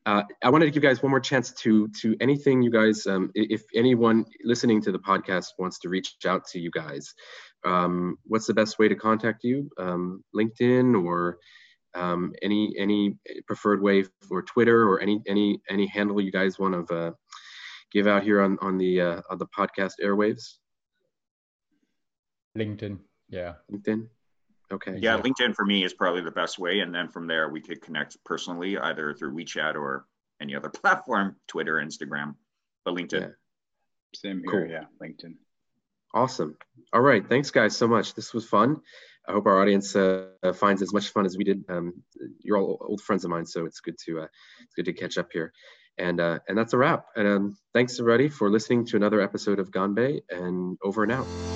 uh, 0.05 0.21
I 0.43 0.49
wanted 0.49 0.65
to 0.65 0.71
give 0.71 0.83
you 0.83 0.89
guys 0.89 1.01
one 1.01 1.09
more 1.09 1.19
chance 1.19 1.51
to 1.51 1.87
to 2.01 2.15
anything 2.21 2.61
you 2.61 2.69
guys, 2.69 3.07
um, 3.07 3.31
if 3.33 3.63
anyone 3.73 4.25
listening 4.43 4.81
to 4.83 4.91
the 4.91 4.99
podcast 4.99 5.47
wants 5.57 5.79
to 5.79 5.89
reach 5.89 6.15
out 6.27 6.45
to 6.47 6.59
you 6.59 6.69
guys, 6.69 7.13
um, 7.65 8.17
what's 8.25 8.45
the 8.45 8.53
best 8.53 8.77
way 8.77 8.87
to 8.87 8.95
contact 8.95 9.43
you? 9.43 9.69
Um, 9.79 10.23
LinkedIn 10.35 11.03
or 11.03 11.39
um, 11.95 12.33
any 12.43 12.75
any 12.77 13.17
preferred 13.47 13.81
way 13.81 14.03
for 14.27 14.43
Twitter 14.43 14.87
or 14.87 15.01
any 15.01 15.21
any 15.27 15.59
any 15.69 15.87
handle 15.87 16.21
you 16.21 16.31
guys 16.31 16.59
want 16.59 16.87
to 16.87 16.95
uh, 16.95 17.11
give 17.91 18.05
out 18.05 18.23
here 18.23 18.41
on 18.41 18.59
on 18.61 18.77
the 18.77 19.01
uh, 19.01 19.21
on 19.31 19.39
the 19.39 19.47
podcast 19.47 19.93
airwaves? 20.03 20.57
LinkedIn. 22.55 22.99
Yeah. 23.29 23.53
LinkedIn. 23.71 24.07
Okay. 24.75 24.97
Yeah, 24.99 25.17
LinkedIn 25.17 25.55
for 25.55 25.65
me 25.65 25.83
is 25.83 25.93
probably 25.93 26.21
the 26.21 26.31
best 26.31 26.59
way, 26.59 26.81
and 26.81 26.93
then 26.93 27.07
from 27.07 27.27
there 27.27 27.49
we 27.49 27.61
could 27.61 27.81
connect 27.81 28.17
personally, 28.25 28.77
either 28.77 29.13
through 29.13 29.33
WeChat 29.33 29.75
or 29.75 30.05
any 30.41 30.55
other 30.55 30.69
platform, 30.81 31.35
Twitter, 31.47 31.75
Instagram, 31.75 32.35
but 32.83 32.93
LinkedIn. 32.93 33.21
Yeah. 33.21 33.27
Same 34.13 34.41
here. 34.43 34.51
Cool. 34.51 34.69
Yeah, 34.69 34.85
LinkedIn. 35.01 35.35
Awesome. 36.13 36.57
All 36.93 37.01
right. 37.01 37.27
Thanks, 37.27 37.51
guys, 37.51 37.75
so 37.75 37.87
much. 37.87 38.13
This 38.13 38.33
was 38.33 38.47
fun. 38.47 38.81
I 39.27 39.31
hope 39.31 39.47
our 39.47 39.61
audience 39.61 39.95
uh, 39.95 40.27
finds 40.55 40.81
as 40.81 40.93
much 40.93 41.09
fun 41.09 41.25
as 41.25 41.37
we 41.37 41.43
did. 41.43 41.63
Um, 41.67 42.03
you're 42.41 42.57
all 42.57 42.77
old 42.81 43.01
friends 43.01 43.25
of 43.25 43.31
mine, 43.31 43.45
so 43.45 43.65
it's 43.65 43.79
good 43.79 43.97
to 44.05 44.21
uh, 44.21 44.27
it's 44.63 44.75
good 44.75 44.85
to 44.85 44.93
catch 44.93 45.17
up 45.17 45.29
here. 45.31 45.51
And 45.97 46.19
uh, 46.19 46.39
and 46.47 46.57
that's 46.57 46.73
a 46.73 46.77
wrap. 46.77 47.05
And 47.15 47.27
um, 47.27 47.57
thanks 47.73 47.99
everybody 47.99 48.29
for 48.29 48.49
listening 48.49 48.85
to 48.87 48.97
another 48.97 49.21
episode 49.21 49.59
of 49.59 49.71
Ganbei 49.71 50.21
and 50.29 50.77
over 50.83 51.03
and 51.03 51.11
out. 51.11 51.54